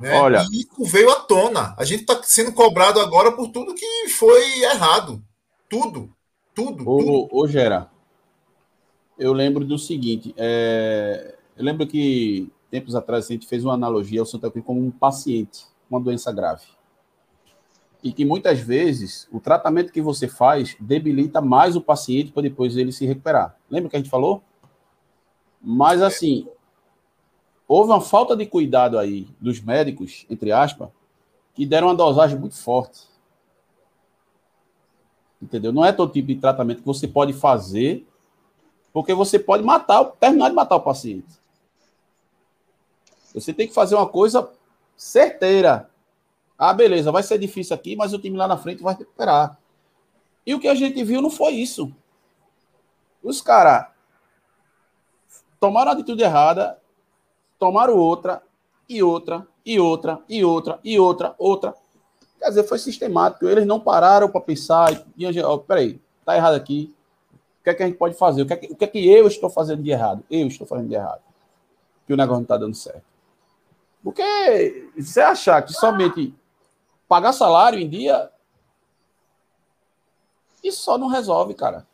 Né? 0.00 0.14
Olha, 0.14 0.44
e 0.52 0.60
isso 0.60 0.84
veio 0.84 1.10
à 1.10 1.16
tona. 1.16 1.74
A 1.76 1.84
gente 1.84 2.02
está 2.02 2.20
sendo 2.22 2.52
cobrado 2.52 3.00
agora 3.00 3.32
por 3.32 3.48
tudo 3.48 3.74
que 3.74 4.08
foi 4.10 4.62
errado. 4.62 5.22
Tudo. 5.68 6.14
Tudo. 6.54 6.88
Ô, 6.88 6.98
tudo. 6.98 7.28
ô 7.32 7.48
Gera, 7.48 7.90
eu 9.18 9.32
lembro 9.32 9.64
do 9.64 9.78
seguinte: 9.78 10.34
é... 10.36 11.36
eu 11.56 11.64
lembro 11.64 11.86
que 11.86 12.50
tempos 12.70 12.94
atrás 12.94 13.26
a 13.26 13.28
gente 13.28 13.46
fez 13.46 13.64
uma 13.64 13.74
analogia 13.74 14.20
ao 14.20 14.26
Santa 14.26 14.50
Cruz 14.50 14.64
como 14.64 14.80
um 14.80 14.90
paciente, 14.90 15.64
uma 15.90 16.00
doença 16.00 16.30
grave. 16.32 16.66
E 18.02 18.12
que 18.12 18.24
muitas 18.24 18.60
vezes 18.60 19.26
o 19.32 19.40
tratamento 19.40 19.92
que 19.92 20.00
você 20.00 20.28
faz 20.28 20.76
debilita 20.78 21.40
mais 21.40 21.74
o 21.74 21.80
paciente 21.80 22.30
para 22.30 22.42
depois 22.42 22.76
ele 22.76 22.92
se 22.92 23.04
recuperar. 23.04 23.56
Lembra 23.68 23.90
que 23.90 23.96
a 23.96 23.98
gente 23.98 24.10
falou? 24.10 24.42
Mas 25.60 26.00
assim, 26.00 26.46
houve 27.68 27.90
uma 27.90 28.00
falta 28.00 28.34
de 28.34 28.46
cuidado 28.46 28.98
aí 28.98 29.28
dos 29.38 29.60
médicos, 29.60 30.24
entre 30.30 30.50
aspas, 30.50 30.88
que 31.54 31.66
deram 31.66 31.88
uma 31.88 31.94
dosagem 31.94 32.38
muito 32.38 32.56
forte. 32.56 33.06
Entendeu? 35.40 35.70
Não 35.70 35.84
é 35.84 35.92
todo 35.92 36.12
tipo 36.12 36.28
de 36.28 36.36
tratamento 36.36 36.80
que 36.80 36.86
você 36.86 37.06
pode 37.06 37.34
fazer, 37.34 38.06
porque 38.92 39.12
você 39.12 39.38
pode 39.38 39.62
matar, 39.62 40.02
terminar 40.18 40.48
de 40.48 40.54
matar 40.54 40.76
o 40.76 40.80
paciente. 40.80 41.28
Você 43.34 43.52
tem 43.52 43.68
que 43.68 43.74
fazer 43.74 43.94
uma 43.94 44.08
coisa 44.08 44.50
certeira. 44.96 45.90
Ah, 46.58 46.72
beleza, 46.72 47.12
vai 47.12 47.22
ser 47.22 47.38
difícil 47.38 47.76
aqui, 47.76 47.94
mas 47.94 48.12
o 48.12 48.18
time 48.18 48.36
lá 48.36 48.48
na 48.48 48.56
frente 48.56 48.82
vai 48.82 48.94
recuperar. 48.94 49.58
E 50.44 50.54
o 50.54 50.58
que 50.58 50.66
a 50.66 50.74
gente 50.74 51.04
viu 51.04 51.20
não 51.20 51.30
foi 51.30 51.52
isso. 51.52 51.94
Os 53.22 53.40
caras 53.40 53.86
tomaram 55.60 55.90
a 55.90 55.94
atitude 55.94 56.22
errada, 56.22 56.80
tomaram 57.58 57.96
outra, 57.96 58.42
e 58.88 59.02
outra, 59.02 59.46
e 59.64 59.78
outra, 59.78 60.20
e 60.28 60.44
outra, 60.44 60.80
e 60.82 60.98
outra, 60.98 61.34
outra. 61.38 61.74
Quer 62.38 62.48
dizer, 62.48 62.64
foi 62.64 62.78
sistemático. 62.78 63.46
Eles 63.46 63.66
não 63.66 63.80
pararam 63.80 64.30
para 64.30 64.40
pensar. 64.40 64.92
E, 65.16 65.26
peraí, 65.66 66.00
tá 66.24 66.36
errado 66.36 66.54
aqui. 66.54 66.94
O 67.60 67.64
que 67.64 67.70
é 67.70 67.74
que 67.74 67.82
a 67.82 67.86
gente 67.86 67.98
pode 67.98 68.14
fazer? 68.14 68.42
O 68.42 68.46
que, 68.46 68.52
é 68.52 68.56
que, 68.56 68.72
o 68.72 68.76
que 68.76 68.84
é 68.84 68.88
que 68.88 69.06
eu 69.06 69.26
estou 69.26 69.50
fazendo 69.50 69.82
de 69.82 69.90
errado? 69.90 70.24
Eu 70.30 70.46
estou 70.46 70.66
fazendo 70.66 70.88
de 70.88 70.94
errado. 70.94 71.20
Que 72.06 72.14
o 72.14 72.16
negócio 72.16 72.36
não 72.36 72.42
está 72.42 72.56
dando 72.56 72.74
certo. 72.74 73.02
Porque 74.02 74.88
você 74.96 75.20
achar 75.20 75.60
que 75.62 75.72
somente 75.72 76.32
pagar 77.08 77.32
salário 77.32 77.78
em 77.78 77.88
dia, 77.88 78.30
isso 80.62 80.82
só 80.82 80.96
não 80.96 81.08
resolve, 81.08 81.54
cara. 81.54 81.86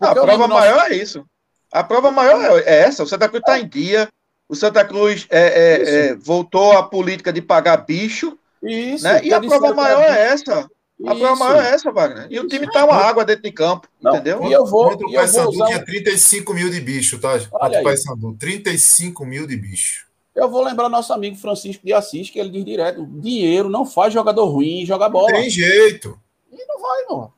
a 0.00 0.14
prova 0.14 0.48
maior 0.48 0.90
é 0.90 0.94
isso. 0.96 1.24
A 1.72 1.84
prova 1.84 2.10
maior 2.10 2.58
é 2.58 2.80
essa. 2.80 3.04
O 3.04 3.06
Santa 3.06 3.28
Cruz 3.28 3.40
está 3.40 3.58
em 3.58 3.68
dia. 3.68 4.08
O 4.48 4.54
Santa 4.54 4.84
Cruz 4.84 5.26
é, 5.28 5.40
é, 5.40 5.82
é, 5.82 6.14
voltou 6.16 6.72
à 6.72 6.82
política 6.82 7.32
de 7.32 7.42
pagar 7.42 7.76
bicho. 7.78 8.38
Isso. 8.62 9.04
Né? 9.04 9.24
E 9.24 9.32
a 9.32 9.40
prova 9.40 9.74
maior 9.74 10.02
é 10.02 10.28
essa. 10.28 10.68
A 11.06 11.14
prova 11.14 11.36
maior 11.36 11.62
é 11.62 11.70
essa, 11.70 11.92
Wagner. 11.92 12.26
E 12.28 12.34
Isso. 12.34 12.44
o 12.44 12.48
time 12.48 12.68
tá 12.72 12.84
uma 12.84 12.96
água 12.96 13.24
dentro 13.24 13.42
de 13.42 13.52
campo, 13.52 13.86
não, 14.02 14.14
entendeu? 14.14 14.44
E 14.46 14.52
eu 14.52 14.66
vou. 14.66 14.90
Contra 14.90 15.06
o 15.06 15.12
Paysandu 15.12 15.50
usar... 15.50 15.66
tinha 15.66 15.84
35 15.84 16.54
mil 16.54 16.70
de 16.70 16.80
bicho, 16.80 17.20
tá? 17.20 17.38
Contra 17.38 17.80
o 17.80 17.84
Paysandu, 17.84 18.36
35 18.36 19.24
mil 19.24 19.46
de 19.46 19.56
bicho. 19.56 20.08
Eu 20.34 20.48
vou 20.48 20.62
lembrar 20.62 20.88
nosso 20.88 21.12
amigo 21.12 21.36
Francisco 21.36 21.84
de 21.84 21.92
Assis, 21.92 22.30
que 22.30 22.38
ele 22.38 22.50
diz 22.50 22.64
direto: 22.64 23.06
dinheiro 23.06 23.68
não 23.68 23.86
faz 23.86 24.12
jogador 24.12 24.46
ruim 24.46 24.84
jogar 24.84 25.08
bola. 25.08 25.30
Não 25.30 25.40
tem 25.40 25.50
jeito. 25.50 26.18
E 26.50 26.64
não 26.66 26.80
vai, 26.80 27.02
não. 27.04 27.32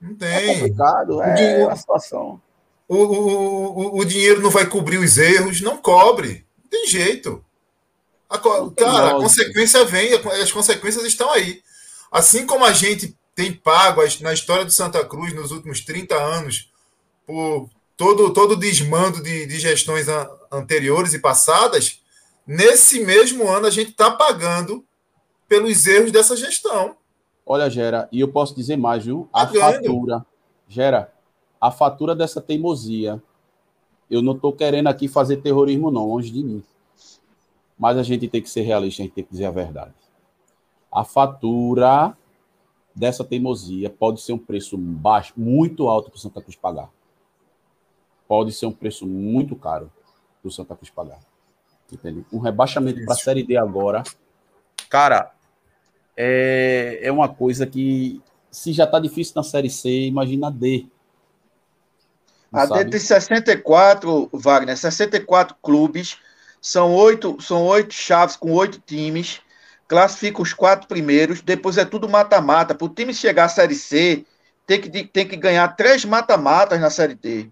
Não 0.00 0.14
tem. 0.14 0.28
É 0.28 0.54
complicado, 0.54 1.22
é 1.22 1.66
uma 1.66 1.76
situação. 1.76 2.40
O, 2.88 2.96
o, 2.96 3.96
o, 3.96 3.98
o 4.00 4.04
dinheiro 4.04 4.40
não 4.40 4.50
vai 4.50 4.66
cobrir 4.66 4.98
os 4.98 5.16
erros, 5.16 5.60
não 5.60 5.76
cobre. 5.76 6.44
Tem 6.70 6.86
jeito. 6.86 7.44
A, 8.28 8.38
cara, 8.38 9.10
a 9.10 9.14
consequência 9.14 9.84
vem, 9.84 10.12
as 10.14 10.52
consequências 10.52 11.04
estão 11.04 11.30
aí. 11.30 11.60
Assim 12.12 12.46
como 12.46 12.64
a 12.64 12.72
gente 12.72 13.16
tem 13.34 13.52
pago 13.52 14.02
na 14.20 14.32
história 14.32 14.64
do 14.64 14.70
Santa 14.70 15.04
Cruz 15.04 15.34
nos 15.34 15.50
últimos 15.50 15.80
30 15.80 16.14
anos 16.14 16.70
por 17.26 17.68
todo 17.96 18.32
todo 18.32 18.52
o 18.52 18.56
desmando 18.56 19.22
de, 19.22 19.46
de 19.46 19.58
gestões 19.58 20.06
anteriores 20.50 21.12
e 21.12 21.18
passadas, 21.18 22.00
nesse 22.46 23.04
mesmo 23.04 23.48
ano 23.48 23.66
a 23.66 23.70
gente 23.70 23.90
está 23.90 24.10
pagando 24.10 24.84
pelos 25.48 25.86
erros 25.86 26.12
dessa 26.12 26.36
gestão. 26.36 26.96
Olha, 27.44 27.68
Gera, 27.68 28.08
e 28.12 28.20
eu 28.20 28.28
posso 28.28 28.54
dizer 28.54 28.76
mais, 28.76 29.04
viu? 29.04 29.28
A 29.32 29.44
tá 29.44 29.52
fatura, 29.52 30.24
Gera, 30.68 31.12
a 31.60 31.70
fatura 31.70 32.14
dessa 32.14 32.40
teimosia, 32.40 33.20
eu 34.10 34.20
não 34.20 34.34
estou 34.34 34.52
querendo 34.52 34.88
aqui 34.88 35.06
fazer 35.06 35.38
terrorismo, 35.38 35.90
não, 35.90 36.06
longe 36.06 36.30
de 36.30 36.42
mim. 36.42 36.64
Mas 37.78 37.96
a 37.96 38.02
gente 38.02 38.28
tem 38.28 38.42
que 38.42 38.50
ser 38.50 38.62
realista, 38.62 39.02
a 39.02 39.04
gente 39.06 39.14
tem 39.14 39.24
que 39.24 39.30
dizer 39.30 39.46
a 39.46 39.50
verdade. 39.50 39.94
A 40.92 41.04
fatura 41.04 42.16
dessa 42.94 43.24
teimosia 43.24 43.88
pode 43.88 44.20
ser 44.20 44.32
um 44.32 44.38
preço 44.38 44.76
baixo, 44.76 45.32
muito 45.36 45.88
alto 45.88 46.10
para 46.10 46.16
o 46.16 46.20
Santa 46.20 46.42
Cruz 46.42 46.56
pagar. 46.56 46.90
Pode 48.26 48.52
ser 48.52 48.66
um 48.66 48.72
preço 48.72 49.06
muito 49.06 49.56
caro 49.56 49.90
para 50.42 50.48
o 50.48 50.52
Santa 50.52 50.74
Cruz 50.74 50.90
pagar. 50.90 51.20
Entendeu? 51.90 52.24
Um 52.32 52.38
rebaixamento 52.38 53.04
para 53.04 53.14
a 53.14 53.16
Série 53.16 53.42
D 53.42 53.56
agora, 53.56 54.02
cara, 54.88 55.32
é, 56.16 57.00
é 57.02 57.10
uma 57.10 57.28
coisa 57.28 57.66
que, 57.66 58.20
se 58.50 58.72
já 58.72 58.84
está 58.84 58.98
difícil 59.00 59.32
na 59.36 59.42
Série 59.42 59.70
C, 59.70 60.06
imagina 60.06 60.50
D. 60.50 60.86
A 62.52 62.66
D 62.66 62.84
tem 62.84 62.98
64, 62.98 64.28
Wagner, 64.32 64.76
64 64.76 65.56
clubes 65.62 66.18
são 66.60 66.94
oito, 66.94 67.40
são 67.40 67.64
oito 67.66 67.94
chaves 67.94 68.36
com 68.36 68.52
oito 68.52 68.80
times. 68.84 69.40
Classifica 69.88 70.42
os 70.42 70.52
quatro 70.52 70.86
primeiros. 70.86 71.40
Depois 71.40 71.78
é 71.78 71.84
tudo 71.84 72.08
mata-mata. 72.08 72.74
Para 72.74 72.84
o 72.84 72.88
time 72.88 73.14
chegar 73.14 73.44
à 73.44 73.48
Série 73.48 73.74
C, 73.74 74.24
tem 74.66 74.80
que, 74.80 75.04
tem 75.04 75.26
que 75.26 75.36
ganhar 75.36 75.66
três 75.74 76.04
mata-matas 76.04 76.80
na 76.80 76.90
Série 76.90 77.14
D. 77.14 77.48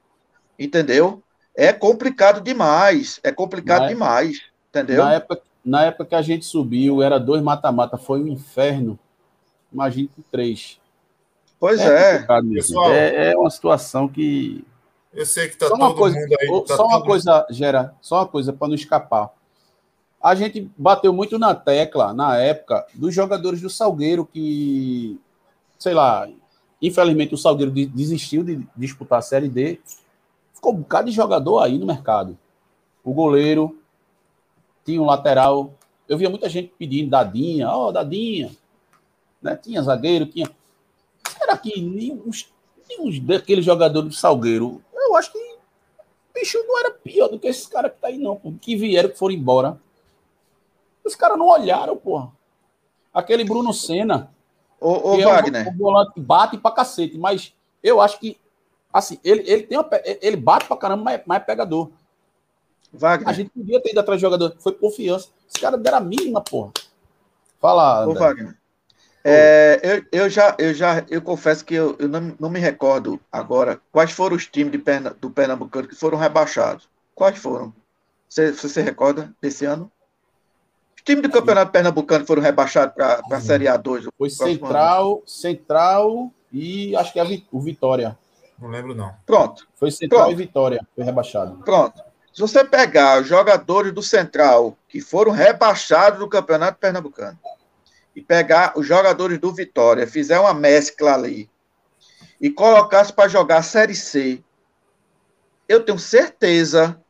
Entendeu? 0.59 1.23
É 1.57 1.73
complicado 1.73 2.41
demais. 2.41 3.19
É 3.25 3.33
complicado 3.33 3.83
na 3.83 3.89
demais. 3.89 4.43
Entendeu? 4.69 5.05
Na 5.05 5.15
época, 5.15 5.43
na 5.65 5.85
época 5.85 6.05
que 6.05 6.15
a 6.15 6.23
gente 6.23 6.45
subiu, 6.45 7.03
era 7.03 7.19
dois 7.19 7.43
mata-mata. 7.43 7.97
Foi 7.97 8.21
um 8.21 8.29
inferno. 8.29 8.99
Imagine 9.73 10.09
com 10.15 10.23
três. 10.31 10.79
Pois 11.59 11.81
é. 11.81 12.25
É. 12.29 12.95
é. 12.95 13.33
é 13.33 13.37
uma 13.37 13.51
situação 13.51 14.07
que 14.07 14.65
eu 15.13 15.27
sei 15.27 15.49
que 15.49 15.57
tá 15.57 15.69
só 15.69 15.77
todo 15.77 15.95
coisa, 15.95 16.19
mundo 16.19 16.37
aí. 16.41 16.65
Tá 16.67 16.77
só 16.77 16.87
uma 16.87 17.03
coisa, 17.03 17.47
Gera, 17.51 17.95
só 18.01 18.17
uma 18.17 18.27
coisa 18.27 18.53
para 18.53 18.69
não 18.69 18.75
escapar. 18.75 19.31
A 20.21 20.35
gente 20.35 20.71
bateu 20.77 21.13
muito 21.13 21.39
na 21.39 21.55
tecla, 21.55 22.13
na 22.13 22.37
época, 22.37 22.87
dos 22.93 23.15
jogadores 23.15 23.61
do 23.61 23.71
Salgueiro 23.71 24.27
que, 24.27 25.19
sei 25.79 25.95
lá, 25.95 26.29
infelizmente 26.83 27.35
o 27.35 27.39
Salgueiro 27.39 27.71
desistiu 27.71 28.43
de 28.43 28.67
disputar 28.77 29.21
a 29.21 29.23
Série 29.23 29.49
D. 29.49 29.81
Ficou 30.53 30.73
um 30.73 30.79
bocado 30.79 31.09
de 31.09 31.15
jogador 31.15 31.61
aí 31.61 31.79
no 31.79 31.87
mercado. 31.87 32.37
O 33.05 33.13
goleiro, 33.15 33.79
tinha 34.85 35.01
um 35.01 35.07
lateral. 35.07 35.75
Eu 36.09 36.19
via 36.19 36.29
muita 36.29 36.49
gente 36.49 36.73
pedindo 36.79 37.11
Dadinha, 37.11 37.69
ó, 37.69 37.89
oh, 37.89 37.93
Dadinha. 37.93 38.51
Né? 39.41 39.55
Tinha 39.57 39.83
zagueiro, 39.83 40.27
tinha. 40.27 40.51
Será 41.39 41.57
que 41.57 41.81
nenhum, 41.81 42.31
nenhum 42.89 43.25
daqueles 43.25 43.65
jogadores 43.65 44.09
do 44.09 44.15
Salgueiro 44.15 44.83
eu 45.09 45.17
acho 45.17 45.33
que 45.33 45.39
o 45.39 45.59
bicho 46.35 46.59
não 46.67 46.79
era 46.79 46.91
pior 46.91 47.29
do 47.29 47.39
que 47.39 47.49
esses 47.49 47.67
caras 47.67 47.93
que 47.93 47.99
tá 47.99 48.09
aí, 48.09 48.19
não, 48.19 48.37
pô, 48.37 48.53
que 48.61 48.77
vieram, 48.77 49.09
que 49.09 49.19
foram 49.19 49.35
embora. 49.35 49.81
Os 51.05 51.15
caras 51.15 51.39
não 51.39 51.47
olharam, 51.47 51.97
porra. 51.97 52.31
Aquele 53.13 53.45
Bruno 53.45 53.73
Senna. 53.73 54.31
Ô, 54.81 55.15
ô 55.15 55.21
Wagner. 55.21 55.67
É 55.67 55.71
um, 55.71 55.77
volante 55.77 56.21
bate 56.21 56.59
pra 56.59 56.71
cacete, 56.71 57.17
mas 57.19 57.55
eu 57.83 58.01
acho 58.01 58.21
que, 58.21 58.39
assim, 58.93 59.19
ele, 59.25 59.43
ele, 59.51 59.63
tem 59.65 59.79
uma, 59.79 59.89
ele 60.05 60.37
bate 60.37 60.67
pra 60.67 60.77
caramba, 60.77 61.05
mas, 61.05 61.23
mas 61.25 61.37
é 61.39 61.45
pegador. 61.45 61.91
Wagner. 62.93 63.29
A 63.29 63.33
gente 63.33 63.51
podia 63.51 63.81
ter 63.81 63.91
ido 63.91 64.01
atrás 64.01 64.19
de 64.19 64.23
jogador, 64.23 64.55
foi 64.59 64.73
confiança. 64.73 65.29
Os 65.49 65.61
caras 65.61 65.81
deram 65.81 65.99
a 65.99 66.01
mínima, 66.01 66.41
porra. 66.41 66.73
Fala, 67.61 68.07
Ô, 68.07 68.15
Wagner. 68.15 68.58
É, 69.25 69.81
eu, 69.83 70.23
eu, 70.23 70.31
já, 70.31 70.55
eu 70.59 70.73
já, 70.73 71.05
eu 71.11 71.21
confesso 71.21 71.65
que 71.65 71.75
eu, 71.75 71.97
eu 71.99 72.09
não, 72.09 72.35
não 72.39 72.51
me 72.51 72.59
recordo 72.59 73.21
agora 73.31 73.81
quais 73.91 74.13
foram 74.13 74.37
os 74.37 74.47
times 74.47 74.73
de 74.73 74.79
Perna, 74.79 75.15
do 75.21 75.31
Pernambucano 75.31 75.89
que 75.89 75.95
foram 75.95 76.17
rebaixados. 76.17 76.89
Quais 77.15 77.37
foram? 77.39 77.75
Você, 78.29 78.53
você 78.53 78.69
se 78.69 78.81
recorda 78.81 79.35
desse 79.41 79.65
ano? 79.65 79.91
Os 80.97 81.03
times 81.03 81.23
do 81.23 81.31
Campeonato 81.31 81.73
Pernambucano 81.73 82.27
foram 82.27 82.43
rebaixados 82.43 82.95
para 82.95 83.21
a 83.31 83.41
Série 83.41 83.65
A2. 83.65 84.09
Foi 84.17 84.31
Central, 84.31 85.13
ano. 85.13 85.23
Central 85.27 86.33
e 86.53 86.95
acho 86.97 87.13
que 87.13 87.21
é 87.21 87.43
o 87.51 87.61
Vitória. 87.61 88.17
Não 88.59 88.69
lembro, 88.69 88.95
não. 88.95 89.15
Pronto. 89.25 89.67
Foi 89.75 89.91
Central 89.91 90.23
Pronto. 90.23 90.33
e 90.33 90.37
Vitória, 90.37 90.87
foi 90.95 91.05
rebaixado. 91.05 91.57
Pronto. 91.65 92.03
Se 92.33 92.41
você 92.41 92.65
pegar 92.65 93.21
os 93.21 93.27
jogadores 93.27 93.93
do 93.93 94.03
Central 94.03 94.77
que 94.89 95.01
foram 95.01 95.33
rebaixados 95.33 96.19
do 96.19 96.29
Campeonato 96.29 96.79
Pernambucano, 96.79 97.39
e 98.19 98.21
pegar 98.21 98.73
os 98.77 98.85
jogadores 98.85 99.39
do 99.39 99.55
Vitória, 99.55 100.05
fizer 100.05 100.41
uma 100.41 100.53
mescla 100.53 101.15
ali 101.15 101.49
e 102.41 102.51
colocasse 102.51 103.13
para 103.13 103.29
jogar 103.29 103.59
a 103.59 103.63
Série 103.63 103.95
C, 103.95 104.43
eu 105.69 105.85
tenho 105.85 106.01
certeza 106.01 107.01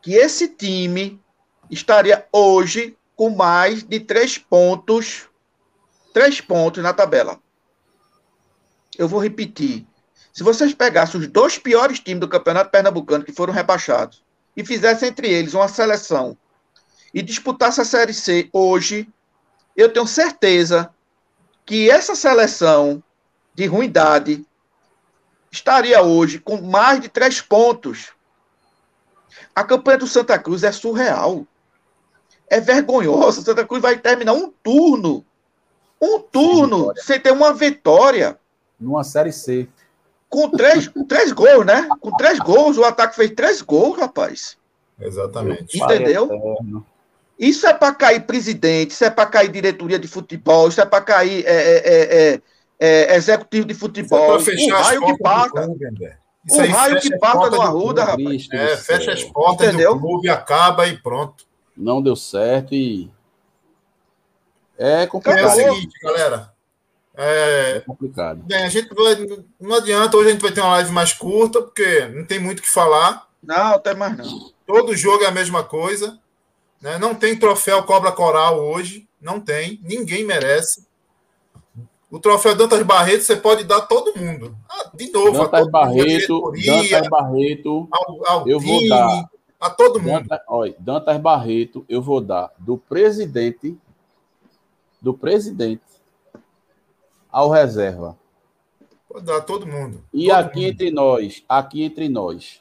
que 0.00 0.14
esse 0.14 0.48
time 0.48 1.22
estaria 1.70 2.26
hoje 2.32 2.96
com 3.14 3.28
mais 3.28 3.82
de 3.82 4.00
três 4.00 4.38
pontos, 4.38 5.28
três 6.14 6.40
pontos 6.40 6.82
na 6.82 6.94
tabela. 6.94 7.38
Eu 8.96 9.06
vou 9.06 9.20
repetir. 9.20 9.86
Se 10.32 10.42
vocês 10.42 10.72
pegassem 10.72 11.20
os 11.20 11.26
dois 11.26 11.58
piores 11.58 12.00
times 12.00 12.20
do 12.20 12.28
Campeonato 12.28 12.70
Pernambucano 12.70 13.22
que 13.22 13.32
foram 13.32 13.52
rebaixados 13.52 14.24
e 14.56 14.64
fizessem 14.64 15.10
entre 15.10 15.28
eles 15.28 15.52
uma 15.52 15.68
seleção 15.68 16.38
e 17.12 17.20
disputasse 17.20 17.82
a 17.82 17.84
Série 17.84 18.14
C 18.14 18.48
hoje, 18.50 19.06
eu 19.78 19.92
tenho 19.92 20.08
certeza 20.08 20.92
que 21.64 21.88
essa 21.88 22.16
seleção 22.16 23.00
de 23.54 23.64
ruindade 23.66 24.44
estaria 25.52 26.02
hoje 26.02 26.40
com 26.40 26.60
mais 26.60 27.00
de 27.00 27.08
três 27.08 27.40
pontos. 27.40 28.08
A 29.54 29.62
campanha 29.62 29.98
do 29.98 30.06
Santa 30.08 30.36
Cruz 30.36 30.64
é 30.64 30.72
surreal. 30.72 31.46
É 32.50 32.60
vergonhosa. 32.60 33.40
Santa 33.40 33.64
Cruz 33.64 33.80
vai 33.80 33.96
terminar 33.96 34.32
um 34.32 34.50
turno. 34.50 35.24
Um 36.02 36.18
turno 36.18 36.92
sem, 36.96 37.04
sem 37.04 37.20
ter 37.20 37.32
uma 37.32 37.54
vitória. 37.54 38.36
Numa 38.80 39.04
Série 39.04 39.32
C. 39.32 39.68
Com 40.28 40.50
três, 40.50 40.90
três 41.08 41.30
gols, 41.30 41.64
né? 41.64 41.88
Com 42.00 42.10
três 42.16 42.40
gols. 42.40 42.76
O 42.78 42.84
ataque 42.84 43.14
fez 43.14 43.30
três 43.30 43.62
gols, 43.62 43.96
rapaz. 43.96 44.56
Exatamente. 45.00 45.80
Entendeu? 45.80 46.28
Isso 47.38 47.66
é 47.66 47.72
para 47.72 47.94
cair 47.94 48.20
presidente, 48.26 48.90
isso 48.90 49.04
é 49.04 49.10
para 49.10 49.26
cair 49.26 49.48
diretoria 49.48 49.98
de 49.98 50.08
futebol, 50.08 50.68
isso 50.68 50.80
é 50.80 50.84
para 50.84 51.04
cair 51.04 51.44
é, 51.46 51.52
é, 51.52 51.76
é, 51.76 52.42
é, 52.80 53.14
é 53.14 53.16
executivo 53.16 53.66
de 53.66 53.74
futebol. 53.74 54.38
Isso 54.38 54.50
é 54.50 54.54
fechar 54.54 54.80
o 54.80 54.82
raio 54.82 55.06
que 55.06 55.18
passa. 55.18 55.68
o 56.50 56.66
raio 56.72 57.00
que 57.00 57.18
passa 57.18 57.50
no 57.50 57.62
Arruda, 57.62 58.04
rapaz. 58.04 58.48
É, 58.52 58.76
fecha 58.76 59.12
as 59.12 59.22
portas 59.22 59.68
Entendeu? 59.68 59.94
do 59.94 60.00
clube, 60.00 60.28
acaba 60.28 60.88
e 60.88 60.96
pronto. 60.96 61.46
Não 61.76 62.02
deu 62.02 62.16
certo 62.16 62.74
e. 62.74 63.08
É 64.76 65.06
complicado. 65.06 65.60
É 65.60 65.70
o 65.70 65.74
seguinte, 65.74 65.98
galera. 66.02 66.52
É, 67.16 67.76
É 67.76 67.80
complicado. 67.80 68.42
bem, 68.44 68.64
a 68.64 68.68
gente 68.68 68.94
vai, 68.94 69.16
não 69.60 69.76
adianta, 69.76 70.16
hoje 70.16 70.28
a 70.28 70.32
gente 70.32 70.42
vai 70.42 70.52
ter 70.52 70.60
uma 70.60 70.70
live 70.74 70.92
mais 70.92 71.12
curta, 71.12 71.60
porque 71.60 72.06
não 72.06 72.24
tem 72.24 72.38
muito 72.38 72.60
o 72.60 72.62
que 72.62 72.68
falar. 72.68 73.28
Não, 73.42 73.74
até 73.74 73.94
mais 73.94 74.16
não. 74.16 74.52
Todo 74.64 74.96
jogo 74.96 75.24
é 75.24 75.26
a 75.26 75.32
mesma 75.32 75.64
coisa. 75.64 76.18
Né? 76.80 76.98
Não 76.98 77.14
tem 77.14 77.38
troféu 77.38 77.82
Cobra 77.84 78.12
Coral 78.12 78.58
hoje. 78.60 79.08
Não 79.20 79.40
tem. 79.40 79.80
Ninguém 79.82 80.24
merece. 80.24 80.86
O 82.10 82.18
troféu 82.18 82.54
Dantas 82.54 82.82
Barreto 82.82 83.22
você 83.24 83.36
pode 83.36 83.64
dar 83.64 83.78
a 83.78 83.82
todo 83.82 84.18
mundo. 84.18 84.56
Ah, 84.70 84.90
de 84.94 85.10
novo, 85.10 85.42
a 85.42 85.46
Dantas 85.46 85.60
todo 85.60 85.64
mundo, 85.64 85.76
a 85.76 85.80
Barreto, 85.80 86.52
diretoria, 86.52 86.90
Dantas 87.02 87.08
Barreto, 87.10 87.88
ao, 87.90 88.26
ao 88.28 88.48
eu 88.48 88.58
vou 88.58 88.88
dar. 88.88 89.28
a 89.60 89.68
todo 89.70 90.00
mundo. 90.00 90.22
Dantas, 90.22 90.40
olha, 90.48 90.74
Dantas 90.78 91.18
Barreto, 91.20 91.84
eu 91.88 92.00
vou 92.00 92.20
dar 92.22 92.50
do 92.58 92.78
presidente, 92.78 93.76
do 95.02 95.12
presidente 95.12 95.82
ao 97.30 97.50
reserva. 97.50 98.16
Pode 99.06 99.26
dar 99.26 99.36
a 99.36 99.40
todo 99.42 99.66
mundo. 99.66 100.02
E 100.12 100.28
Todo 100.28 100.36
aqui 100.38 100.60
mundo. 100.60 100.68
entre 100.70 100.90
nós, 100.90 101.44
aqui 101.48 101.82
entre 101.82 102.08
nós, 102.08 102.60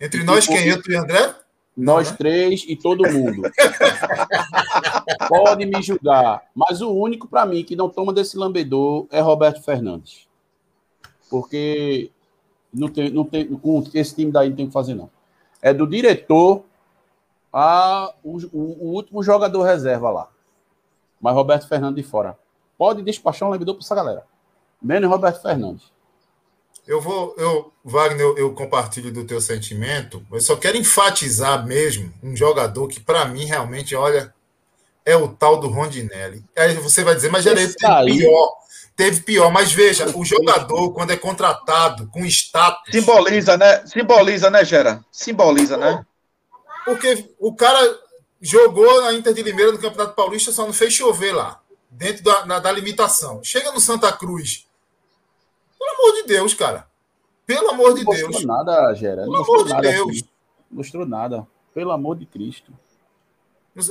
Entre 0.00 0.22
nós, 0.22 0.46
quem? 0.46 0.68
Eu, 0.68 0.80
tu 0.80 0.92
e 0.92 0.96
André? 0.96 1.34
Nós 1.78 2.10
três 2.12 2.64
e 2.66 2.74
todo 2.76 3.08
mundo. 3.10 3.42
Pode 5.28 5.64
me 5.66 5.80
julgar, 5.82 6.42
mas 6.54 6.80
o 6.80 6.90
único 6.92 7.28
para 7.28 7.46
mim 7.46 7.62
que 7.64 7.76
não 7.76 7.88
toma 7.88 8.12
desse 8.12 8.36
lambedor 8.36 9.06
é 9.10 9.20
Roberto 9.20 9.62
Fernandes. 9.62 10.26
Porque 11.30 12.10
não 12.72 12.88
tem, 12.88 13.10
não 13.10 13.24
tem, 13.24 13.46
com 13.46 13.84
esse 13.94 14.14
time 14.14 14.32
daí 14.32 14.48
não 14.48 14.56
tem 14.56 14.64
o 14.64 14.68
que 14.68 14.72
fazer, 14.74 14.94
não. 14.94 15.10
É 15.62 15.72
do 15.72 15.86
diretor 15.86 16.64
a 17.52 18.12
o, 18.22 18.36
o- 18.52 18.76
o 18.80 18.94
último 18.94 19.22
jogador 19.22 19.62
reserva 19.62 20.10
lá. 20.10 20.28
Mas 21.20 21.34
Roberto 21.34 21.66
Fernandes 21.68 22.02
de 22.04 22.08
fora. 22.08 22.38
Pode 22.76 23.02
despachar 23.02 23.48
um 23.48 23.52
lambedor 23.52 23.74
para 23.74 23.82
essa 23.84 23.94
galera. 23.94 24.24
Menos 24.80 25.10
Roberto 25.10 25.42
Fernandes. 25.42 25.90
Eu 26.88 27.02
vou, 27.02 27.34
eu, 27.36 27.70
Wagner, 27.84 28.22
eu, 28.22 28.38
eu 28.38 28.54
compartilho 28.54 29.12
do 29.12 29.22
teu 29.24 29.40
sentimento. 29.42 30.24
Eu 30.32 30.40
só 30.40 30.56
quero 30.56 30.78
enfatizar 30.78 31.66
mesmo 31.66 32.10
um 32.22 32.34
jogador 32.34 32.88
que, 32.88 32.98
para 32.98 33.26
mim, 33.26 33.44
realmente, 33.44 33.94
olha, 33.94 34.32
é 35.04 35.14
o 35.14 35.28
tal 35.28 35.60
do 35.60 35.68
Rondinelli. 35.68 36.42
Aí 36.56 36.74
você 36.76 37.04
vai 37.04 37.14
dizer, 37.14 37.30
mas 37.30 37.44
já 37.44 37.50
teve 37.54 37.74
pior. 38.16 38.48
Teve 38.96 39.20
pior, 39.20 39.52
mas 39.52 39.70
veja, 39.70 40.10
o 40.16 40.24
jogador, 40.24 40.92
quando 40.92 41.12
é 41.12 41.16
contratado 41.16 42.08
com 42.08 42.24
status. 42.24 42.90
Simboliza, 42.90 43.56
né? 43.58 43.86
Simboliza, 43.86 44.50
né, 44.50 44.64
Gera? 44.64 45.04
Simboliza, 45.12 45.76
né? 45.76 46.04
Porque 46.86 47.28
o 47.38 47.54
cara 47.54 47.78
jogou 48.40 49.02
na 49.02 49.12
Inter 49.12 49.34
de 49.34 49.42
Limeira 49.42 49.72
no 49.72 49.78
Campeonato 49.78 50.16
Paulista, 50.16 50.50
só 50.52 50.64
não 50.64 50.72
fez 50.72 50.94
chover 50.94 51.32
lá, 51.32 51.60
dentro 51.90 52.24
da, 52.24 52.46
na- 52.46 52.58
da 52.58 52.72
limitação. 52.72 53.40
Chega 53.44 53.70
no 53.72 53.78
Santa 53.80 54.10
Cruz. 54.10 54.66
Pelo 55.78 55.90
amor 55.90 56.14
de 56.14 56.22
Deus, 56.28 56.54
cara. 56.54 56.86
Pelo 57.46 57.70
amor 57.70 57.94
de 57.94 58.04
Não 58.04 58.12
mostrou 58.12 58.30
Deus. 58.30 58.44
nada, 58.44 58.94
Gera. 58.94 59.22
Pelo 59.22 59.36
amor 59.36 59.64
de 59.64 59.70
nada. 59.70 59.82
Deus. 59.82 60.08
aqui. 60.08 60.30
Não 60.70 60.76
mostrou 60.78 61.06
nada. 61.06 61.46
Pelo 61.74 61.92
amor 61.92 62.16
de 62.16 62.26
Cristo. 62.26 62.72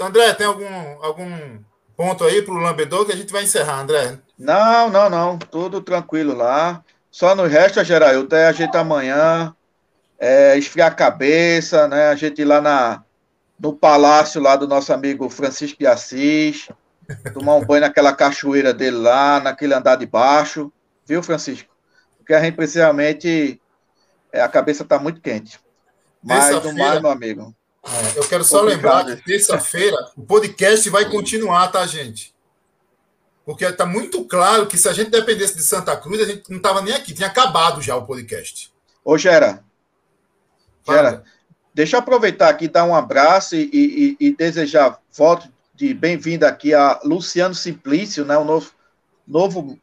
André, 0.02 0.34
tem 0.34 0.46
algum, 0.46 0.68
algum 1.02 1.60
ponto 1.96 2.24
aí 2.24 2.42
para 2.42 2.54
o 2.54 2.58
Lambedor 2.58 3.06
que 3.06 3.14
a 3.14 3.16
gente 3.16 3.32
vai 3.32 3.44
encerrar, 3.44 3.80
André? 3.80 4.20
Não, 4.38 4.90
não, 4.90 5.10
não. 5.10 5.38
Tudo 5.40 5.82
tranquilo 5.82 6.36
lá. 6.36 6.84
Só 7.10 7.34
nos 7.34 7.50
resta, 7.50 7.84
Gerailton, 7.84 8.36
é 8.36 8.48
a 8.48 8.52
gente 8.52 8.76
amanhã 8.78 9.56
é, 10.20 10.58
esfriar 10.58 10.92
a 10.92 10.96
cabeça, 10.96 11.88
né? 11.88 12.10
A 12.10 12.16
gente 12.16 12.42
ir 12.42 12.46
lá 12.46 12.62
na, 12.62 13.04
no 13.60 13.74
palácio 13.74 14.42
lá 14.42 14.56
do 14.56 14.68
nosso 14.68 14.94
amigo 14.94 15.30
Francisco 15.30 15.80
de 15.80 15.88
Assis, 15.88 16.70
tomar 17.34 17.56
um 17.56 17.66
banho 17.66 17.82
naquela 17.82 18.14
cachoeira 18.14 18.74
dele 18.74 18.98
lá, 18.98 19.40
naquele 19.40 19.74
andar 19.74 19.96
de 19.96 20.06
baixo, 20.06 20.72
viu, 21.06 21.24
Francisco? 21.24 21.74
Porque 22.28 22.34
a 22.34 22.42
gente 22.44 22.56
precisamente 22.56 23.58
é, 24.34 24.42
a 24.42 24.50
cabeça 24.50 24.84
está 24.84 25.00
muito 25.00 25.22
quente. 25.22 25.58
Mas 26.22 26.48
Terça-feira- 26.50 26.78
mais, 26.90 27.02
meu 27.02 27.10
amigo. 27.10 27.56
É, 27.86 28.20
eu 28.20 28.28
quero 28.28 28.44
só 28.44 28.60
Complicado. 28.60 29.06
lembrar 29.08 29.16
que 29.16 29.24
terça-feira 29.24 29.96
o 30.18 30.24
podcast 30.24 30.90
vai 30.90 31.10
continuar, 31.10 31.70
tá, 31.70 31.88
gente? 31.88 32.36
Porque 33.46 33.64
está 33.64 33.86
muito 33.86 34.26
claro 34.26 34.68
que 34.68 34.78
se 34.78 34.90
a 34.90 34.94
gente 34.94 35.10
dependesse 35.10 35.56
de 35.56 35.64
Santa 35.64 35.96
Cruz, 35.96 36.20
a 36.20 36.26
gente 36.26 36.50
não 36.50 36.58
estava 36.58 36.82
nem 36.82 36.94
aqui, 36.94 37.14
tinha 37.14 37.30
acabado 37.30 37.82
já 37.82 37.96
o 37.96 38.06
podcast. 38.06 38.74
Ô, 39.06 39.18
Gera, 39.18 39.64
Fala. 40.84 40.98
Gera, 40.98 41.24
deixa 41.74 41.96
eu 41.96 42.02
aproveitar 42.02 42.50
aqui, 42.50 42.68
dar 42.68 42.84
um 42.84 42.94
abraço 42.94 43.56
e, 43.56 43.70
e- 43.72 44.18
e 44.20 44.36
desejar 44.36 45.00
voto 45.14 45.48
de 45.74 45.94
bem-vinda 45.94 46.46
aqui 46.50 46.74
a 46.74 47.00
Luciano 47.06 47.56
Simplício, 47.56 48.26
né, 48.26 48.38
o 48.38 48.44
novo, 48.44 48.70
novo 49.26 49.80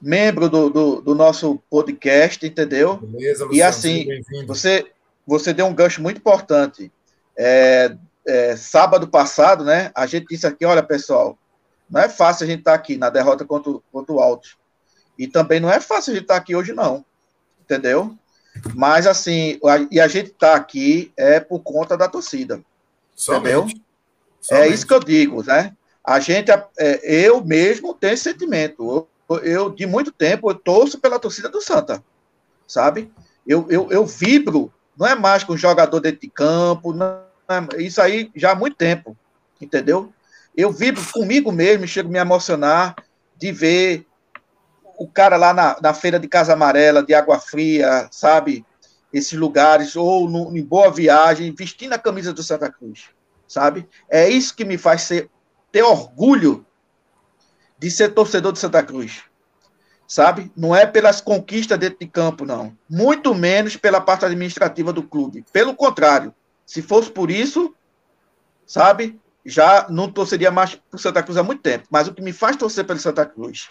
membro 0.00 0.48
do, 0.48 0.70
do, 0.70 1.00
do 1.00 1.14
nosso 1.14 1.58
podcast, 1.70 2.46
entendeu? 2.46 2.96
Beleza, 2.98 3.48
E 3.50 3.62
assim. 3.62 4.06
Você, 4.46 4.86
você 5.26 5.52
deu 5.52 5.66
um 5.66 5.74
gancho 5.74 6.00
muito 6.02 6.18
importante. 6.18 6.90
É, 7.36 7.96
é, 8.26 8.56
sábado 8.56 9.08
passado, 9.08 9.64
né, 9.64 9.90
a 9.94 10.06
gente 10.06 10.26
disse 10.28 10.46
aqui, 10.46 10.64
olha, 10.64 10.82
pessoal, 10.82 11.38
não 11.88 12.00
é 12.00 12.08
fácil 12.08 12.44
a 12.44 12.46
gente 12.46 12.60
estar 12.60 12.74
aqui 12.74 12.96
na 12.96 13.10
derrota 13.10 13.44
contra, 13.44 13.70
o- 13.70 13.82
contra 13.92 14.12
o 14.12 14.20
Alto. 14.20 14.50
E 15.18 15.26
também 15.26 15.58
não 15.60 15.70
é 15.70 15.80
fácil 15.80 16.12
a 16.12 16.14
gente 16.14 16.24
estar 16.24 16.36
aqui 16.36 16.54
hoje, 16.54 16.72
não. 16.72 17.04
Entendeu? 17.62 18.14
Mas, 18.74 19.06
assim, 19.06 19.58
a- 19.64 19.86
e 19.90 20.00
a 20.00 20.08
gente 20.08 20.30
está 20.30 20.54
aqui 20.54 21.12
é 21.16 21.38
por 21.40 21.60
conta 21.60 21.96
da 21.96 22.08
torcida. 22.08 22.60
Somente. 23.14 23.80
É 24.50 24.56
Somente. 24.56 24.74
isso 24.74 24.86
que 24.86 24.94
eu 24.94 25.00
digo, 25.00 25.42
né? 25.44 25.74
A 26.04 26.20
gente, 26.20 26.50
é, 26.50 27.00
eu 27.02 27.44
mesmo 27.44 27.92
tenho 27.94 28.16
sentimento. 28.16 28.82
Eu, 28.88 29.08
eu, 29.36 29.70
de 29.70 29.86
muito 29.86 30.10
tempo, 30.10 30.50
eu 30.50 30.54
torço 30.54 30.98
pela 30.98 31.18
torcida 31.18 31.48
do 31.48 31.60
Santa, 31.60 32.02
sabe? 32.66 33.12
Eu, 33.46 33.66
eu, 33.68 33.88
eu 33.90 34.06
vibro, 34.06 34.72
não 34.96 35.06
é 35.06 35.14
mais 35.14 35.44
com 35.44 35.56
jogador 35.56 36.00
dentro 36.00 36.20
de 36.20 36.30
campo, 36.30 36.92
não 36.92 37.06
é- 37.48 37.82
isso 37.82 38.00
aí 38.00 38.30
já 38.34 38.52
há 38.52 38.54
muito 38.54 38.76
tempo, 38.76 39.16
entendeu? 39.60 40.12
Eu 40.56 40.72
vibro 40.72 41.02
comigo 41.12 41.52
mesmo, 41.52 41.86
chego 41.86 42.08
a 42.08 42.12
me 42.12 42.18
emocionar 42.18 42.96
de 43.36 43.52
ver 43.52 44.06
o 44.98 45.06
cara 45.06 45.36
lá 45.36 45.54
na, 45.54 45.76
na 45.80 45.94
feira 45.94 46.18
de 46.18 46.26
Casa 46.26 46.54
Amarela, 46.54 47.04
de 47.04 47.14
Água 47.14 47.38
Fria, 47.38 48.08
sabe? 48.10 48.66
Esses 49.12 49.38
lugares, 49.38 49.94
ou 49.94 50.28
no, 50.28 50.56
em 50.56 50.62
Boa 50.62 50.90
Viagem, 50.90 51.54
vestindo 51.56 51.92
a 51.92 51.98
camisa 51.98 52.32
do 52.32 52.42
Santa 52.42 52.70
Cruz, 52.70 53.10
sabe? 53.46 53.88
É 54.10 54.28
isso 54.28 54.54
que 54.54 54.64
me 54.64 54.76
faz 54.76 55.02
ser, 55.02 55.30
ter 55.70 55.82
orgulho 55.82 56.66
de 57.78 57.90
ser 57.90 58.14
torcedor 58.14 58.52
de 58.52 58.58
Santa 58.58 58.82
Cruz, 58.82 59.22
sabe? 60.06 60.50
Não 60.56 60.74
é 60.74 60.86
pelas 60.86 61.20
conquistas 61.20 61.78
dentro 61.78 61.98
de 62.00 62.06
campo, 62.06 62.44
não. 62.44 62.76
Muito 62.88 63.34
menos 63.34 63.76
pela 63.76 64.00
parte 64.00 64.24
administrativa 64.24 64.92
do 64.92 65.02
clube. 65.02 65.44
Pelo 65.52 65.74
contrário, 65.74 66.34
se 66.66 66.82
fosse 66.82 67.10
por 67.10 67.30
isso, 67.30 67.74
sabe? 68.66 69.18
Já 69.44 69.86
não 69.88 70.10
torceria 70.10 70.50
mais 70.50 70.74
por 70.74 70.98
Santa 70.98 71.22
Cruz 71.22 71.38
há 71.38 71.42
muito 71.42 71.62
tempo. 71.62 71.86
Mas 71.90 72.08
o 72.08 72.14
que 72.14 72.20
me 72.20 72.32
faz 72.32 72.56
torcer 72.56 72.84
pelo 72.84 72.98
Santa 72.98 73.24
Cruz 73.24 73.68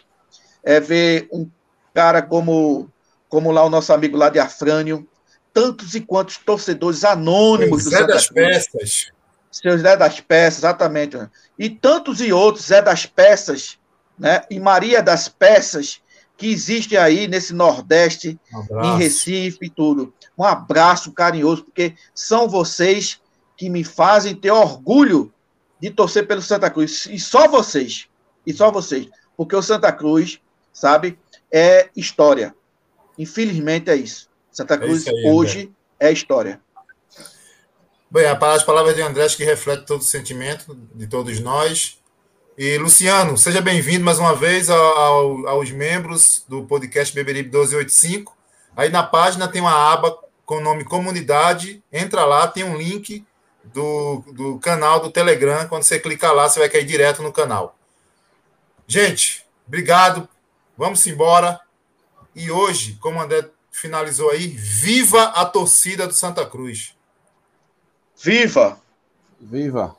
é 0.64 0.80
ver 0.80 1.28
um 1.32 1.50
cara 1.94 2.22
como, 2.22 2.90
como 3.30 3.52
lá 3.52 3.64
o 3.64 3.70
nosso 3.70 3.92
amigo 3.94 4.18
lá 4.18 4.30
de 4.30 4.40
Afrânio, 4.40 5.08
tantos 5.54 5.96
e 5.96 6.02
quantos 6.02 6.38
torcedores 6.38 7.04
anônimos 7.04 7.84
do 7.84 7.90
Zé 7.90 7.98
Santa 7.98 8.14
das 8.14 8.30
Cruz. 8.30 8.48
Peças. 8.48 9.12
Seu 9.52 9.78
Zé 9.78 9.98
das 9.98 10.20
Peças, 10.20 10.60
exatamente. 10.60 11.18
E 11.58 11.70
tantos 11.70 12.22
e 12.22 12.32
outros 12.32 12.66
Zé 12.66 12.82
das 12.82 13.06
Peças, 13.06 13.80
né? 14.18 14.42
E 14.50 14.60
Maria 14.60 15.02
das 15.02 15.28
Peças 15.28 16.02
que 16.38 16.48
existem 16.48 16.98
aí 16.98 17.28
nesse 17.28 17.54
Nordeste, 17.54 18.40
Um 18.54 18.82
em. 18.82 18.98
Recife 18.98 19.58
e 19.62 19.70
tudo. 19.70 20.14
Um 20.38 20.44
abraço 20.44 21.12
carinhoso, 21.12 21.64
porque 21.64 21.96
são 22.14 22.48
vocês 22.48 23.20
que 23.58 23.70
me 23.70 23.84
fazem 23.84 24.36
ter 24.36 24.52
orgulho 24.52 25.34
de 25.82 25.90
torcer 25.90 26.28
pelo 26.28 26.42
Santa 26.42 26.70
Cruz. 26.70 27.08
E 27.10 27.20
só 27.20 27.48
vocês. 27.48 28.08
E 28.46 28.54
só 28.54 28.72
vocês. 28.72 29.10
Porque 29.36 29.56
o 29.56 29.62
Santa 29.64 29.92
Cruz, 29.92 30.40
sabe, 30.72 31.18
é 31.52 31.90
história. 31.96 32.56
Infelizmente 33.18 33.90
é 33.90 33.96
isso. 33.96 34.30
Santa 34.52 34.78
Cruz 34.78 35.02
isso 35.02 35.10
aí, 35.10 35.18
André. 35.18 35.32
hoje 35.32 35.72
é 36.00 36.12
história. 36.12 36.62
Bem, 38.10 38.26
as 38.28 38.64
palavras 38.64 38.96
de 38.96 39.02
André 39.02 39.26
acho 39.26 39.36
que 39.36 39.44
refletem 39.44 39.86
todo 39.86 40.02
o 40.02 40.06
sentimento 40.06 40.78
de 40.94 41.08
todos 41.08 41.40
nós. 41.40 42.00
E, 42.58 42.78
Luciano, 42.78 43.38
seja 43.38 43.62
bem-vindo 43.62 44.04
mais 44.04 44.18
uma 44.18 44.36
vez 44.36 44.70
ao- 44.70 44.98
ao- 44.98 45.48
aos 45.48 45.70
membros 45.72 46.44
do 46.48 46.64
podcast 46.66 47.14
Beberibe 47.14 47.50
1285. 47.50 48.36
Aí 48.76 48.90
na 48.90 49.04
página 49.04 49.48
tem 49.48 49.62
uma 49.62 49.92
aba 49.94 50.18
com 50.46 50.58
o 50.58 50.62
nome 50.62 50.84
Comunidade. 50.84 51.84
Entra 51.92 52.26
lá, 52.26 52.48
tem 52.48 52.64
um 52.64 52.76
link 52.76 53.24
do, 53.64 54.24
do 54.34 54.60
canal 54.60 55.00
do 55.00 55.12
Telegram. 55.12 55.68
Quando 55.68 55.84
você 55.84 56.00
clicar 56.00 56.34
lá, 56.34 56.50
você 56.50 56.60
vai 56.60 56.70
cair 56.70 56.86
direto 56.86 57.22
no 57.22 57.32
canal. 57.32 57.78
Gente, 58.88 59.46
obrigado. 59.68 60.28
Vamos 60.76 61.06
embora. 61.06 61.60
E 62.36 62.50
hoje, 62.50 62.98
como 63.02 63.20
o 63.20 63.22
André 63.22 63.48
finalizou 63.72 64.32
aí, 64.32 64.48
viva 64.48 65.24
a 65.26 65.46
torcida 65.46 66.08
do 66.08 66.14
Santa 66.14 66.46
Cruz. 66.46 66.96
Viva! 68.20 68.80
Viva! 69.40 69.96